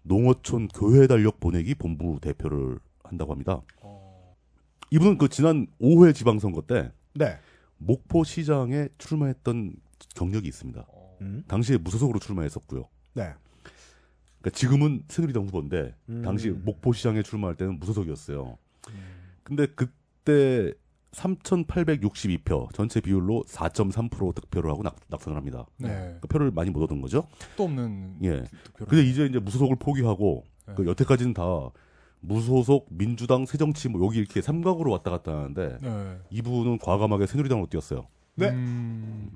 [0.01, 3.61] 농어촌 교회 달력 보내기 본부 대표를 한다고 합니다.
[3.81, 4.02] 어.
[4.93, 7.39] 이분은 그 지난 5회 지방선거 때 네.
[7.79, 9.73] 목포시장에 출마했던
[10.13, 10.85] 경력이 있습니다.
[10.87, 11.17] 어.
[11.21, 11.43] 음?
[11.47, 12.87] 당시에 무소속으로 출마했었고요.
[13.15, 13.33] 네.
[14.39, 16.21] 그러니까 지금은 새누리당 후보인데 음.
[16.21, 18.55] 당시 목포시장에 출마할 때는 무소속이었어요.
[18.89, 18.93] 음.
[19.43, 20.71] 근데 그때
[21.13, 25.65] 3,862표 전체 비율로 4.3% 득표를 하고 낙, 낙선을 합니다.
[25.77, 25.87] 네.
[25.87, 27.27] 그러니까 표를 많이 못 얻은 거죠.
[27.57, 28.43] 또 없는 예.
[28.63, 28.87] 득표를.
[28.87, 30.73] 근데 이제 이제 무소속을 포기하고 네.
[30.75, 31.71] 그 여태까지는 다
[32.25, 36.17] 무소속 민주당 새정치 뭐 여기 이렇게 삼각으로 왔다 갔다 하는데 네.
[36.29, 38.07] 이분은 과감하게 새누리당으로 뛰었어요.
[38.35, 38.49] 네.
[38.49, 39.29] 음.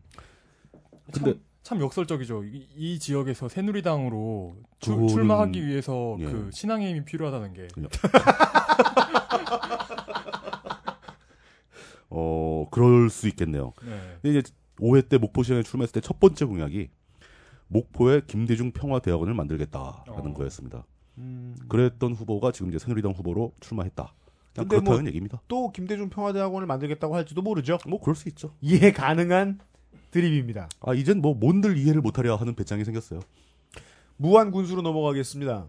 [1.12, 2.46] 근데- 참, 참 역설적이죠.
[2.46, 6.26] 이, 이 지역에서 새누리당으로 출- 그거는- 출마하기 위해서 예.
[6.26, 7.68] 그 신앙의 힘이 필요하다는 게.
[12.10, 13.74] 어 그럴 수 있겠네요.
[13.86, 14.30] 네.
[14.30, 14.42] 이제
[14.80, 16.90] 5회 때 목포시장에 출마했을 때 첫 번째 공약이
[17.68, 20.34] 목포에 김대중 평화대학원을 만들겠다라는 어.
[20.34, 20.86] 거였습니다.
[21.18, 24.14] 음, 그랬던 후보가 지금 이제 새누리당 후보로 출마했다.
[24.54, 25.42] 그냥 그렇다는 뭐- 얘기입니다.
[25.48, 27.78] 또 김대중 평화대학원을 만들겠다고 할지도 모르죠.
[27.88, 28.54] 뭐 그럴 수 있죠.
[28.62, 29.60] 이해 가능한
[30.12, 30.70] 드립입니다.
[30.82, 33.20] 아 이젠 뭐 뭔들 이해를 못하려 하는 배짱이 생겼어요.
[34.16, 35.68] 무한 군수로 넘어가겠습니다.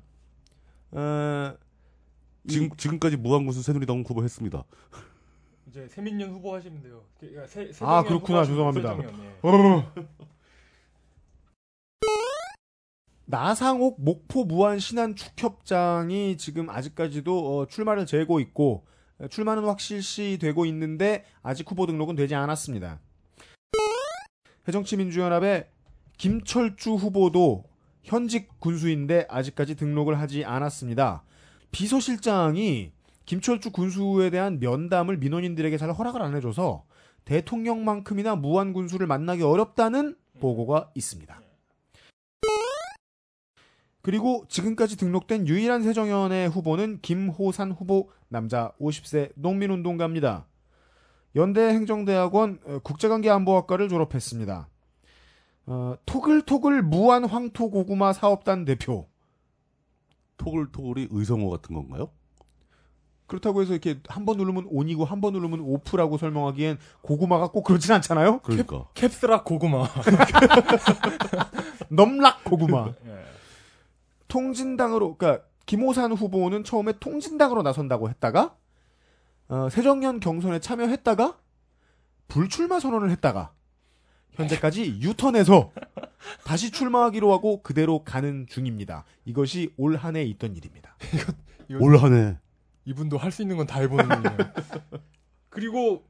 [0.92, 1.54] 어,
[2.44, 4.64] 이- 지금 지금까지 무한 군수 새누리당 후보 했습니다.
[5.68, 7.02] 이제 세민년 후보 하시면 돼요.
[7.20, 8.42] 그러니까 세, 아, 세정연 그렇구나.
[8.42, 9.92] 후보 하시면 죄송합니다.
[13.30, 18.86] 나상옥 목포 무안 신안 축협장이 지금 아직까지도 어, 출마를 재고 있고
[19.28, 23.00] 출마는 확실시 되고 있는데 아직 후보 등록은 되지 않았습니다.
[24.66, 25.68] 해정치민주연합의
[26.16, 27.64] 김철주 후보도
[28.02, 31.22] 현직 군수인데 아직까지 등록을 하지 않았습니다.
[31.70, 32.92] 비서실장이
[33.26, 36.84] 김철주 군수에 대한 면담을 민원인들에게 잘 허락을 안 해줘서
[37.26, 41.47] 대통령만큼이나 무한 군수를 만나기 어렵다는 보고가 있습니다.
[44.08, 50.46] 그리고 지금까지 등록된 유일한 세정연의 후보는 김호산 후보 남자 50세 농민운동가입니다.
[51.36, 54.66] 연대 행정대학원 어, 국제관계안보학과를 졸업했습니다.
[55.66, 59.10] 어, 토글토글 무한 황토 고구마 사업단 대표.
[60.38, 62.08] 토글토글이 의성어 같은 건가요?
[63.26, 67.92] 그렇다고 해서 이렇게 한 번 누르면 온이고 한 번 누르면 오프라고 설명하기엔 고구마가 꼭 그렇진
[67.92, 68.38] 않잖아요.
[68.38, 68.86] 그러니까.
[68.94, 69.86] 캡스락 고구마.
[71.92, 72.94] 넘락 고구마.
[73.06, 73.37] 예.
[74.28, 78.56] 통진당으로 그러니까 김호산 후보는 처음에 통진당으로 나선다고 했다가
[79.48, 81.38] 어, 새정년 경선에 참여했다가
[82.28, 83.52] 불출마 선언을 했다가
[84.32, 85.72] 현재까지 유턴해서
[86.44, 89.04] 다시 출마하기로 하고 그대로 가는 중입니다.
[89.24, 90.96] 이것이 올 한 해 있던 일입니다.
[91.68, 92.38] 이거 올 한해
[92.84, 94.38] 이분도 할 수 있는 건 다 해보는 분이에요.
[95.50, 96.04] 그리고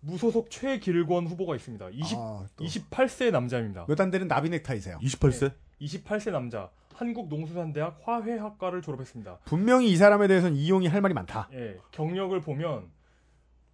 [0.00, 1.90] 무소속 최길권 후보가 있습니다.
[1.90, 3.86] 20, 아, 또 28세 남자입니다.
[3.88, 4.98] 몇 안 되는 나비 넥타이세요.
[5.00, 5.52] 28세?
[5.82, 6.70] 28세 남자.
[6.94, 9.38] 한국농수산대학 화훼학과를 졸업했습니다.
[9.44, 11.48] 분명히 이 사람에 대해서는 이용이 할 말이 많다.
[11.52, 12.90] 예, 경력을 보면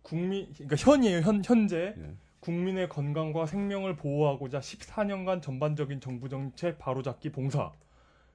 [0.02, 1.20] 국민 그러니까 현이에요.
[1.20, 2.14] 현 현재 예.
[2.40, 7.72] 국민의 건강과 생명을 보호하고자 14년간 전반적인 정부 정책 바로잡기 봉사.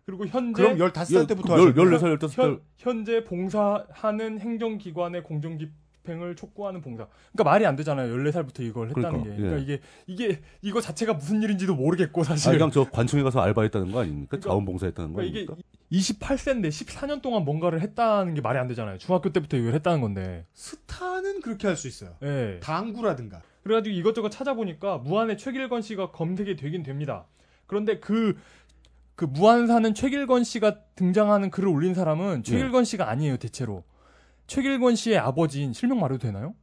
[0.06, 1.98] 그리고 현재 그럼 15살 때부터 열, 하셨구나.
[1.98, 2.42] 14살, 15살.
[2.42, 5.58] 현, 현재 봉사하는 행정기관의 공정
[6.04, 7.08] 집행을 촉구하는 봉사.
[7.32, 8.14] 그러니까 말이 안 되잖아요.
[8.16, 9.42] 14살부터 이걸 했다는 그러니까, 게.
[9.42, 9.62] 그러니까 예.
[9.64, 12.52] 이게 이게 이거 자체가 무슨 일인지도 모르겠고 아, 사실.
[12.52, 14.28] 그냥 저 관청에 가서 알바했다는 거 아닙니까?
[14.32, 15.70] 그러니까- 자원봉사했다는 거 그러니까 이게 아닙니까?
[15.92, 18.98] 28세인데 14년 동안 뭔가를 했다는 게 말이 안 되잖아요.
[18.98, 20.46] 중학교 때부터 이걸 했다는 건데.
[20.54, 22.16] 스타는 그렇게 할 수 있어요.
[22.24, 22.60] 예.
[22.62, 23.42] 당구라든가.
[23.64, 27.26] 그래가지고 이것저것 찾아보니까 무한의 최길건 씨가 검색이 되긴 됩니다.
[27.68, 28.38] 그런데 그,
[29.16, 33.84] 그 무한 사는 최길건 씨가 등장하는 글을 올린 사람은 최길건 씨가 아니에요, 대체로.
[34.48, 36.56] 최길건 씨의 아버지인 실명 말해도 되나요?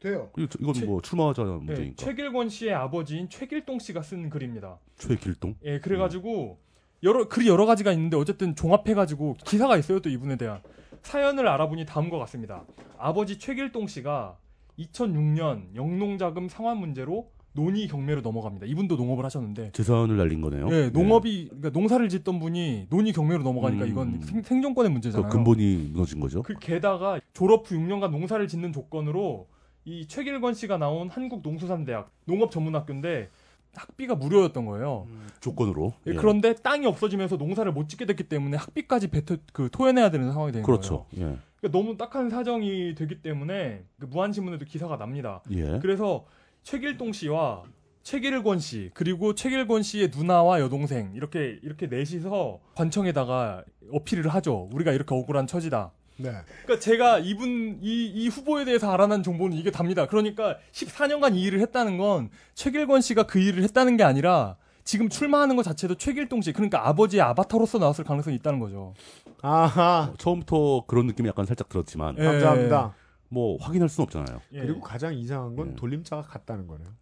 [0.00, 0.30] 돼요.
[0.38, 1.96] 이거- 이건 최- 뭐 출마하자 네, 문제니까.
[1.96, 4.78] 최길건 씨의 아버지인 최길동 씨가 쓴 글입니다.
[4.96, 5.56] 최길동?
[5.64, 6.58] 예, 그래가지고
[7.02, 10.62] 여러 글이 여러 가지가 있는데 어쨌든 종합해가지고 기사가 있어요 또 이분에 대한
[11.02, 12.64] 사연을 알아보니 다음과 같습니다.
[12.98, 14.38] 아버지 최길동 씨가
[14.78, 18.66] 2006년 영농자금 상환 문제로 논의 경매로 넘어갑니다.
[18.66, 20.68] 이분도 농업을 하셨는데, 재산을 날린 거네요.
[20.70, 23.90] 예, 농업이 그러니까 농사를 짓던 분이 논의 경매로 넘어가니까 음.
[23.90, 25.30] 이건 생, 생존권의 그 문제잖아요.
[25.30, 26.42] 근본이 무너진 거죠.
[26.42, 29.48] 그 게다가 졸업 후 6년간 농사를 짓는 조건으로
[29.84, 33.30] 이 최길건 씨가 나온 한국농수산대학 농업전문학교인데
[33.74, 35.06] 학비가 무료였던 거예요.
[35.40, 35.92] 조건으로.
[36.06, 36.14] 예, 예.
[36.16, 40.64] 그런데 땅이 없어지면서 농사를 못 짓게 됐기 때문에 학비까지 뱉어 그 토해내야 되는 상황이 되는
[40.64, 41.06] 그렇죠.
[41.16, 41.20] 예.
[41.20, 41.38] 거예요.
[41.60, 45.42] 그러니까 너무 딱한 사정이 되기 때문에 그 무한신문에도 기사가 납니다.
[45.50, 45.78] 예.
[45.80, 46.24] 그래서
[46.70, 47.64] 최길동 씨와
[48.04, 54.68] 최길권 씨 그리고 최길권 씨의 누나와 여동생 이렇게 이렇게 넷이서 관청에다가 어필을 하죠.
[54.72, 55.90] 우리가 이렇게 억울한 처지다.
[56.18, 56.30] 네.
[56.64, 60.06] 그러니까 제가 이분 이, 이 후보에 대해서 알아난 정보는 이게 답니다.
[60.06, 65.56] 그러니까 14년간 이 일을 했다는 건 최길권 씨가 그 일을 했다는 게 아니라 지금 출마하는
[65.56, 68.94] 것 자체도 최길동 씨 그러니까 아버지의 아바타로서 나왔을 가능성이 있다는 거죠.
[69.42, 70.12] 아하.
[70.18, 72.22] 처음부터 그런 느낌이 약간 살짝 들었지만 예.
[72.22, 72.94] 감사합니다.
[73.30, 74.42] 뭐 확인할 수는 없잖아요.
[74.52, 74.60] 예.
[74.60, 75.74] 그리고 가장 이상한 건 예.
[75.76, 76.94] 돌림자가 같다는 거네요.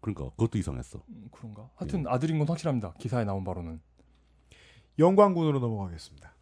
[0.00, 1.02] 그러니까 그것도 이상했어.
[1.08, 1.70] 음, 그런가?
[1.74, 2.94] 하여튼 아들인 건 확실합니다.
[2.98, 3.80] 기사에 나온 바로는.
[4.98, 6.34] 영광군으로 넘어가겠습니다.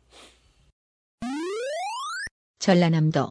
[2.59, 3.31] 전라남도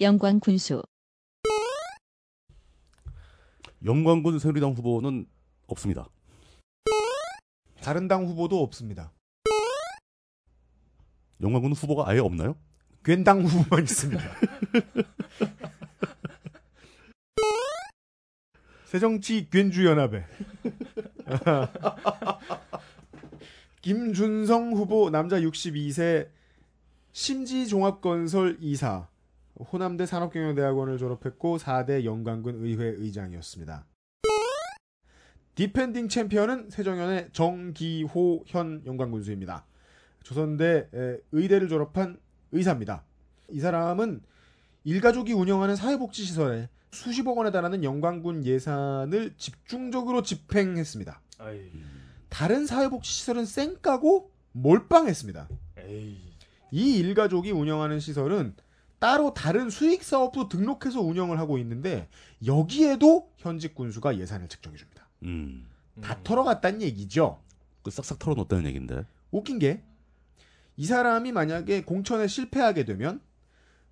[0.00, 0.82] 영광 군수
[3.84, 5.26] 영광군 새누리당 후보는
[5.66, 6.08] 없습니다.
[7.82, 9.12] 다른 당 후보도 없습니다.
[11.40, 12.56] 영광군 후보가 아예 없나요?
[13.08, 14.22] 괜당 후보만 있습니다.
[18.84, 20.26] 새정치 괜주연합회
[23.80, 26.28] 김준성 후보 남자 62세
[27.12, 29.08] 심지종합건설 이사
[29.58, 33.86] 호남대 산업경영대학원을 졸업했고 4대 영광군 의회 의장이었습니다.
[35.54, 39.64] defending 챔피언은 세정연의 정기호 현 영광군수입니다.
[40.24, 42.18] 조선대 에, 의대를 졸업한
[42.52, 43.04] 의사입니다.
[43.50, 44.22] 이 사람은
[44.84, 51.20] 일가족이 운영하는 사회복지시설에 수십억 원에 달하는 영광군 예산을 집중적으로 집행했습니다.
[51.38, 51.70] 아이,
[52.28, 55.48] 다른 사회복지시설은 쌩까고 몰빵했습니다.
[55.78, 56.18] 에이.
[56.70, 58.54] 이 일가족이 운영하는 시설은
[58.98, 62.08] 따로 다른 수익 사업도 등록해서 운영을 하고 있는데
[62.44, 65.08] 여기에도 현직 군수가 예산을 책정해 줍니다.
[65.22, 65.66] 음.
[66.02, 67.40] 다 털어갔다는 얘기죠.
[67.82, 69.04] 그 싹싹 털어놓았다는 얘긴데.
[69.30, 69.82] 웃긴 게
[70.78, 73.20] 이 사람이 만약에 공천에 실패하게 되면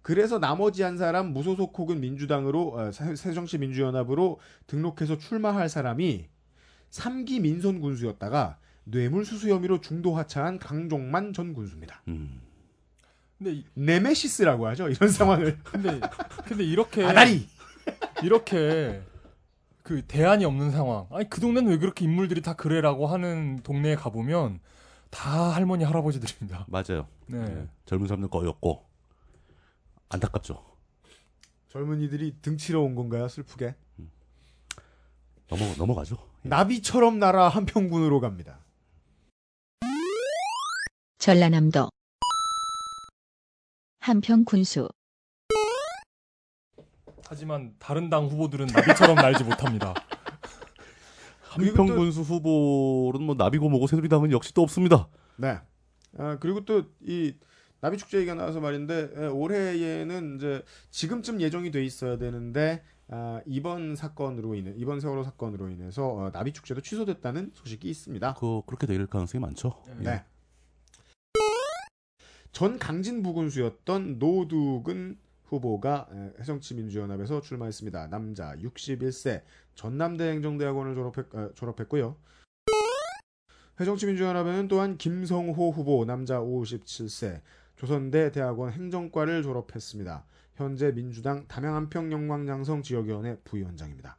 [0.02, 4.38] 그래서 나머지 한 사람 무소속 혹은 민주당으로 어, 새- 새정치 민주연합으로
[4.68, 6.28] 등록해서 출마할 사람이
[6.90, 12.02] 3기 민선 군수였다가 뇌물수수 혐의로 중도 하차한 강종만 전 군수입니다.
[12.06, 12.40] 음.
[13.36, 14.88] 근데 이- 네메시스라고 하죠.
[14.88, 15.58] 이런 상황을.
[15.66, 16.00] 근데
[16.46, 17.48] 근데 이렇게 아다리.
[18.22, 19.02] 이렇게
[19.82, 21.06] 그 대안이 없는 상황.
[21.10, 24.60] 아니 그 동네는 왜 그렇게 인물들이 다 그래라고 하는 동네에 가보면
[25.10, 26.66] 다 할머니 할아버지들입니다.
[26.68, 27.08] 맞아요.
[27.26, 27.38] 네.
[27.38, 28.84] 예, 젊은 사람들 거였고
[30.08, 30.64] 안타깝죠.
[31.68, 33.28] 젊은이들이 등치러 온 건가요?
[33.28, 33.74] 슬프게.
[35.48, 36.16] 넘어 넘어가죠.
[36.44, 36.48] 예.
[36.48, 38.58] 나비처럼 날아 한평군으로 갑니다.
[41.18, 41.90] 전라남도
[44.00, 44.88] 한평 군수
[47.28, 49.94] 하지만 다른 당 후보들은 나비처럼 날지 못합니다.
[51.56, 55.08] 그리고 또- 한평 군수 후보는 뭐 나비고 뭐고 새누리당은 역시 또 없습니다.
[55.36, 55.58] 네.
[56.18, 57.34] 아, 그리고 또 이
[57.80, 63.94] 나비 축제 얘기가 나와서 말인데 에, 올해에는 이제 지금쯤 예정이 돼 있어야 되는데 아, 이번
[63.94, 68.34] 사건으로 인해 이번 세월호 사건으로 인해서 어, 나비 축제도 취소됐다는 소식이 있습니다.
[68.34, 69.82] 그 그렇게 될 가능성이 많죠.
[69.98, 70.24] 네.
[72.52, 78.08] 전 강진 부군수였던 노두근 후보가 에, 해성치민주연합에서 출마했습니다.
[78.08, 79.42] 남자 61세
[79.74, 82.16] 전남대 행정대학원을 졸업했, 어, 졸업했고요.
[83.80, 87.42] 해정치민주연합에는 또한 김성호 후보 남자 57세
[87.76, 90.24] 조선대 대학원 행정과를 졸업했습니다.
[90.54, 94.18] 현재 민주당 담양 한평 영광장성 지역위원회 부위원장입니다.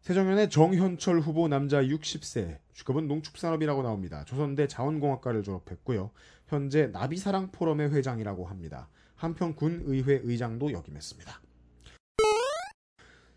[0.00, 4.24] 세정연의 정현철 후보 남자 60세 직업은 농축산업이라고 나옵니다.
[4.24, 6.12] 조선대 자원공학과를 졸업했고요.
[6.46, 8.88] 현재 나비사랑 포럼의 회장이라고 합니다.
[9.16, 11.40] 한평군 의회 의장도 역임했습니다.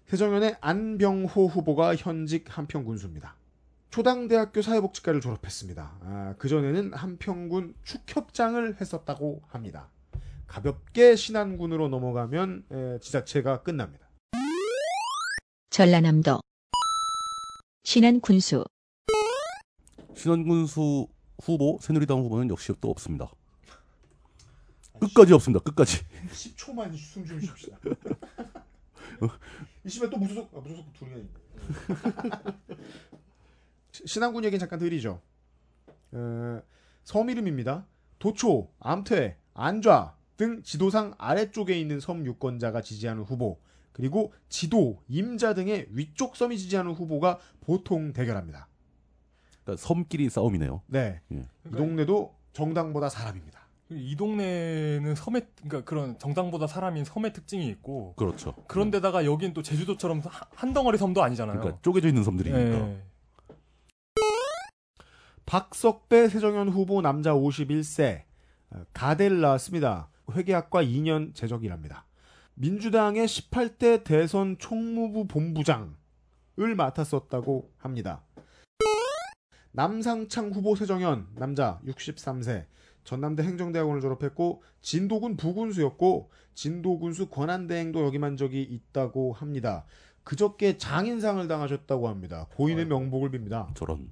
[0.07, 3.35] 세정연의 안병호 후보가 현직 한평 군수입니다.
[3.89, 5.99] 초당대학교 사회복지과를 졸업했습니다.
[6.01, 9.89] 아, 그전에는 한평군 축협장을 했었다고 합니다.
[10.47, 14.07] 가볍게 신안군으로 넘어가면 에, 지자체가 끝납니다.
[15.69, 16.39] 전라남도
[17.83, 18.65] 신안 군수
[20.15, 21.07] 신원군수
[21.41, 23.29] 후보 새누리당 후보는 역시 또 없습니다.
[24.99, 25.63] 끝까지 없습니다.
[25.63, 25.99] 끝까지.
[26.31, 27.77] 10초만 숨좀 쉬읍시다.
[29.85, 31.29] 이 집에 또 무소속, 아, 무소속 둘이나 있네.
[33.91, 35.21] 시- 신안군 얘기는 잠깐 드리죠.
[36.11, 36.61] 어,
[37.03, 37.85] 섬 이름입니다.
[38.19, 43.59] 도초, 암퇴, 안좌 등 지도상 아래쪽에 있는 섬 유권자가 지지하는 후보,
[43.93, 48.67] 그리고 지도, 임자 등의 위쪽 섬이 지지하는 후보가 보통 대결합니다.
[49.69, 50.81] 그러니까 섬끼리 싸움이네요.
[50.87, 51.21] 네.
[51.31, 51.47] 예.
[51.67, 53.59] 이 동네도 정당보다 사람입니다.
[53.91, 58.53] 이 동네는 섬의 그러니까 그런 정당보다 사람인 섬의 특징이 있고 그렇죠.
[58.67, 61.59] 그런데다가 여긴 또 제주도처럼 하- 한 덩어리 섬도 아니잖아요.
[61.59, 62.59] 그러니까 쪼개져 있는 섬들이니까.
[62.87, 63.01] 예.
[65.45, 68.23] 박석배 세정현 후보 남자 51세
[68.71, 70.09] 어, 가대를 나왔습니다.
[70.31, 72.05] 회계학과 2년 재적이랍니다.
[72.53, 75.95] 민주당의 18대 대선 총무부 본부장을
[76.77, 78.21] 맡았었다고 합니다.
[79.71, 82.65] 남상창 후보 세정현 남자 63세
[83.03, 89.85] 전남대 행정대학원을 졸업했고 진도군 부군수였고 진도군수 권한대행도 역임한 적이 있다고 합니다.
[90.23, 92.47] 그저께 장인상을 당하셨다고 합니다.
[92.55, 93.73] 고인의 명복을 빕니다.
[93.75, 94.11] 저런.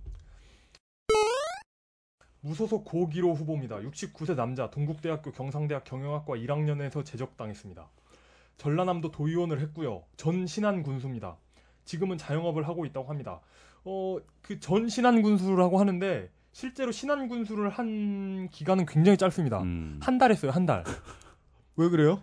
[2.42, 3.78] 무소속 고기로 후보입니다.
[3.78, 7.90] 69세 남자, 동국대학교 경상대학 경영학과 1학년에서 재적당했습니다.
[8.58, 10.04] 전라남도 도의원을 했고요.
[10.16, 11.38] 전 신안 군수입니다.
[11.84, 13.42] 지금은 자영업을 하고 있다고 합니다.
[13.90, 19.62] 어, 그 전 신안 군수라고 하는데 실제로 신안 군수를 한 기간은 굉장히 짧습니다.
[19.62, 20.00] 음.
[20.02, 20.84] 한달 했어요, 한 달.
[21.78, 22.22] 왜 그래요?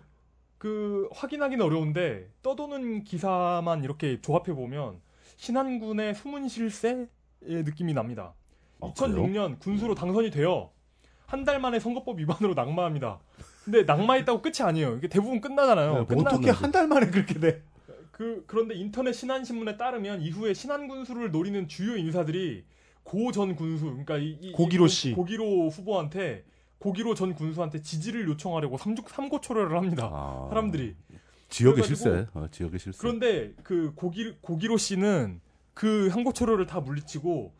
[0.57, 4.99] 그 확인하기는 어려운데 떠도는 기사만 이렇게 조합해 보면
[5.37, 7.07] 신안군의 숨은 실세의
[7.41, 8.33] 느낌이 납니다.
[8.81, 10.71] 아, 2006년 군수로 당선이 되어
[11.25, 13.19] 한달 만에 선거법 위반으로 낙마합니다.
[13.63, 14.97] 근데 낙마했다고 끝이 아니에요.
[14.97, 15.93] 이게 대부분 끝나잖아요.
[15.99, 17.63] 네, 끝나- 어떻게 한 달 만에 그렇게 돼?
[18.15, 22.63] 그 그런데 인터넷 신안신문에 따르면 이후에 신안 군수를 노리는 주요 인사들이
[23.03, 25.11] 고 전 군수, 그러니까 이, 이- 고기로 이 씨.
[25.11, 26.45] 고기로 후보한테
[26.77, 30.09] 고기로 전 군수한테 지지를 요청하려고 삼죽 삼고 초려를 합니다.
[30.13, 30.47] 아.
[30.49, 30.95] 사람들이.
[31.49, 32.25] 지역의 실세.
[32.33, 32.97] 어, 지역의 실세.
[33.01, 35.41] 그런데 그 고기 고기로 씨는
[35.73, 37.53] 그 항고 초려를 다 물리치고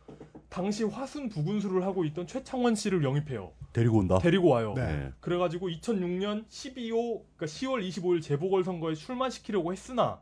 [0.47, 3.51] 당시 화순 부군수를 하고 있던 최창원 씨를 영입해요.
[3.73, 4.19] 데리고 온다.
[4.19, 4.73] 데리고 와요.
[4.77, 4.85] 네.
[4.85, 5.11] 네.
[5.19, 10.21] 그래가지고 2006년 12호 그러니까 10월 25일 재보궐 선거에 출마시키려고 했으나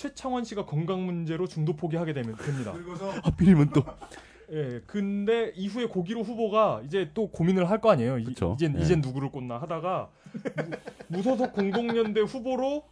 [0.00, 2.72] 최창원 씨가 건강 문제로 중도 포기하게 되면 됩니다.
[2.72, 3.82] 그리고서 하필이면 또
[4.52, 8.18] 예, 근데 이후에 고기로 후보가 이제 또 고민을 할 거 아니에요.
[8.18, 8.54] 이, 그쵸.
[8.56, 8.82] 이젠 예.
[8.82, 10.10] 이젠 누구를 꽂나 하다가
[11.08, 12.82] 무, 소속 공동연대 후보로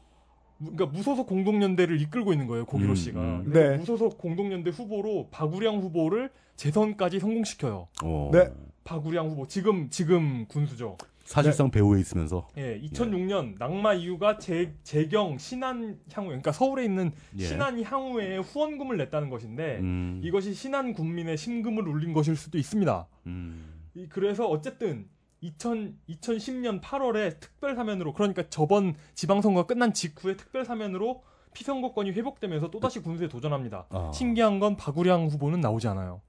[0.57, 2.65] 무- 그러니까 무소속 공동연대를 이끌고 있는 거예요.
[2.65, 3.21] 고기로 음, 씨가.
[3.21, 3.51] 음.
[3.53, 3.77] 네.
[3.77, 7.89] 무소속 공동연대 후보로 박우량 후보를 재선까지 성공시켜요.
[8.03, 8.31] 어.
[8.33, 8.51] 네.
[8.85, 10.97] 박우량 후보 지금 지금 군수죠.
[11.25, 17.45] 사실상 배후에 있으면서 예, 2006년 낙마 이유가 재, 재경 신안 향후 그러니까 서울에 있는 예.
[17.45, 23.07] 신안 향후에 후원금을 냈다는 것인데 음, 이것이 신안 군민의 심금을 울린 것일 수도 있습니다.
[23.27, 25.09] 음, 이- 그래서 어쨌든
[25.41, 31.23] 2000, 2010년 8월에 특별 사면으로 그러니까 저번 지방선거가 끝난 직후에 특별 사면으로
[31.55, 33.87] 피선거권이 회복되면서 또다시 군수에 도전합니다.
[33.91, 36.21] 아, 신기한 건 박우량 후보는 나오지 않아요.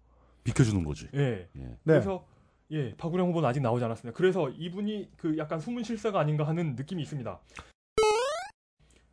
[0.44, 1.08] 비켜주는 거지.
[1.16, 1.48] 예.
[1.56, 1.60] 예.
[1.60, 1.76] 네.
[1.84, 2.26] 그래서
[2.72, 4.18] 예, 박우량 후보는 아직 나오지 않았습니다.
[4.18, 7.40] 그래서 이분이 그 약간 숨은 실세가 아닌가 하는 느낌이 있습니다.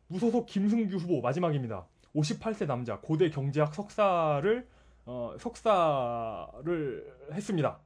[0.07, 1.87] 무소속 김승규 후보 마지막입니다.
[2.15, 4.67] 58세 남자 고대 경제학 석사를
[5.05, 7.79] 어, 석사를 했습니다.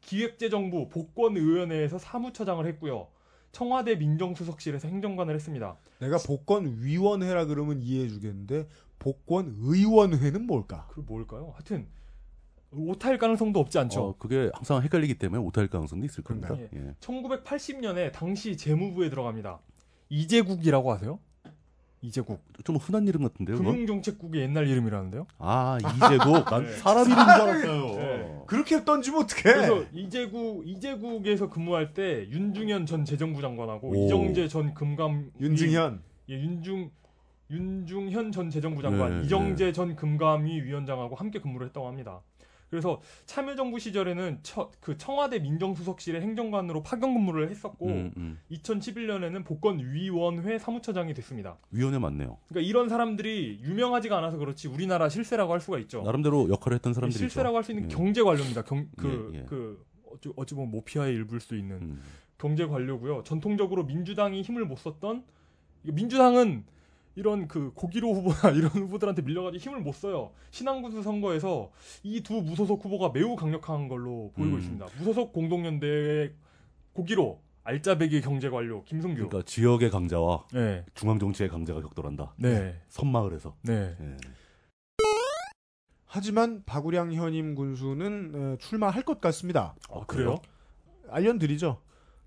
[0.00, 3.08] 기획재정부 복권의원회에서 사무처장을 했고요.
[3.50, 5.76] 청와대 민정수석실에서 행정관을 했습니다.
[6.00, 8.68] 내가 복권위원회라 그러면 이해해주겠는데
[8.98, 10.86] 복권의원회는 뭘까?
[10.90, 11.52] 그 뭘까요?
[11.54, 11.88] 하여튼
[12.70, 14.00] 오타일 가능성도 없지 않죠.
[14.02, 16.48] 어, 그게 항상 헷갈리기 때문에 오타일 가능성도 있을 겁니다.
[16.48, 16.68] 그런가요?
[16.74, 16.94] 예.
[17.00, 19.60] 1980년에 당시 재무부에 들어갑니다.
[20.10, 21.18] 이재국이라고 아세요?
[22.00, 22.40] 이재국.
[22.64, 23.56] 좀 흔한 이름 같은데요.
[23.56, 25.26] 금융정책국의 옛날 이름이라는데요.
[25.38, 26.72] 아 이제국 난 네.
[26.76, 27.86] 사람 이름인 줄 알았어요.
[27.96, 28.42] 네.
[28.46, 29.42] 그렇게 던지면 어떡해?
[29.42, 34.04] 그래서 이재국 이재국에서 근무할 때 윤중현 전 재정부 장관하고 오.
[34.04, 36.02] 이정재 전 금감 윤중현.
[36.30, 36.90] 예, 윤중
[37.50, 42.20] 윤중현 전 재정부 장관, 네, 이정재 전 금감위 위원장하고 함께 근무를 했다고 합니다.
[42.70, 48.38] 그래서 참여정부 시절에는 처- 그 청와대 민정수석실의 행정관으로 파견 근무를 했었고 음, 음.
[48.50, 51.56] 2011년에는 복권위원회 사무처장이 됐습니다.
[51.70, 52.36] 위원회 맞네요.
[52.48, 56.02] 그러니까 이런 사람들이 유명하지가 않아서 그렇지 우리나라 실세라고 할 수가 있죠.
[56.02, 57.18] 나름대로 역할을 했던 이 사람들이죠.
[57.18, 57.94] 실세라고 할 수 있는 예.
[57.94, 58.62] 경제 관료입니다.
[58.62, 59.44] 경, 그, 예, 예.
[59.44, 62.02] 그 어찌, 어찌 보면 모피아의 일부일 수도 있는 음.
[62.38, 63.24] 경제 관료고요.
[63.24, 65.24] 전통적으로 민주당이 힘을 못 썼던
[65.82, 66.64] 민주당은
[67.14, 70.30] 이런 그 고기로 후보나 이런 후보들한테 밀려가지고 힘을 못 써요.
[70.50, 71.70] 신안군수 선거에서
[72.04, 74.58] 이 두 무소속 후보가 매우 강력한 걸로 보이고 음.
[74.60, 74.86] 있습니다.
[74.98, 76.32] 무소속 공동연대의
[76.92, 79.28] 고기로 알짜배기 경제 관료 김승규.
[79.28, 82.34] 그러니까 지역의 강자와 네, 중앙 정치의 강자가 격돌한다.
[82.36, 83.54] 네, 선마을에서.
[83.62, 83.94] 네.
[84.00, 84.16] 예.
[86.06, 89.74] 하지만 박우량 현임 군수는 어, 출마할 것 같습니다.
[89.90, 90.38] 아, 그래요?
[91.10, 91.82] 알려드리죠.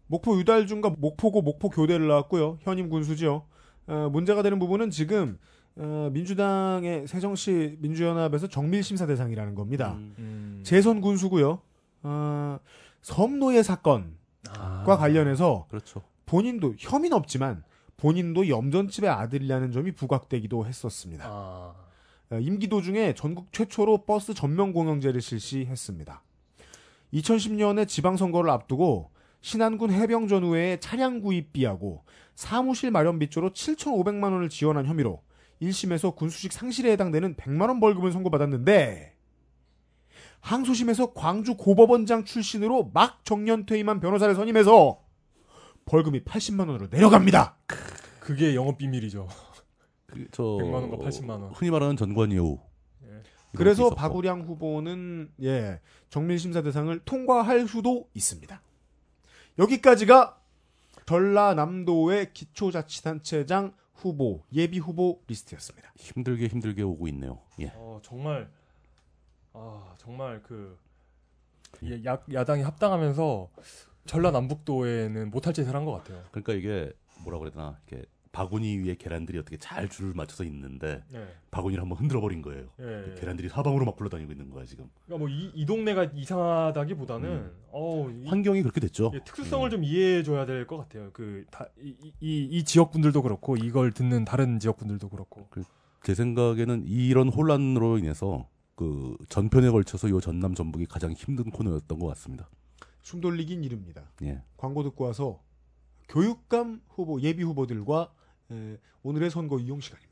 [0.05, 2.59] 목포 유달중과 목포고 목포 교대를 나왔고요.
[2.61, 3.45] 현임 군수지요.
[3.87, 5.37] 어, 문제가 되는 부분은 지금
[5.75, 9.93] 어, 민주당의 새정시 민주연합에서 정밀 심사 대상이라는 겁니다.
[9.93, 10.15] 음.
[10.19, 10.61] 음.
[10.63, 11.59] 재선 군수고요.
[12.03, 12.59] 어,
[13.01, 14.11] 섬노예 사건과
[14.49, 14.83] 아.
[14.85, 16.01] 관련해서 그렇죠.
[16.25, 17.63] 본인도 혐의는 없지만
[17.97, 21.25] 본인도 염전집의 아들이라는 점이 부각되기도 했었습니다.
[21.27, 21.73] 아.
[22.31, 26.23] 어, 임기 도중에 전국 최초로 버스 전면 공영제를 실시했습니다.
[27.13, 32.03] 2010년에 지방선거를 앞두고 신안군 해병전우회에 차량 구입비하고
[32.41, 35.21] 사무실 마련 빚조로 7,500만 원을 지원한 혐의로
[35.61, 39.15] 1심에서 군수직 상실에 해당되는 100만 원 벌금을 선고받았는데
[40.39, 45.03] 항소심에서 광주 고법원장 출신으로 막 정년 퇴임한 변호사를 선임해서
[45.85, 47.57] 벌금이 80만 원으로 내려갑니다.
[48.19, 49.27] 그게 영업 비밀이죠.
[50.07, 51.51] 그, 저 100만 원과 80만 원.
[51.51, 52.57] 흔히 말하는 전관예우.
[53.03, 53.21] 예.
[53.55, 53.91] 그래서.
[53.91, 58.59] 박우량 후보는 예 정밀 심사 대상을 통과할 수도 있습니다.
[59.59, 60.40] 여기까지가
[61.11, 65.91] 전라남도의 기초자치단체장 후보 예비 후보 리스트였습니다.
[65.97, 67.39] 힘들게 힘들게 오고 있네요.
[67.59, 67.73] 예.
[67.75, 68.49] 어, 정말
[69.51, 70.77] 아 정말 그
[71.83, 73.49] 예, 야, 야당이 합당하면서
[74.05, 76.23] 전라남북도에는 못할 짓을 한 것 같아요.
[76.31, 76.93] 그러니까 이게
[77.23, 81.27] 뭐라 그래야 되나 이렇게 바구니 위에 계란들이 어떻게 잘 줄을 맞춰서 있는데 네.
[81.51, 82.69] 바구니를 한번 흔들어 버린 거예요.
[82.79, 83.15] 예, 예.
[83.19, 84.89] 계란들이 사방으로 막 굴러다니고 있는 거야 지금.
[85.05, 87.51] 그러니까 뭐이 동네가 이상하다기보다는 음.
[87.71, 89.11] 어우, 이, 환경이 그렇게 됐죠.
[89.15, 89.69] 예, 특수성을 음.
[89.69, 91.11] 좀 이해해 줘야 될 것 같아요.
[91.11, 91.67] 그다이
[92.21, 95.47] 이, 이 지역 분들도 그렇고 이걸 듣는 다른 지역 분들도 그렇고.
[96.03, 102.07] 제 생각에는 이런 혼란으로 인해서 그 전편에 걸쳐서 요 전남 전북이 가장 힘든 코너였던 것
[102.07, 102.49] 같습니다.
[103.01, 104.09] 숨 돌리긴 이릅니다.
[104.23, 104.41] 예.
[104.57, 105.41] 광고 듣고 와서
[106.07, 108.11] 교육감 후보 예비 후보들과
[108.51, 110.11] 에, 오늘의 선거 이용 시간입니다.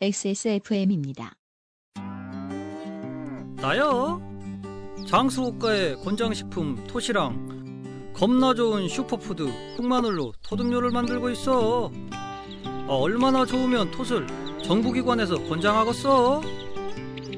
[0.00, 1.34] XSFM입니다.
[3.56, 4.20] 나요?
[5.06, 9.42] 장수호가의 권장식품 토시랑 겁나 좋은 슈퍼푸드
[9.76, 11.90] 흑마늘로 토득료를 만들고 있어.
[12.62, 14.26] 아, 얼마나 좋으면 톳을
[14.62, 16.42] 정부기관에서 권장하겠어?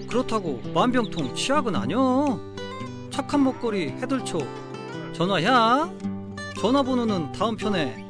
[0.09, 2.55] 그렇다고 만병통 치약은 아니여.
[3.11, 4.39] 착한 먹거리 해들초
[5.15, 5.91] 전화야.
[6.61, 8.10] 전화번호는 다음 편에.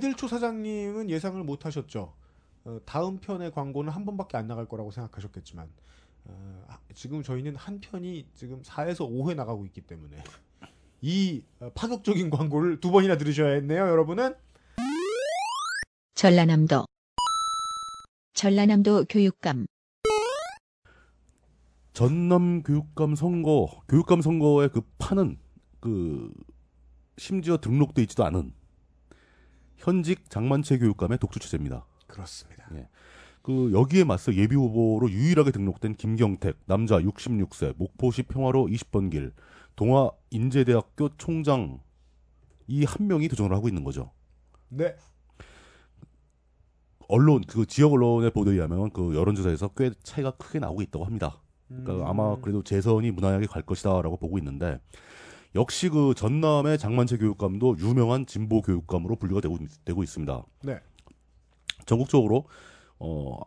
[0.00, 2.14] 어, 해들초 사장님은 예상을 못 하셨죠.
[2.64, 5.68] 어, 다음 편의 광고는 한 번밖에 안 나갈 거라고 생각하셨겠지만
[6.24, 10.22] 어, 아, 지금 저희는 한 편이 지금 4에서 5회 나가고 있기 때문에
[11.02, 14.34] 이 어, 파격적인 광고를 두 번이나 들으셔야 했네요, 여러분은.
[16.14, 16.86] 전라남도
[18.34, 19.66] 전라남도 교육감
[21.92, 25.38] 전남 교육감 선거, 교육감 선거의 그 판은
[25.80, 26.32] 그
[27.18, 28.54] 심지어 등록돼 있지도 않은
[29.80, 31.84] 현직 장만채 교육감의 독주 체제입니다.
[32.06, 32.68] 그렇습니다.
[33.42, 39.32] 그 여기에 맞서 예비 후보로 유일하게 등록된 김경택 남자 66세 목포시 평화로 20번 길
[39.76, 41.80] 동아 인제대학교 총장
[42.68, 44.12] 이 한 명이 도전을 하고 있는 거죠.
[44.68, 44.94] 네.
[47.08, 51.40] 언론 그 지역 언론의 보도에 의하면 그 여론조사에서 꽤 차이가 크게 나오고 있다고 합니다.
[51.66, 52.06] 그러니까 음.
[52.06, 54.78] 아마 그래도 재선이 무난하게 갈 것이다라고 보고 있는데
[55.54, 60.44] 역시 그 전남의 장만채 교육감도 유명한 진보 교육감으로 분류가 되고, 있- 되고 있습니다.
[60.64, 60.78] 네.
[61.86, 62.44] 전국적으로
[62.98, 63.38] 어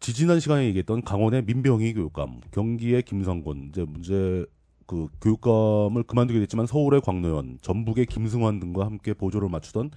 [0.00, 4.44] 지지난 시간에 얘기했던 강원의 민병희 교육감, 경기의 김상곤, 이제 문제
[4.86, 9.90] 그 교육감을 그만두게 됐지만 서울의 광노현, 전북의 김승환 등과 함께 보조를 맞추던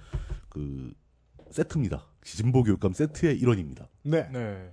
[0.48, 0.92] 그
[1.50, 2.04] 세트입니다.
[2.22, 3.88] 진보 교육감 세트의 일원입니다.
[4.02, 4.28] 네.
[4.30, 4.70] 네.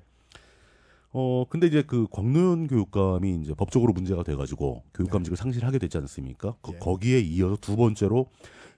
[1.15, 6.55] 어 근데 이제 그 광노현 교육감이 이제 법적으로 문제가 돼가지고 교육감직을 상실하게 됐지 않습니까?
[6.61, 6.79] 그- 예.
[6.79, 8.27] 거기에 이어서 두 번째로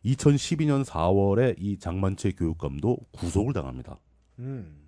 [0.03, 3.97] 2012년 4월에 이 장만채 교육감도 구속을 당합니다.
[4.39, 4.81] 음.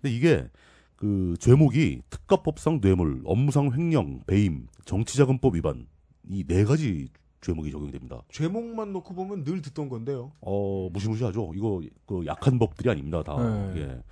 [0.00, 0.48] 근데 이게
[0.96, 5.86] 그 죄목이 특가법상 뇌물, 업무상 횡령, 배임, 정치자금법 위반
[6.30, 7.08] 이 네 가지
[7.40, 8.22] 죄목이 적용됩니다.
[8.32, 10.32] 제목만 놓고 보면 늘 듣던 건데요.
[10.40, 11.52] 어 무시무시하죠.
[11.54, 13.22] 이거 그 약한 법들이 아닙니다.
[13.22, 13.36] 다.
[13.74, 13.80] 네.
[13.82, 14.02] 예.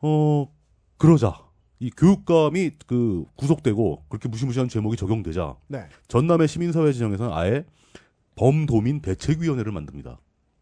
[0.00, 0.48] 어
[0.98, 1.45] 그러자
[1.78, 5.88] 이 교육감이 그 구속되고 그렇게 무시무시한 죄목이 적용되자 네.
[6.08, 7.64] 전남의 시민사회 진영에서는 아예
[8.36, 10.18] 범도민 대책위원회를 만듭니다.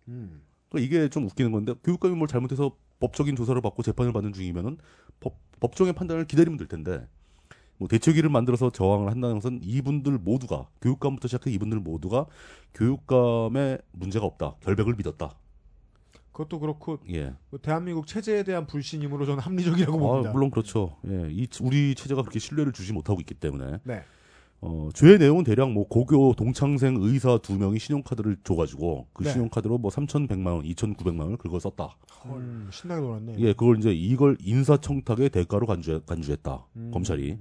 [0.09, 0.43] 음.
[0.69, 4.79] 그러니까 이게 좀 웃기는 건데 교육감이 뭘 잘못해서 법적인 조사를 받고 재판을 받는 중이면은
[5.21, 7.07] 법, 법정의 판단을 기다리면 될 텐데
[7.77, 12.27] 뭐 대책위를 만들어서 저항을 한다는 것은 이분들 모두가 교육감부터 시작해 이분들 모두가
[12.75, 15.37] 교육감에 문제가 없다 결백을 믿었다.
[16.35, 17.33] 그것도 그렇고 예.
[17.49, 20.31] 뭐 대한민국 체제에 대한 불신임으로 저는 합리적이라고 봅니다.
[20.31, 20.97] 아, 물론 그렇죠.
[21.07, 21.29] 예.
[21.31, 24.03] 이 우리 체제가 그렇게 신뢰를 주지 못하고 있기 때문에 네.
[24.61, 29.31] 어, 죄의 내용은 대략 뭐 고교 동창생 의사 두 명이 신용카드를 줘가지고 그 네.
[29.31, 31.97] 신용카드로 뭐 3,100만 원, 2,900만 원을 긁어 썼다.
[32.27, 33.35] 음, 신나게 놀았네.
[33.39, 36.67] 예, 그걸 이제 이걸 인사청탁의 대가로 간주, 간주했다.
[36.77, 36.91] 음.
[36.93, 37.39] 검찰이.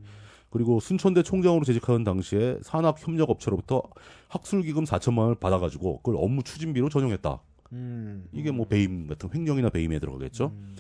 [0.52, 3.82] 그리고 순천대 총장으로 재직하는 당시에 산학협력업체로부터
[4.28, 7.42] 학술기금 4천만 원을 받아가지고 그걸 업무 추진비로 전용했다.
[7.74, 8.28] 음.
[8.32, 10.54] 이게 뭐 배임 같은 횡령이나 배임에 들어가겠죠.
[10.56, 10.76] 음.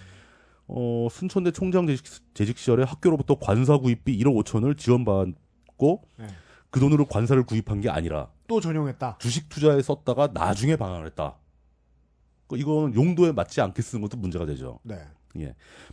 [0.68, 6.28] 어, 순천대 총장 재직, 재직 시절에 학교로부터 관사 구입비 1억 5천을 지원받고 네.
[6.70, 9.18] 그 돈으로 관사를 구입한 게 아니라 또 전용했다.
[9.20, 11.38] 주식 투자에 썼다가 나중에 방황을 했다.
[12.48, 14.80] 그 이거는 용도에 맞지 않게 쓰는 것도 문제가 되죠.
[14.84, 14.98] 네.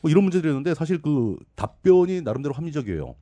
[0.03, 3.15] 뭐 이런 문제들이 있는데 사실 그 답변이 나름대로 합리적이에요.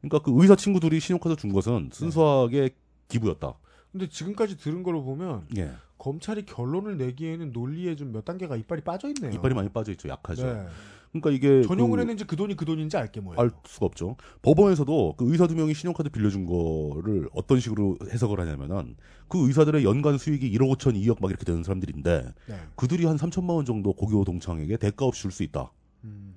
[0.00, 2.70] 그러니까 그 의사 친구들이 신용카드 준 것은 순수하게
[3.08, 3.54] 기부였다.
[3.92, 5.72] 근데 지금까지 들은 걸로 보면 예.
[5.98, 9.32] 검찰이 결론을 내기에는 논리에 좀 몇 단계가 이빨이 빠져 있네요.
[9.32, 10.08] 이빨이 많이 빠져 있죠.
[10.08, 10.46] 약하죠.
[10.46, 10.66] 네.
[11.12, 13.40] 그러니까 이게 전용을 그- 했는지 그 돈이 그 돈인지 알게 뭐예요.
[13.40, 14.16] 알 수가 없죠.
[14.42, 18.94] 법원에서도 그 의사 두 명이 신용카드 빌려준 거를 어떤 식으로 해석을 하냐면은
[19.26, 22.54] 그 의사들의 연간 수익이 1억 5천, 2억 막 이렇게 되는 사람들인데 네.
[22.76, 25.72] 그들이 한 3천만 원 정도 고교 동창에게 대가 없이 줄 수 있다.
[26.04, 26.34] 음,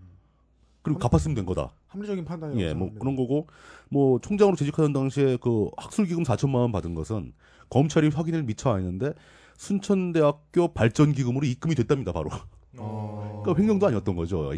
[0.84, 1.72] 그리고 갚았으면 된 거다.
[1.88, 2.92] 합리적인 판단이라고 예, 뭐.
[3.00, 3.48] 그런 거고
[3.90, 7.34] 뭐 총장으로 재직하던 당시에 그 학술기금 4천만 원 받은 것은
[7.70, 9.14] 검찰이 확인을 미처 안 했는데
[9.58, 12.30] 순천대학교 발전기금으로 입금이 됐답니다, 바로.
[12.78, 13.42] 어.
[13.44, 14.52] 그러니까 횡령도 아니었던 거죠?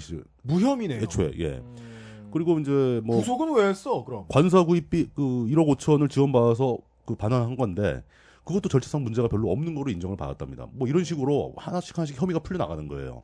[0.43, 1.02] 무혐의네요.
[1.02, 1.47] 애초에, 예.
[1.57, 2.30] 음.
[2.31, 4.03] 그리고 이제 뭐 구속은 왜 했어?
[4.03, 4.26] 그럼.
[4.27, 8.03] 관사 구입비 그 1억 5천을 지원받아서 그 반환한 건데
[8.43, 10.68] 그것도 절차상 문제가 별로 없는 거로 인정을 받았답니다.
[10.73, 13.23] 뭐 이런 식으로 하나씩 하나씩 혐의가 풀려 나가는 거예요.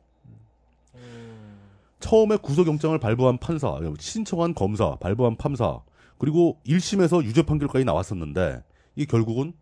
[2.02, 2.08] 음.
[2.08, 5.80] 처음에 구속영장을 발부한 판사, 신청한 검사, 발부한 판사,
[6.18, 8.62] 그리고 1심에서 유죄 판결까지 나왔었는데
[8.96, 9.52] 이 결국은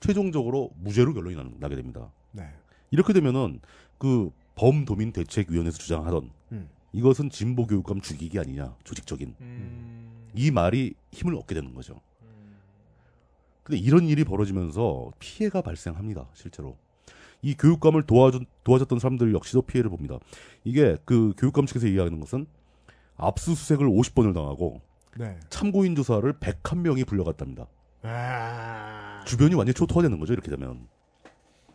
[0.00, 2.10] 최종적으로 무죄로 결론이 나- 나게 됩니다.
[2.32, 2.48] 네.
[2.90, 3.60] 이렇게 되면은
[3.98, 6.68] 그 범도민 대책위원회에서 주장하던 음.
[6.92, 10.28] 이것은 진보 교육감 죽이기 아니냐 조직적인 음.
[10.34, 12.00] 이 말이 힘을 얻게 되는 거죠.
[12.22, 12.56] 음.
[13.62, 16.26] 근데 이런 일이 벌어지면서 피해가 발생합니다.
[16.34, 16.76] 실제로
[17.42, 20.18] 이 교육감을 도와준 도와줬던 사람들 역시도 피해를 봅니다.
[20.64, 22.46] 이게 그 교육감 측에서 이야기하는 것은
[23.16, 24.80] 압수수색을 50번을 당하고
[25.18, 25.38] 네.
[25.50, 27.66] 참고인 조사를 101명이 불려갔답니다.
[28.02, 29.22] 아.
[29.26, 30.32] 주변이 완전 히 초토화되는 거죠.
[30.32, 30.88] 이렇게 되면.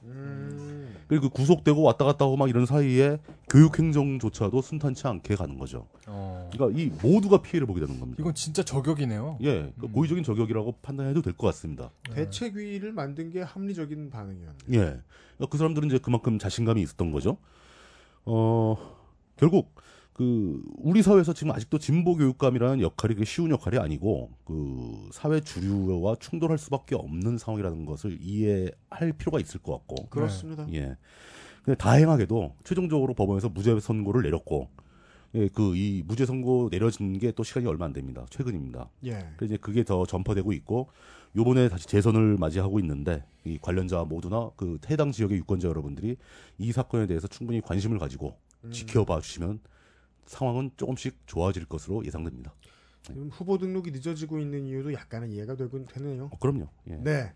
[0.03, 0.66] 음.
[1.07, 3.17] 그리고 구속되고 왔다 갔다 하고 막 이런 사이에
[3.49, 5.87] 교육 행정조차도 순탄치 않게 가는 거죠.
[6.05, 6.49] 어.
[6.51, 8.17] 그러니까 이 모두가 피해를 보게 되는 겁니다.
[8.21, 9.37] 이건 진짜 저격이네요.
[9.43, 9.91] 예, 그 음.
[9.93, 11.89] 고의적인 저격이라고 판단해도 될 것 같습니다.
[12.13, 14.57] 대책위를 만든 게 합리적인 반응이었네.
[14.73, 14.77] 예.
[14.79, 17.37] 그러니까 그 사람들은 이제 그만큼 자신감이 있었던 거죠.
[18.25, 18.75] 어,
[19.37, 19.73] 결국,
[20.17, 26.15] 그, 우리 사회에서 지금 아직도 진보 교육감이라는 역할이 그게 쉬운 역할이 아니고, 그, 사회 주류와
[26.19, 30.65] 충돌할 수밖에 없는 상황이라는 것을 이해할 필요가 있을 것 같고, 그렇습니다.
[30.73, 30.97] 예.
[31.63, 34.69] 근데 다행하게도 최종적으로 법원에서 무죄 선고를 내렸고
[35.35, 38.25] 예, 그 이 무죄 선고 내려진 게 또 시간이 얼마 안 됩니다.
[38.29, 38.89] 최근입니다.
[39.05, 39.19] 예.
[39.35, 40.87] 그래서 이제 그게 더 전파되고 있고
[41.35, 46.15] 요번에 다시 재선을 맞이하고 있는데 이 관련자 모두나 그 해당 지역의 유권자 여러분들이
[46.57, 48.71] 이 사건에 대해서 충분히 관심을 가지고 음.
[48.71, 49.59] 지켜봐 주시면
[50.27, 52.53] 상황은 조금씩 좋아질 것으로 예상됩니다.
[53.01, 56.29] 지금 후보 등록이 늦어지고 있는 이유도 약간은 이해가 되곤 되네요.
[56.31, 56.67] 어, 그럼요.
[56.89, 56.95] 예.
[56.97, 57.33] 네.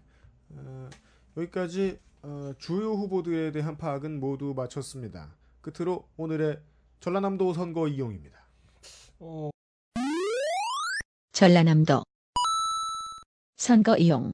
[0.50, 0.90] 어,
[1.38, 5.34] 여기까지 어, 주요 후보들에 대한 파악은 모두 마쳤습니다.
[5.62, 6.60] 끝으로 오늘의
[7.00, 8.46] 전라남도 선거 이용입니다.
[9.20, 9.50] 어,
[11.32, 12.04] 전라남도
[13.56, 14.32] 선거 이용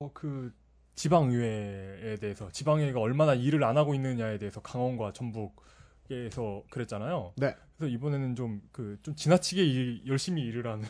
[0.00, 0.52] 어, 그
[0.94, 5.56] 지방의회에 대해서 지방의회가 얼마나 일을 안 하고 있느냐에 대해서 강원과 전북
[6.10, 7.32] 에서 그랬잖아요.
[7.36, 7.54] 네.
[7.78, 10.86] 그래서 이번에는 좀 그 좀 지나치게 일- 열심히 일을 하는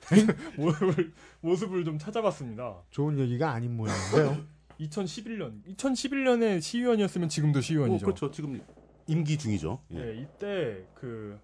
[0.56, 2.82] 모습을 모습을 좀 찾아봤습니다.
[2.90, 4.44] 좋은 얘기가 아닌 모양인데요.
[4.80, 8.04] 2011년 2011년에 시의원이었으면 지금도 어, 시의원이죠.
[8.06, 8.30] 그렇죠.
[8.30, 8.60] 지금
[9.08, 9.80] 임기 중이죠.
[9.92, 9.98] 예.
[9.98, 11.38] 예, 이때 그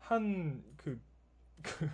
[0.00, 1.00] 한 그
[1.62, 1.88] 그,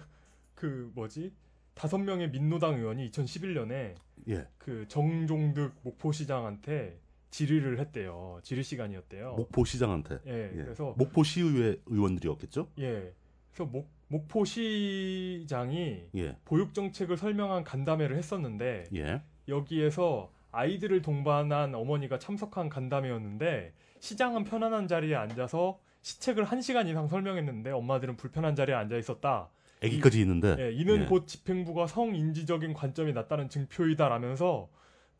[0.54, 1.32] 그 뭐지
[1.74, 3.94] 다섯 명의 민노당 의원이 2011년에
[4.28, 4.48] 예.
[4.58, 7.00] 그 정종득 목포시장한테
[7.32, 8.38] 질의를 했대요.
[8.42, 9.34] 질의 시간이었대요.
[9.34, 10.20] 목포 시장한테.
[10.26, 10.62] 예, 예.
[10.62, 12.68] 그래서 목포 시의회 의원들이었겠죠?
[12.78, 13.12] 예,
[13.50, 16.36] 그래서 목 목포시장이 예.
[16.44, 19.22] 보육 정책을 설명한 간담회를 했었는데 예.
[19.48, 27.70] 여기에서 아이들을 동반한 어머니가 참석한 간담회였는데 시장은 편안한 자리에 앉아서 시책을 한 시간 이상 설명했는데
[27.70, 29.48] 엄마들은 불편한 자리에 앉아 있었다.
[29.82, 30.56] 아기까지 있는데.
[30.58, 31.06] 예, 이는 예.
[31.06, 34.68] 곧 집행부가 성인지적인 관점이 낮다는 증표이다라면서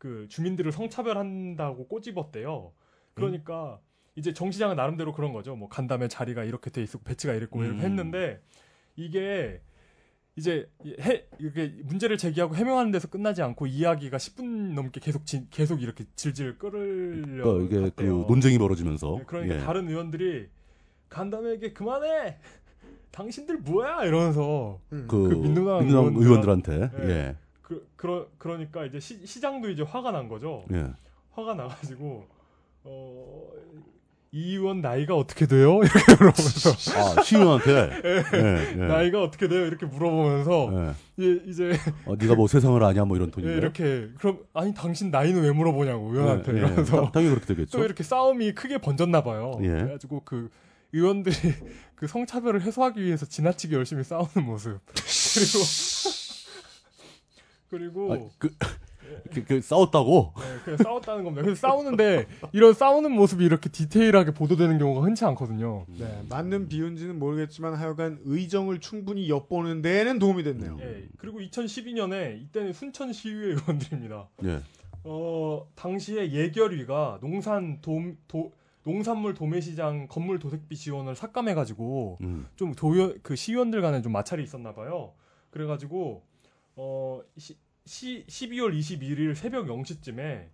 [0.03, 2.73] 그 주민들을 성차별한다고 꼬집었대요.
[3.13, 3.79] 그러니까
[4.15, 5.55] 이제 정 시장은 나름대로 그런 거죠.
[5.55, 7.85] 뭐 간담회 자리가 이렇게 돼 있고 배치가 이랬고 이렇게 음.
[7.85, 8.41] 했는데
[8.97, 9.61] 이게
[10.35, 10.69] 이제
[10.99, 16.03] 해 이게 문제를 제기하고 해명하는 데서 끝나지 않고 이야기가 10분 넘게 계속 지- 계속 이렇게
[16.17, 19.15] 질질 끌려 어, 이게 그 논쟁이 벌어지면서.
[19.19, 19.59] 네, 그러니까 예.
[19.59, 20.49] 다른 의원들이
[21.07, 22.39] 간담회에게 그만해.
[23.11, 26.89] 당신들 뭐야 이러면서 그, 그 민노당 민노당 의원들- 의원들한테.
[27.03, 27.09] 예.
[27.09, 27.35] 예.
[27.63, 30.65] 그 그러 그러니까 이제 시, 시장도 이제 화가 난 거죠.
[30.71, 30.91] 예.
[31.31, 32.27] 화가 나가지고
[32.83, 33.47] 어.
[34.35, 35.77] 이 의원 나이가 어떻게 돼요?
[35.83, 37.71] 이렇게 물어보면서 아, 시의원한테?
[38.03, 38.23] 예.
[38.33, 38.75] 예, 예.
[38.87, 39.65] 나이가 어떻게 돼요?
[39.67, 40.69] 이렇게 물어보면서
[41.19, 41.23] 예.
[41.23, 41.73] 예, 이제
[42.05, 43.53] 어, 네가 뭐 세상을 아냐 뭐 이런 톤인데.
[43.53, 46.59] 예, 이렇게 그럼 아니 당신 나이는 왜 물어보냐고 의원한테 예, 예.
[46.61, 47.77] 이러면서 당- 당연히 그렇게 되겠죠.
[47.77, 49.59] 또 이렇게 싸움이 크게 번졌나 봐요.
[49.61, 49.67] 예.
[49.67, 50.49] 그래가지고 그
[50.93, 51.35] 의원들이
[51.95, 55.59] 그 성차별을 해소하기 위해서 지나치게 열심히 싸우는 모습 그리고
[57.73, 58.55] 그리고 아, 그,
[59.31, 60.33] 그, 그 싸웠다고?
[60.37, 61.43] 네, 그냥 싸웠다는 겁니다.
[61.43, 65.87] 그래서 싸우는데 이런 싸우는 모습이 이렇게 디테일하게 보도되는 경우가 흔치 않거든요.
[65.87, 70.77] 네, 맞는 비유인지는 모르겠지만 하여간 의정을 충분히 엿보는 데에는 도움이 됐네요.
[70.81, 74.29] 예, 그리고 2012년에 이때는 순천 시의회 의원들입니다.
[74.43, 74.61] 예.
[75.03, 78.51] 어, 당시에 예결위가 농산 도, 도
[78.83, 82.45] 농산물 도매시장 건물 도색비 지원을 삭감해가지고 음.
[82.55, 85.13] 좀 도요 그 시의원들 간에 좀 마찰이 있었나 봐요.
[85.49, 86.23] 그래가지고
[86.75, 87.55] 어 시,
[87.85, 90.47] 시 12월 21일 새벽 0시쯤에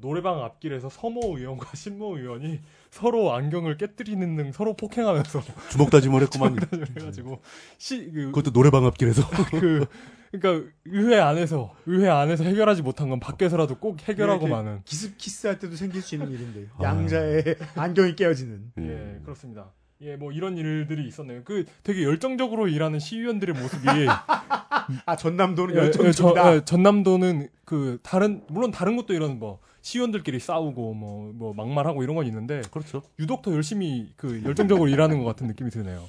[0.00, 6.54] 노래방 앞길에서 서모 의원과 신모 의원이 서로 안경을 깨뜨리는 등 서로 폭행하면서 주먹 다짐을 했구만.
[6.56, 7.40] 주먹 다짐을 해가지고
[7.78, 9.22] 시 그, 그것도 노래방 앞길에서.
[9.50, 9.86] 그
[10.32, 15.58] 그러니까 의회 안에서 의회 안에서 해결하지 못한 건 밖에서라도 꼭 해결하고 이렇게 마는 기습 키스할
[15.60, 16.82] 때도 생길 수 있는 일인데 아.
[16.82, 17.42] 양자의
[17.76, 18.72] 안경이 깨어지는.
[18.80, 19.72] 예, 그렇습니다.
[20.02, 21.42] 예, 뭐 이런 일들이 있었네요.
[21.44, 23.86] 그 되게 열정적으로 일하는 시의원들의 모습이
[25.06, 26.42] 아 전남도는 예, 예, 열정적이다.
[26.42, 32.14] 저- 예, 전남도는 그 다른 물론 다른 것도 이런 뭐 시의원들끼리 싸우고 뭐뭐 막말하고 이런
[32.16, 33.02] 건 있는데 그렇죠.
[33.18, 36.02] 유독 더 열심히 그 열정적으로 일하는 것 같은 느낌이 드네요.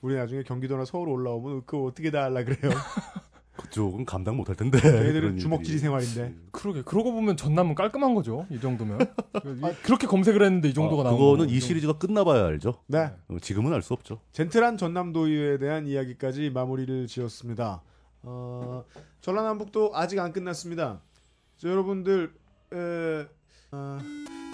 [0.00, 2.70] 우리 나중에 경기도나 서울 올라오면 그거 어떻게 다 할라 그래요?
[3.56, 4.78] 그쪽은 감당 못할 텐데.
[4.82, 5.78] 걔들은 주먹질이.
[5.78, 6.34] 생활인데.
[6.50, 8.46] 그러게 그러고 보면 전남은 깔끔한 거죠.
[8.50, 8.98] 이 정도면
[9.84, 11.60] 그렇게 검색을 했는데 이 정도가 아, 나오는 그거는 거, 이.
[11.60, 12.82] 시리즈가 끝나봐야 알죠.
[12.86, 13.12] 네.
[13.28, 14.20] 어, 지금은 알 수 없죠.
[14.32, 17.82] 젠틀한 전남도의회에 대한 이야기까지 마무리를 지었습니다.
[18.22, 18.84] 어,
[19.20, 21.00] 전라남북도 아직 안 끝났습니다.
[21.58, 22.32] 자, 여러분들,
[22.72, 23.26] 에,
[23.76, 23.98] 아,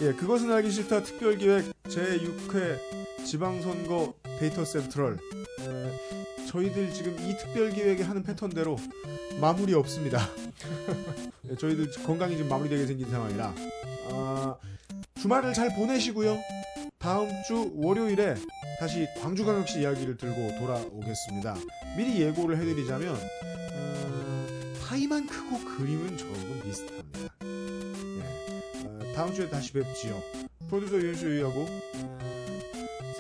[0.01, 5.19] 예, 그것은 알기 싫다 특별기획 제6회 지방선거 데이터 센트럴.
[5.61, 8.77] 에, 저희들 지금 이 특별기획에 하는 패턴대로
[9.39, 10.27] 마무리 없습니다.
[11.51, 13.55] 예, 저희들 건강이 좀 마무리되게 생긴 상황이라.
[14.11, 14.57] 아,
[15.21, 16.39] 주말을 잘 보내시고요.
[16.99, 18.37] 다음 주 월요일에
[18.79, 21.57] 다시 광주광역시 이야기를 들고 돌아오겠습니다.
[21.99, 24.47] 미리 예고를 해드리자면 어,
[24.83, 27.60] 파이만 크고 그림은 조금 비슷합니다.
[29.15, 30.23] 다음 주에 다시 뵙지요.
[30.69, 31.67] 프로듀서 유현수 유하고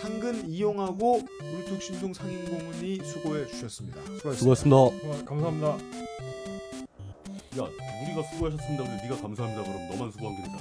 [0.00, 4.00] 상근 이용하고 울퉁신tung 상인공은이 수고해 주셨습니다.
[4.02, 4.34] 수고하셨습니다.
[4.34, 4.76] 수고하셨습니다.
[4.76, 5.68] 어, 감사합니다.
[7.58, 7.68] 야,
[8.02, 8.84] 우리가 수고하셨습니다.
[8.84, 9.62] 근데 네가 감사합니다.
[9.62, 10.60] 그럼 너만 수고한 게 되잖아.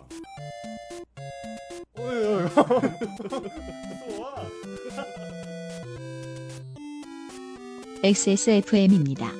[8.01, 9.31] XSFM입니다.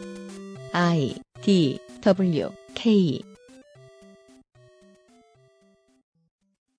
[0.74, 3.22] I D W K